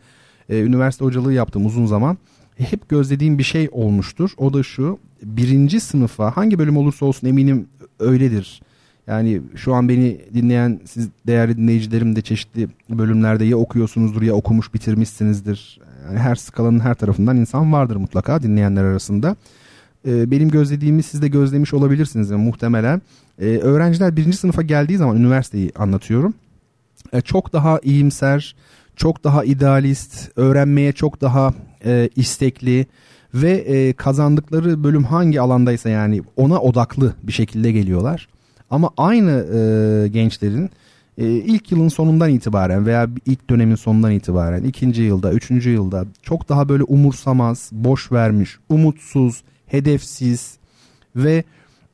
e, 0.48 0.60
üniversite 0.60 1.04
hocalığı 1.04 1.32
yaptım 1.32 1.66
uzun 1.66 1.86
zaman 1.86 2.18
hep 2.58 2.88
gözlediğim 2.88 3.38
bir 3.38 3.42
şey 3.42 3.68
olmuştur 3.72 4.30
o 4.36 4.52
da 4.52 4.62
şu 4.62 4.98
birinci 5.22 5.80
sınıfa 5.80 6.36
hangi 6.36 6.58
bölüm 6.58 6.76
olursa 6.76 7.06
olsun 7.06 7.26
eminim 7.26 7.68
öyledir. 8.00 8.62
Yani 9.06 9.40
şu 9.56 9.74
an 9.74 9.88
beni 9.88 10.20
dinleyen 10.34 10.80
siz 10.84 11.08
değerli 11.26 11.56
dinleyicilerim 11.56 12.16
de 12.16 12.22
çeşitli 12.22 12.68
bölümlerde 12.90 13.44
ya 13.44 13.56
okuyorsunuzdur 13.56 14.22
ya 14.22 14.34
okumuş 14.34 14.74
bitirmişsinizdir. 14.74 15.80
Yani 16.06 16.18
her 16.18 16.34
skalanın 16.34 16.80
her 16.80 16.94
tarafından 16.94 17.36
insan 17.36 17.72
vardır 17.72 17.96
mutlaka 17.96 18.42
dinleyenler 18.42 18.84
arasında. 18.84 19.36
Ee, 20.06 20.30
benim 20.30 20.48
gözlediğimi 20.48 21.02
siz 21.02 21.22
de 21.22 21.28
gözlemiş 21.28 21.74
olabilirsiniz 21.74 22.30
yani 22.30 22.44
muhtemelen. 22.44 23.02
Ee, 23.40 23.44
öğrenciler 23.44 24.16
birinci 24.16 24.36
sınıfa 24.36 24.62
geldiği 24.62 24.96
zaman 24.96 25.16
üniversiteyi 25.16 25.72
anlatıyorum. 25.78 26.34
Ee, 27.12 27.20
çok 27.20 27.52
daha 27.52 27.80
iyimser, 27.82 28.56
çok 28.96 29.24
daha 29.24 29.44
idealist, 29.44 30.30
öğrenmeye 30.36 30.92
çok 30.92 31.20
daha 31.20 31.54
e, 31.84 32.08
istekli 32.16 32.86
ve 33.34 33.50
e, 33.52 33.92
kazandıkları 33.92 34.84
bölüm 34.84 35.04
hangi 35.04 35.40
alandaysa 35.40 35.88
yani 35.88 36.22
ona 36.36 36.60
odaklı 36.60 37.14
bir 37.22 37.32
şekilde 37.32 37.72
geliyorlar. 37.72 38.28
Ama 38.70 38.90
aynı 38.96 39.30
e, 39.30 40.08
gençlerin 40.08 40.70
e, 41.18 41.26
ilk 41.26 41.72
yılın 41.72 41.88
sonundan 41.88 42.30
itibaren 42.30 42.86
veya 42.86 43.08
ilk 43.26 43.50
dönemin 43.50 43.74
sonundan 43.74 44.12
itibaren 44.12 44.64
ikinci 44.64 45.02
yılda, 45.02 45.32
üçüncü 45.32 45.70
yılda 45.70 46.04
çok 46.22 46.48
daha 46.48 46.68
böyle 46.68 46.82
umursamaz, 46.82 47.70
boş 47.72 48.12
vermiş, 48.12 48.58
umutsuz, 48.68 49.42
hedefsiz 49.66 50.58
ve 51.16 51.44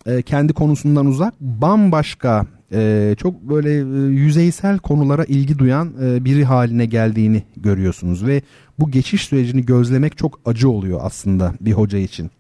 e, 0.06 0.22
kendi 0.22 0.52
konusundan 0.52 1.06
uzak 1.06 1.40
bambaşka 1.40 2.46
e, 2.72 3.14
çok 3.18 3.42
böyle 3.42 3.70
e, 3.70 4.10
yüzeysel 4.10 4.78
konulara 4.78 5.24
ilgi 5.24 5.58
duyan 5.58 5.92
e, 6.02 6.24
biri 6.24 6.44
haline 6.44 6.86
geldiğini 6.86 7.42
görüyorsunuz 7.56 8.26
ve 8.26 8.42
bu 8.78 8.90
geçiş 8.90 9.24
sürecini 9.24 9.66
gözlemek 9.66 10.18
çok 10.18 10.40
acı 10.44 10.70
oluyor 10.70 11.00
aslında 11.02 11.54
bir 11.60 11.72
hoca 11.72 11.98
için. 11.98 12.30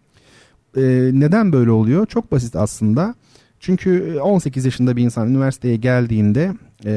E, 0.76 0.82
neden 1.12 1.52
böyle 1.52 1.70
oluyor? 1.70 2.06
Çok 2.06 2.32
basit 2.32 2.56
aslında. 2.56 3.14
Çünkü 3.62 4.18
18 4.20 4.64
yaşında 4.64 4.96
bir 4.96 5.02
insan 5.02 5.28
üniversiteye 5.30 5.76
geldiğinde 5.76 6.52
e, 6.86 6.92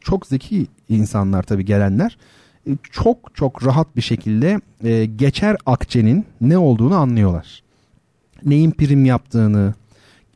çok 0.00 0.26
zeki 0.26 0.66
insanlar 0.88 1.42
tabii 1.42 1.64
gelenler 1.64 2.18
e, 2.66 2.70
çok 2.92 3.34
çok 3.34 3.66
rahat 3.66 3.96
bir 3.96 4.02
şekilde 4.02 4.60
e, 4.84 5.04
geçer 5.04 5.56
akçenin 5.66 6.26
ne 6.40 6.58
olduğunu 6.58 6.94
anlıyorlar. 6.94 7.62
Neyin 8.44 8.70
prim 8.70 9.04
yaptığını, 9.04 9.74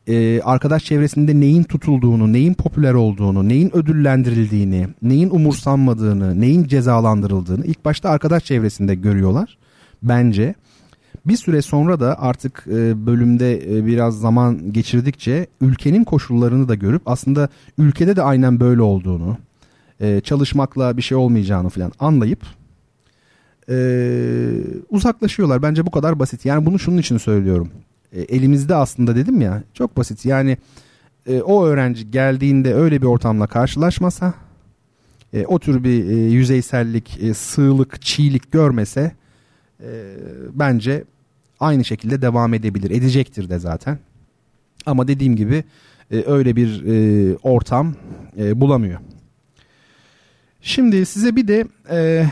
e, 0.07 0.41
arkadaş 0.41 0.85
çevresinde 0.85 1.39
neyin 1.39 1.63
tutulduğunu, 1.63 2.33
neyin 2.33 2.53
popüler 2.53 2.93
olduğunu, 2.93 3.49
neyin 3.49 3.75
ödüllendirildiğini, 3.75 4.87
neyin 5.01 5.29
umursanmadığını, 5.29 6.41
neyin 6.41 6.67
cezalandırıldığını 6.67 7.65
ilk 7.65 7.85
başta 7.85 8.09
arkadaş 8.09 8.45
çevresinde 8.45 8.95
görüyorlar 8.95 9.57
bence. 10.03 10.55
Bir 11.25 11.37
süre 11.37 11.61
sonra 11.61 11.99
da 11.99 12.21
artık 12.21 12.65
e, 12.67 13.05
bölümde 13.05 13.77
e, 13.77 13.85
biraz 13.85 14.19
zaman 14.19 14.73
geçirdikçe 14.73 15.47
ülkenin 15.61 16.03
koşullarını 16.03 16.67
da 16.69 16.75
görüp 16.75 17.01
aslında 17.05 17.49
ülkede 17.77 18.15
de 18.15 18.21
aynen 18.21 18.59
böyle 18.59 18.81
olduğunu, 18.81 19.37
e, 19.99 20.21
çalışmakla 20.21 20.97
bir 20.97 21.01
şey 21.01 21.17
olmayacağını 21.17 21.69
falan 21.69 21.91
anlayıp 21.99 22.45
uzaklaşıyorlar. 24.89 25.61
Bence 25.61 25.85
bu 25.85 25.91
kadar 25.91 26.19
basit. 26.19 26.45
Yani 26.45 26.65
bunu 26.65 26.79
şunun 26.79 26.97
için 26.97 27.17
söylüyorum. 27.17 27.69
Elimizde 28.13 28.75
aslında 28.75 29.15
dedim 29.15 29.41
ya 29.41 29.63
çok 29.73 29.97
basit. 29.97 30.25
Yani 30.25 30.57
o 31.43 31.65
öğrenci 31.65 32.11
geldiğinde 32.11 32.73
öyle 32.73 33.01
bir 33.01 33.07
ortamla 33.07 33.47
karşılaşmasa, 33.47 34.33
o 35.47 35.59
tür 35.59 35.83
bir 35.83 36.05
yüzeysellik, 36.29 37.19
sığlık, 37.35 38.01
çiğlik 38.01 38.51
görmese 38.51 39.11
bence 40.53 41.03
aynı 41.59 41.85
şekilde 41.85 42.21
devam 42.21 42.53
edebilir. 42.53 42.91
Edecektir 42.91 43.49
de 43.49 43.59
zaten. 43.59 43.99
Ama 44.85 45.07
dediğim 45.07 45.35
gibi 45.35 45.63
e, 46.11 46.23
öyle 46.25 46.55
bir 46.55 46.85
e, 46.85 47.35
ortam 47.43 47.95
e, 48.37 48.61
bulamıyor. 48.61 48.99
Şimdi 50.61 51.05
size 51.05 51.35
bir 51.35 51.47
de 51.47 51.67
e, 51.91 52.25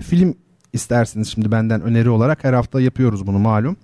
film 0.00 0.34
istersiniz 0.72 1.28
şimdi 1.28 1.52
benden 1.52 1.82
öneri 1.82 2.10
olarak 2.10 2.44
her 2.44 2.52
hafta 2.52 2.80
yapıyoruz 2.80 3.26
bunu 3.26 3.38
malum. 3.38 3.76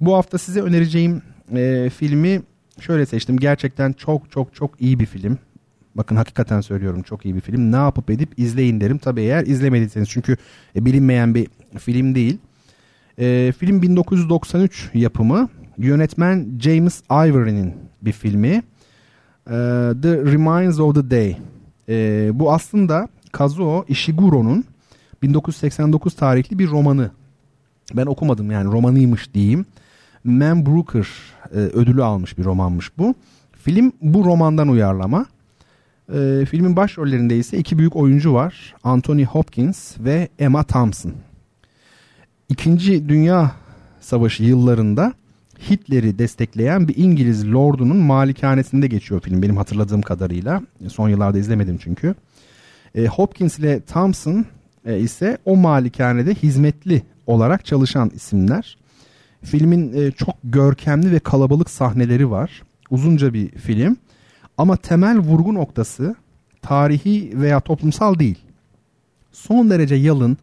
Bu 0.00 0.16
hafta 0.16 0.38
size 0.38 0.60
önereceğim 0.60 1.22
e, 1.54 1.90
filmi 1.90 2.42
şöyle 2.80 3.06
seçtim. 3.06 3.36
Gerçekten 3.36 3.92
çok 3.92 4.30
çok 4.30 4.54
çok 4.54 4.80
iyi 4.80 5.00
bir 5.00 5.06
film. 5.06 5.38
Bakın 5.94 6.16
hakikaten 6.16 6.60
söylüyorum 6.60 7.02
çok 7.02 7.24
iyi 7.24 7.34
bir 7.34 7.40
film. 7.40 7.72
Ne 7.72 7.76
yapıp 7.76 8.10
edip 8.10 8.38
izleyin 8.38 8.80
derim. 8.80 8.98
Tabii 8.98 9.20
eğer 9.22 9.46
izlemediyseniz 9.46 10.08
çünkü 10.08 10.36
e, 10.76 10.84
bilinmeyen 10.84 11.34
bir 11.34 11.48
film 11.78 12.14
değil. 12.14 12.38
E, 13.18 13.52
film 13.58 13.82
1993 13.82 14.90
yapımı. 14.94 15.48
Yönetmen 15.78 16.58
James 16.58 17.02
Ivory'nin 17.10 17.74
bir 18.02 18.12
filmi. 18.12 18.48
E, 18.48 18.62
the 20.02 20.24
Remains 20.32 20.80
of 20.80 20.94
the 20.94 21.10
Day. 21.10 21.36
E, 21.88 22.30
bu 22.34 22.52
aslında 22.52 23.08
Kazuo 23.32 23.84
Ishiguro'nun 23.88 24.64
1989 25.22 26.14
tarihli 26.14 26.58
bir 26.58 26.68
romanı. 26.68 27.10
Ben 27.94 28.06
okumadım 28.06 28.50
yani 28.50 28.72
romanıymış 28.72 29.34
diyeyim. 29.34 29.66
Man 30.24 30.66
Brooker 30.66 31.06
e, 31.54 31.56
ödülü 31.56 32.04
almış 32.04 32.38
bir 32.38 32.44
romanmış 32.44 32.98
bu. 32.98 33.14
Film 33.52 33.92
bu 34.02 34.24
romandan 34.24 34.68
uyarlama. 34.68 35.26
E, 36.14 36.44
filmin 36.50 36.76
başrollerinde 36.76 37.36
ise 37.36 37.58
iki 37.58 37.78
büyük 37.78 37.96
oyuncu 37.96 38.34
var. 38.34 38.74
Anthony 38.84 39.24
Hopkins 39.24 39.98
ve 39.98 40.28
Emma 40.38 40.62
Thompson. 40.62 41.12
İkinci 42.48 43.08
Dünya 43.08 43.52
Savaşı 44.00 44.42
yıllarında 44.42 45.12
Hitler'i 45.70 46.18
destekleyen 46.18 46.88
bir 46.88 46.96
İngiliz 46.96 47.52
lordunun 47.52 47.96
malikanesinde 47.96 48.86
geçiyor 48.86 49.20
film 49.20 49.42
benim 49.42 49.56
hatırladığım 49.56 50.02
kadarıyla. 50.02 50.62
Son 50.88 51.08
yıllarda 51.08 51.38
izlemedim 51.38 51.78
çünkü. 51.78 52.14
E, 52.94 53.06
Hopkins 53.06 53.58
ile 53.58 53.80
Thompson 53.80 54.46
e, 54.86 54.98
ise 54.98 55.38
o 55.44 55.56
malikanede 55.56 56.34
hizmetli 56.34 57.02
olarak 57.26 57.64
çalışan 57.64 58.10
isimler. 58.14 58.78
Filmin 59.42 59.92
e, 59.92 60.10
çok 60.10 60.34
görkemli 60.44 61.12
ve 61.12 61.18
kalabalık 61.18 61.70
sahneleri 61.70 62.30
var. 62.30 62.62
Uzunca 62.90 63.34
bir 63.34 63.48
film. 63.48 63.96
Ama 64.58 64.76
temel 64.76 65.18
vurgu 65.18 65.54
noktası 65.54 66.14
tarihi 66.62 67.32
veya 67.34 67.60
toplumsal 67.60 68.18
değil. 68.18 68.38
Son 69.32 69.70
derece 69.70 69.94
yalın, 69.94 70.38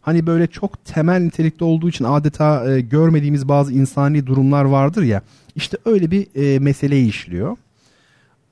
hani 0.00 0.26
böyle 0.26 0.46
çok 0.46 0.84
temel 0.84 1.20
nitelikte 1.20 1.64
olduğu 1.64 1.88
için 1.88 2.04
adeta 2.04 2.72
e, 2.72 2.80
görmediğimiz 2.80 3.48
bazı 3.48 3.72
insani 3.72 4.26
durumlar 4.26 4.64
vardır 4.64 5.02
ya. 5.02 5.22
İşte 5.56 5.76
öyle 5.84 6.10
bir 6.10 6.26
e, 6.34 6.58
meseleyi 6.58 7.08
işliyor. 7.08 7.56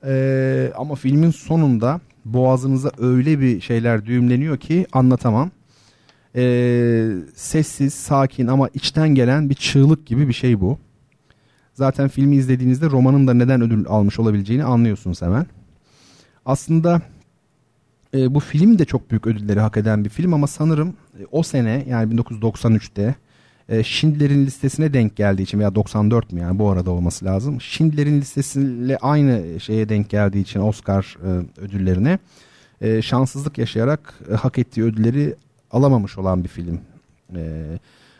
E, 0.05 0.71
ama 0.77 0.95
filmin 0.95 1.31
sonunda 1.31 2.01
boğazınıza 2.25 2.91
öyle 2.97 3.39
bir 3.39 3.61
şeyler 3.61 4.05
düğümleniyor 4.05 4.57
ki 4.57 4.87
anlatamam. 4.91 5.51
E, 6.35 6.41
sessiz, 7.35 7.93
sakin 7.93 8.47
ama 8.47 8.69
içten 8.73 9.09
gelen 9.09 9.49
bir 9.49 9.55
çığlık 9.55 10.05
gibi 10.05 10.27
bir 10.27 10.33
şey 10.33 10.61
bu. 10.61 10.79
Zaten 11.73 12.07
filmi 12.07 12.35
izlediğinizde 12.35 12.85
romanın 12.85 13.27
da 13.27 13.33
neden 13.33 13.61
ödül 13.61 13.85
almış 13.87 14.19
olabileceğini 14.19 14.63
anlıyorsunuz 14.63 15.21
hemen. 15.21 15.45
Aslında 16.45 17.01
e, 18.13 18.33
bu 18.33 18.39
film 18.39 18.79
de 18.79 18.85
çok 18.85 19.11
büyük 19.11 19.27
ödülleri 19.27 19.59
hak 19.59 19.77
eden 19.77 20.05
bir 20.05 20.09
film 20.09 20.33
ama 20.33 20.47
sanırım 20.47 20.89
e, 20.89 21.25
o 21.31 21.43
sene 21.43 21.85
yani 21.89 22.15
1993'te 22.15 23.15
e, 23.69 23.83
Schindler'in 23.83 24.45
listesine 24.45 24.93
denk 24.93 25.15
geldiği 25.15 25.41
için 25.41 25.59
veya 25.59 25.75
94 25.75 26.31
mü 26.31 26.39
yani 26.39 26.59
bu 26.59 26.69
arada 26.69 26.91
olması 26.91 27.25
lazım. 27.25 27.61
Schindler'in 27.61 28.21
listesiyle 28.21 28.97
aynı 28.97 29.59
şeye 29.59 29.89
denk 29.89 30.09
geldiği 30.09 30.41
için 30.41 30.59
Oscar 30.59 31.17
e, 31.25 31.61
ödüllerine 31.61 32.19
e, 32.81 33.01
şanssızlık 33.01 33.57
yaşayarak 33.57 34.13
e, 34.31 34.33
hak 34.33 34.57
ettiği 34.57 34.83
ödülleri 34.83 35.35
alamamış 35.71 36.17
olan 36.17 36.43
bir 36.43 36.49
film. 36.49 36.79
E, 37.35 37.65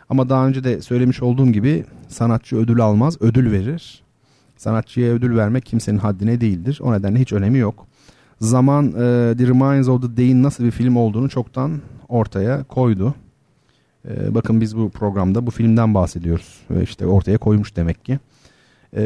ama 0.10 0.30
daha 0.30 0.48
önce 0.48 0.64
de 0.64 0.82
söylemiş 0.82 1.22
olduğum 1.22 1.52
gibi 1.52 1.86
sanatçı 2.08 2.56
ödül 2.56 2.82
almaz, 2.82 3.22
ödül 3.22 3.52
verir. 3.52 4.04
Sanatçıya 4.58 5.14
ödül 5.14 5.38
vermek 5.38 5.66
kimsenin 5.66 5.98
haddine 5.98 6.42
değildir. 6.42 6.80
O 6.84 6.94
nedenle 6.94 7.20
hiç 7.20 7.34
önemi 7.34 7.58
yok. 7.58 7.88
Zaman 8.42 8.88
e, 8.88 9.36
The 9.38 9.48
Remains 9.48 9.88
of 9.88 10.02
the 10.02 10.18
Day'in 10.18 10.44
nasıl 10.44 10.64
bir 10.64 10.72
film 10.72 10.96
olduğunu 10.96 11.30
çoktan 11.30 11.82
ortaya 12.10 12.64
koydu. 12.64 13.16
E, 14.10 14.36
bakın 14.36 14.62
biz 14.62 14.78
bu 14.78 14.90
programda 14.90 15.46
bu 15.46 15.52
filmden 15.52 15.94
bahsediyoruz. 15.94 16.60
Ve 16.72 16.84
işte 16.84 17.06
ortaya 17.06 17.38
koymuş 17.38 17.76
demek 17.76 18.06
ki. 18.06 18.20
E, 18.96 19.02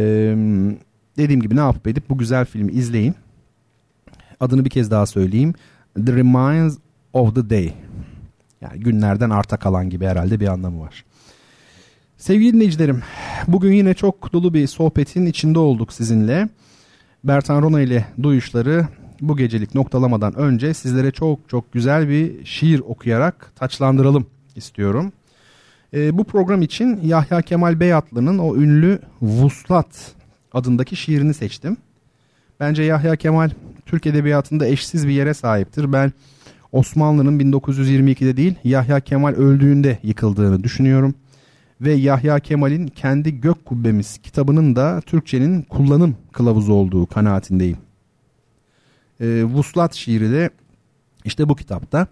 dediğim 1.18 1.42
gibi 1.42 1.56
ne 1.56 1.60
yapıp 1.60 1.88
edip 1.88 2.10
bu 2.10 2.18
güzel 2.18 2.46
filmi 2.46 2.72
izleyin. 2.72 3.16
Adını 4.40 4.66
bir 4.66 4.70
kez 4.70 4.92
daha 4.92 5.06
söyleyeyim. 5.06 5.54
The 6.06 6.16
Remains 6.16 6.78
of 7.14 7.36
the 7.36 7.50
Day. 7.50 7.74
Yani 8.62 8.80
günlerden 8.80 9.30
arta 9.30 9.58
kalan 9.58 9.90
gibi 9.90 10.06
herhalde 10.06 10.40
bir 10.40 10.48
anlamı 10.48 10.82
var. 10.82 11.06
Sevgili 12.18 12.54
dinleyicilerim, 12.54 13.04
bugün 13.48 13.74
yine 13.74 13.94
çok 13.94 14.34
dolu 14.34 14.54
bir 14.54 14.68
sohbetin 14.68 15.26
içinde 15.26 15.60
olduk 15.60 15.94
sizinle. 15.94 16.50
Bertan 17.24 17.62
Rona 17.62 17.82
ile 17.82 18.06
duyuşları 18.24 18.88
bu 19.30 19.38
gecelik 19.38 19.76
noktalamadan 19.76 20.36
önce 20.36 20.74
sizlere 20.74 21.12
çok 21.12 21.50
çok 21.50 21.74
güzel 21.74 22.10
bir 22.10 22.46
şiir 22.46 22.80
okuyarak 22.80 23.52
taçlandıralım 23.56 24.26
istiyorum. 24.56 25.12
E, 25.94 26.18
bu 26.18 26.24
program 26.24 26.62
için 26.62 27.00
Yahya 27.04 27.42
Kemal 27.42 27.80
Beyatlı'nın 27.80 28.38
o 28.38 28.56
ünlü 28.56 29.00
Vuslat 29.22 30.12
adındaki 30.54 30.96
şiirini 30.96 31.34
seçtim. 31.34 31.78
Bence 32.60 32.84
Yahya 32.84 33.16
Kemal 33.16 33.50
Türk 33.86 34.06
Edebiyatı'nda 34.06 34.68
eşsiz 34.68 35.08
bir 35.08 35.14
yere 35.14 35.34
sahiptir. 35.34 35.94
Ben 35.94 36.14
Osmanlı'nın 36.72 37.40
1922'de 37.40 38.38
değil 38.38 38.56
Yahya 38.64 39.00
Kemal 39.00 39.34
öldüğünde 39.34 40.00
yıkıldığını 40.04 40.64
düşünüyorum. 40.64 41.16
Ve 41.82 41.94
Yahya 41.94 42.40
Kemal'in 42.40 42.88
kendi 42.88 43.42
Gök 43.42 43.66
Kubbemiz 43.66 44.18
kitabının 44.18 44.76
da 44.76 45.02
Türkçenin 45.06 45.62
kullanım 45.62 46.16
kılavuzu 46.32 46.74
olduğu 46.74 47.06
kanaatindeyim. 47.06 47.78
E, 49.20 49.44
Vuslat 49.44 49.94
şiiri 49.94 50.32
de 50.32 50.50
işte 51.26 51.50
bu 51.50 51.56
kitapta. 51.56 52.08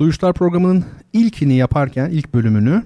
Duyuşlar 0.00 0.32
programının 0.32 0.84
ilkini 1.12 1.54
yaparken 1.54 2.10
ilk 2.10 2.34
bölümünü 2.34 2.82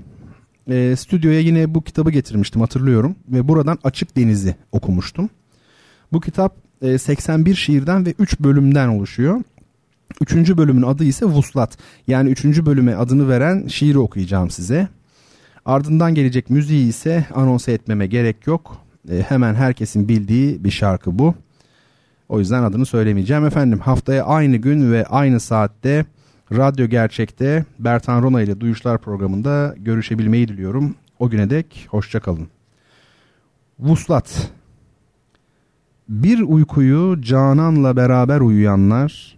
e, 0.70 0.97
stüdyoya 0.97 1.41
yine 1.41 1.75
bu 1.75 1.85
kitabı 1.85 2.11
getirmiştim 2.11 2.61
hatırlıyorum. 2.61 3.16
Ve 3.29 3.49
buradan 3.49 3.79
Açık 3.85 4.16
Deniz'i 4.16 4.57
okumuştum. 4.73 5.31
Bu 6.12 6.20
kitap 6.20 6.57
e, 6.83 6.99
81 6.99 7.55
şiirden 7.55 8.07
ve 8.07 8.15
3 8.19 8.41
bölümden 8.41 8.89
oluşuyor. 8.89 9.43
Üçüncü 10.20 10.59
bölümün 10.59 10.83
adı 10.83 11.05
ise 11.05 11.27
Vuslat. 11.27 11.79
Yani 12.07 12.31
üçüncü 12.31 12.66
bölüme 12.66 12.95
adını 12.95 13.29
veren 13.29 13.66
şiiri 13.66 13.99
okuyacağım 13.99 14.51
size. 14.51 14.89
Ardından 15.65 16.15
gelecek 16.15 16.51
müziği 16.51 16.89
ise 16.89 17.27
anons 17.35 17.69
etmeme 17.69 18.07
gerek 18.07 18.47
yok. 18.47 18.77
E, 19.11 19.23
hemen 19.23 19.55
herkesin 19.55 20.09
bildiği 20.09 20.65
bir 20.65 20.70
şarkı 20.70 21.19
bu. 21.19 21.35
O 22.29 22.39
yüzden 22.39 22.63
adını 22.63 22.87
söylemeyeceğim. 22.87 23.45
Efendim 23.47 23.79
haftaya 23.79 24.25
aynı 24.25 24.57
gün 24.57 24.93
ve 24.93 25.07
aynı 25.07 25.41
saatte 25.41 26.07
Radyo 26.53 26.87
Gerçek'te 26.87 27.65
Bertan 27.79 28.23
Rona 28.23 28.43
ile 28.43 28.61
Duyuşlar 28.61 28.99
programında 28.99 29.75
görüşebilmeyi 29.79 30.49
diliyorum. 30.49 30.95
O 31.19 31.31
güne 31.31 31.51
dek 31.51 31.87
hoşçakalın. 31.91 32.49
Vuslat 33.79 34.51
Bir 36.09 36.41
uykuyu 36.41 37.23
cananla 37.23 37.97
beraber 37.97 38.41
uyuyanlar, 38.41 39.37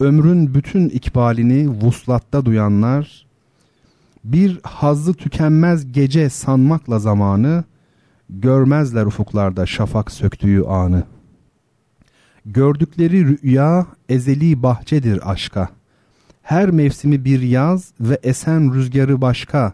ömrün 0.00 0.54
bütün 0.54 0.88
ikbalini 0.88 1.68
vuslatta 1.68 2.44
duyanlar, 2.44 3.26
bir 4.24 4.60
hazzı 4.62 5.14
tükenmez 5.14 5.92
gece 5.92 6.30
sanmakla 6.30 6.98
zamanı, 6.98 7.64
görmezler 8.30 9.06
ufuklarda 9.06 9.66
şafak 9.66 10.10
söktüğü 10.10 10.62
anı. 10.62 11.04
Gördükleri 12.46 13.24
rüya 13.26 13.86
ezeli 14.08 14.62
bahçedir 14.62 15.30
aşka. 15.30 15.68
Her 16.42 16.70
mevsimi 16.70 17.24
bir 17.24 17.42
yaz 17.42 17.92
ve 18.00 18.18
esen 18.22 18.74
rüzgarı 18.74 19.20
başka. 19.20 19.72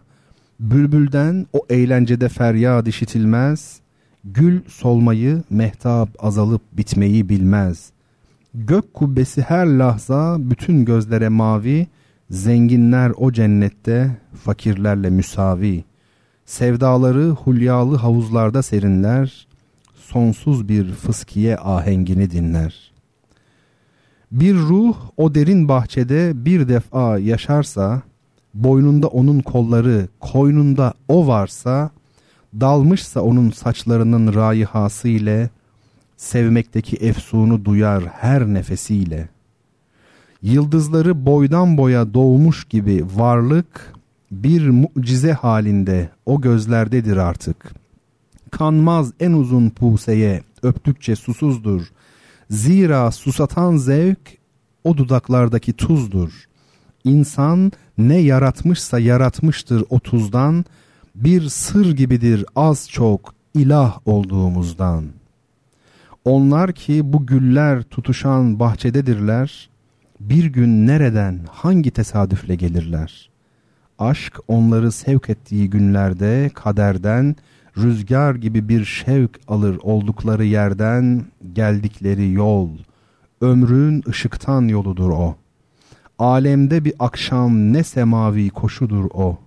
Bülbülden 0.59 1.45
o 1.53 1.65
eğlencede 1.69 2.29
feryat 2.29 2.87
işitilmez. 2.87 3.79
Gül 4.23 4.61
solmayı, 4.67 5.43
mehtap 5.49 6.09
azalıp 6.19 6.61
bitmeyi 6.77 7.29
bilmez. 7.29 7.91
Gök 8.53 8.93
kubbesi 8.93 9.41
her 9.41 9.65
lahza 9.65 10.35
bütün 10.39 10.85
gözlere 10.85 11.29
mavi, 11.29 11.87
zenginler 12.29 13.11
o 13.17 13.31
cennette 13.31 14.17
fakirlerle 14.43 15.09
müsavi. 15.09 15.83
Sevdaları 16.45 17.29
hulyalı 17.29 17.97
havuzlarda 17.97 18.61
serinler, 18.61 19.47
sonsuz 20.11 20.69
bir 20.69 20.91
fıskiye 20.91 21.57
ahengini 21.57 22.31
dinler. 22.31 22.91
Bir 24.31 24.55
ruh 24.55 24.95
o 25.17 25.35
derin 25.35 25.67
bahçede 25.67 26.45
bir 26.45 26.67
defa 26.69 27.19
yaşarsa, 27.19 28.01
boynunda 28.53 29.07
onun 29.07 29.39
kolları, 29.39 30.07
koynunda 30.19 30.93
o 31.07 31.27
varsa, 31.27 31.89
dalmışsa 32.59 33.21
onun 33.21 33.49
saçlarının 33.49 34.33
rayihası 34.33 35.07
ile, 35.07 35.49
sevmekteki 36.17 36.95
efsunu 36.95 37.65
duyar 37.65 38.03
her 38.03 38.45
nefesiyle. 38.45 39.29
Yıldızları 40.41 41.25
boydan 41.25 41.77
boya 41.77 42.13
doğmuş 42.13 42.63
gibi 42.65 43.05
varlık, 43.15 43.93
bir 44.31 44.69
mucize 44.69 45.33
halinde 45.33 46.09
o 46.25 46.41
gözlerdedir 46.41 47.17
artık. 47.17 47.82
Kanmaz 48.53 49.13
en 49.19 49.31
uzun 49.31 49.69
puseye, 49.69 50.43
öptükçe 50.63 51.15
susuzdur. 51.15 51.81
Zira 52.49 53.11
susatan 53.11 53.77
zevk 53.77 54.37
o 54.83 54.97
dudaklardaki 54.97 55.73
tuzdur. 55.73 56.45
İnsan 57.03 57.71
ne 57.97 58.17
yaratmışsa 58.17 58.99
yaratmıştır 58.99 59.83
o 59.89 59.99
tuzdan, 59.99 60.65
bir 61.15 61.49
sır 61.49 61.95
gibidir 61.95 62.45
az 62.55 62.89
çok 62.89 63.33
ilah 63.53 63.99
olduğumuzdan. 64.05 65.05
Onlar 66.25 66.73
ki 66.73 67.01
bu 67.03 67.25
güller 67.25 67.83
tutuşan 67.83 68.59
bahçededirler, 68.59 69.69
bir 70.19 70.45
gün 70.45 70.87
nereden 70.87 71.39
hangi 71.51 71.91
tesadüfle 71.91 72.55
gelirler? 72.55 73.29
Aşk 73.99 74.39
onları 74.47 74.91
sevk 74.91 75.29
ettiği 75.29 75.69
günlerde 75.69 76.51
kaderden, 76.53 77.35
rüzgar 77.77 78.35
gibi 78.35 78.69
bir 78.69 78.85
şevk 78.85 79.39
alır 79.47 79.77
oldukları 79.81 80.45
yerden 80.45 81.25
geldikleri 81.53 82.31
yol. 82.31 82.69
Ömrün 83.41 84.03
ışıktan 84.09 84.67
yoludur 84.67 85.09
o. 85.09 85.35
Alemde 86.19 86.85
bir 86.85 86.93
akşam 86.99 87.73
ne 87.73 87.83
semavi 87.83 88.49
koşudur 88.49 89.05
o. 89.13 89.37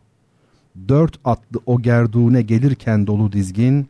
Dört 0.89 1.19
atlı 1.25 1.61
o 1.67 1.83
gerdune 1.83 2.43
gelirken 2.43 3.07
dolu 3.07 3.33
dizgin, 3.33 3.87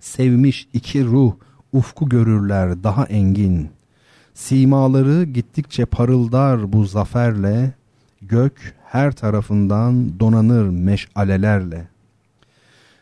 sevmiş 0.00 0.68
iki 0.72 1.04
ruh 1.04 1.32
ufku 1.72 2.08
görürler 2.08 2.82
daha 2.82 3.04
engin. 3.04 3.70
Simaları 4.34 5.24
gittikçe 5.24 5.84
parıldar 5.84 6.72
bu 6.72 6.84
zaferle, 6.84 7.72
gök 8.22 8.74
her 8.84 9.12
tarafından 9.12 10.20
donanır 10.20 10.68
meşalelerle.'' 10.68 11.95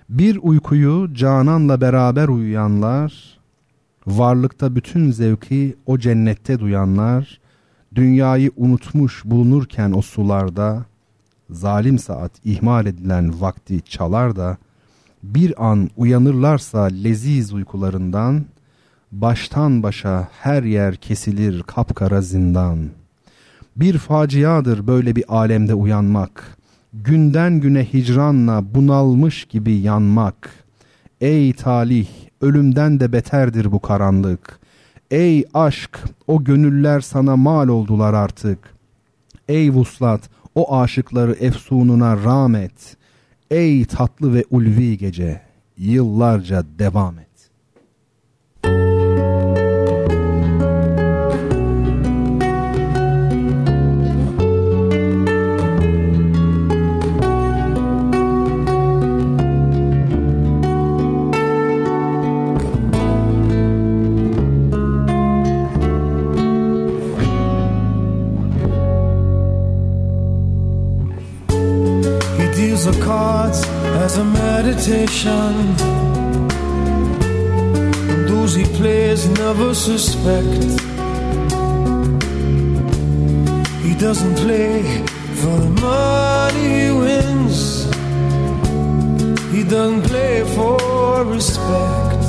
Bir 0.08 0.38
uykuyu 0.42 1.14
cananla 1.14 1.80
beraber 1.80 2.28
uyuyanlar, 2.28 3.38
varlıkta 4.06 4.76
bütün 4.76 5.10
zevki 5.10 5.76
o 5.86 5.98
cennette 5.98 6.60
duyanlar, 6.60 7.40
dünyayı 7.94 8.50
unutmuş 8.56 9.24
bulunurken 9.24 9.92
o 9.92 10.02
sularda, 10.02 10.84
zalim 11.50 11.98
saat 11.98 12.32
ihmal 12.44 12.86
edilen 12.86 13.40
vakti 13.40 13.82
çalar 13.82 14.36
da, 14.36 14.56
bir 15.22 15.66
an 15.66 15.90
uyanırlarsa 15.96 16.82
leziz 16.82 17.52
uykularından, 17.52 18.44
baştan 19.12 19.82
başa 19.82 20.28
her 20.40 20.62
yer 20.62 20.96
kesilir 20.96 21.62
kapkara 21.62 22.20
zindan. 22.20 22.90
Bir 23.76 23.98
faciadır 23.98 24.86
böyle 24.86 25.16
bir 25.16 25.24
alemde 25.28 25.74
uyanmak.'' 25.74 26.63
Günden 27.02 27.60
güne 27.60 27.84
hicranla 27.84 28.74
bunalmış 28.74 29.44
gibi 29.44 29.72
yanmak. 29.72 30.50
Ey 31.20 31.52
talih, 31.52 32.08
ölümden 32.40 33.00
de 33.00 33.12
beterdir 33.12 33.72
bu 33.72 33.80
karanlık. 33.80 34.60
Ey 35.10 35.44
aşk, 35.54 36.04
o 36.26 36.44
gönüller 36.44 37.00
sana 37.00 37.36
mal 37.36 37.68
oldular 37.68 38.14
artık. 38.14 38.58
Ey 39.48 39.70
vuslat, 39.70 40.20
o 40.54 40.76
aşıkları 40.76 41.32
efsununa 41.32 42.24
rağmet. 42.24 42.96
Ey 43.50 43.84
tatlı 43.84 44.34
ve 44.34 44.44
ulvi 44.50 44.98
gece, 44.98 45.40
yıllarca 45.78 46.64
devam 46.78 47.18
et. 47.18 47.33
Suspect. 79.74 80.80
He 83.82 83.94
doesn't 83.96 84.36
play 84.36 84.82
for 85.40 85.56
the 85.64 85.72
money 85.80 86.84
he 86.84 86.90
wins. 86.92 87.84
He 89.52 89.64
doesn't 89.64 90.02
play 90.02 90.44
for 90.54 91.24
respect. 91.24 92.24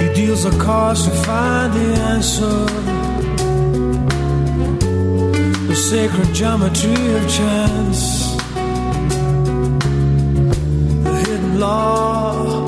He 0.00 0.06
deals 0.14 0.44
a 0.46 0.50
cards 0.58 1.04
to 1.04 1.10
find 1.10 1.72
the 1.74 1.88
answer. 2.14 2.64
The 5.68 5.76
sacred 5.76 6.34
geometry 6.34 7.14
of 7.16 7.28
chance. 7.28 8.02
The 11.04 11.14
hidden 11.26 11.60
law 11.60 12.67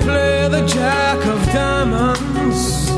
Play 0.00 0.48
the 0.48 0.66
jack 0.66 1.24
of 1.24 1.38
diamonds, 1.52 2.88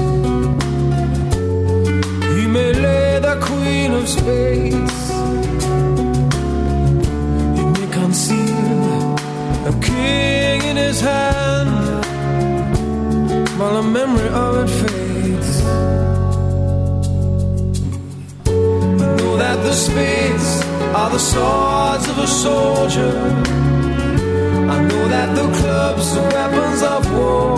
he 2.37 2.47
may 2.47 2.73
lay 2.73 3.21
the 3.21 3.37
queen 3.41 3.93
of 3.93 4.09
spades, 4.09 5.11
he 7.57 7.65
may 7.75 7.89
conceal 7.93 9.15
a 9.71 9.73
king 9.81 10.63
in 10.71 10.77
his 10.77 11.01
hand 11.01 12.05
while 13.59 13.75
the 13.81 13.89
memory 13.89 14.29
of 14.29 14.57
it 14.65 14.71
fades. 14.81 15.63
I 18.49 19.17
know 19.17 19.37
that 19.37 19.59
the 19.63 19.73
spades 19.73 20.65
are 20.95 21.11
the 21.11 21.19
swords 21.19 22.09
of 22.09 22.19
a 22.19 22.27
soldier. 22.27 23.56
Clubs 25.53 26.15
weapons 26.17 26.83
of 26.83 27.13
war. 27.13 27.56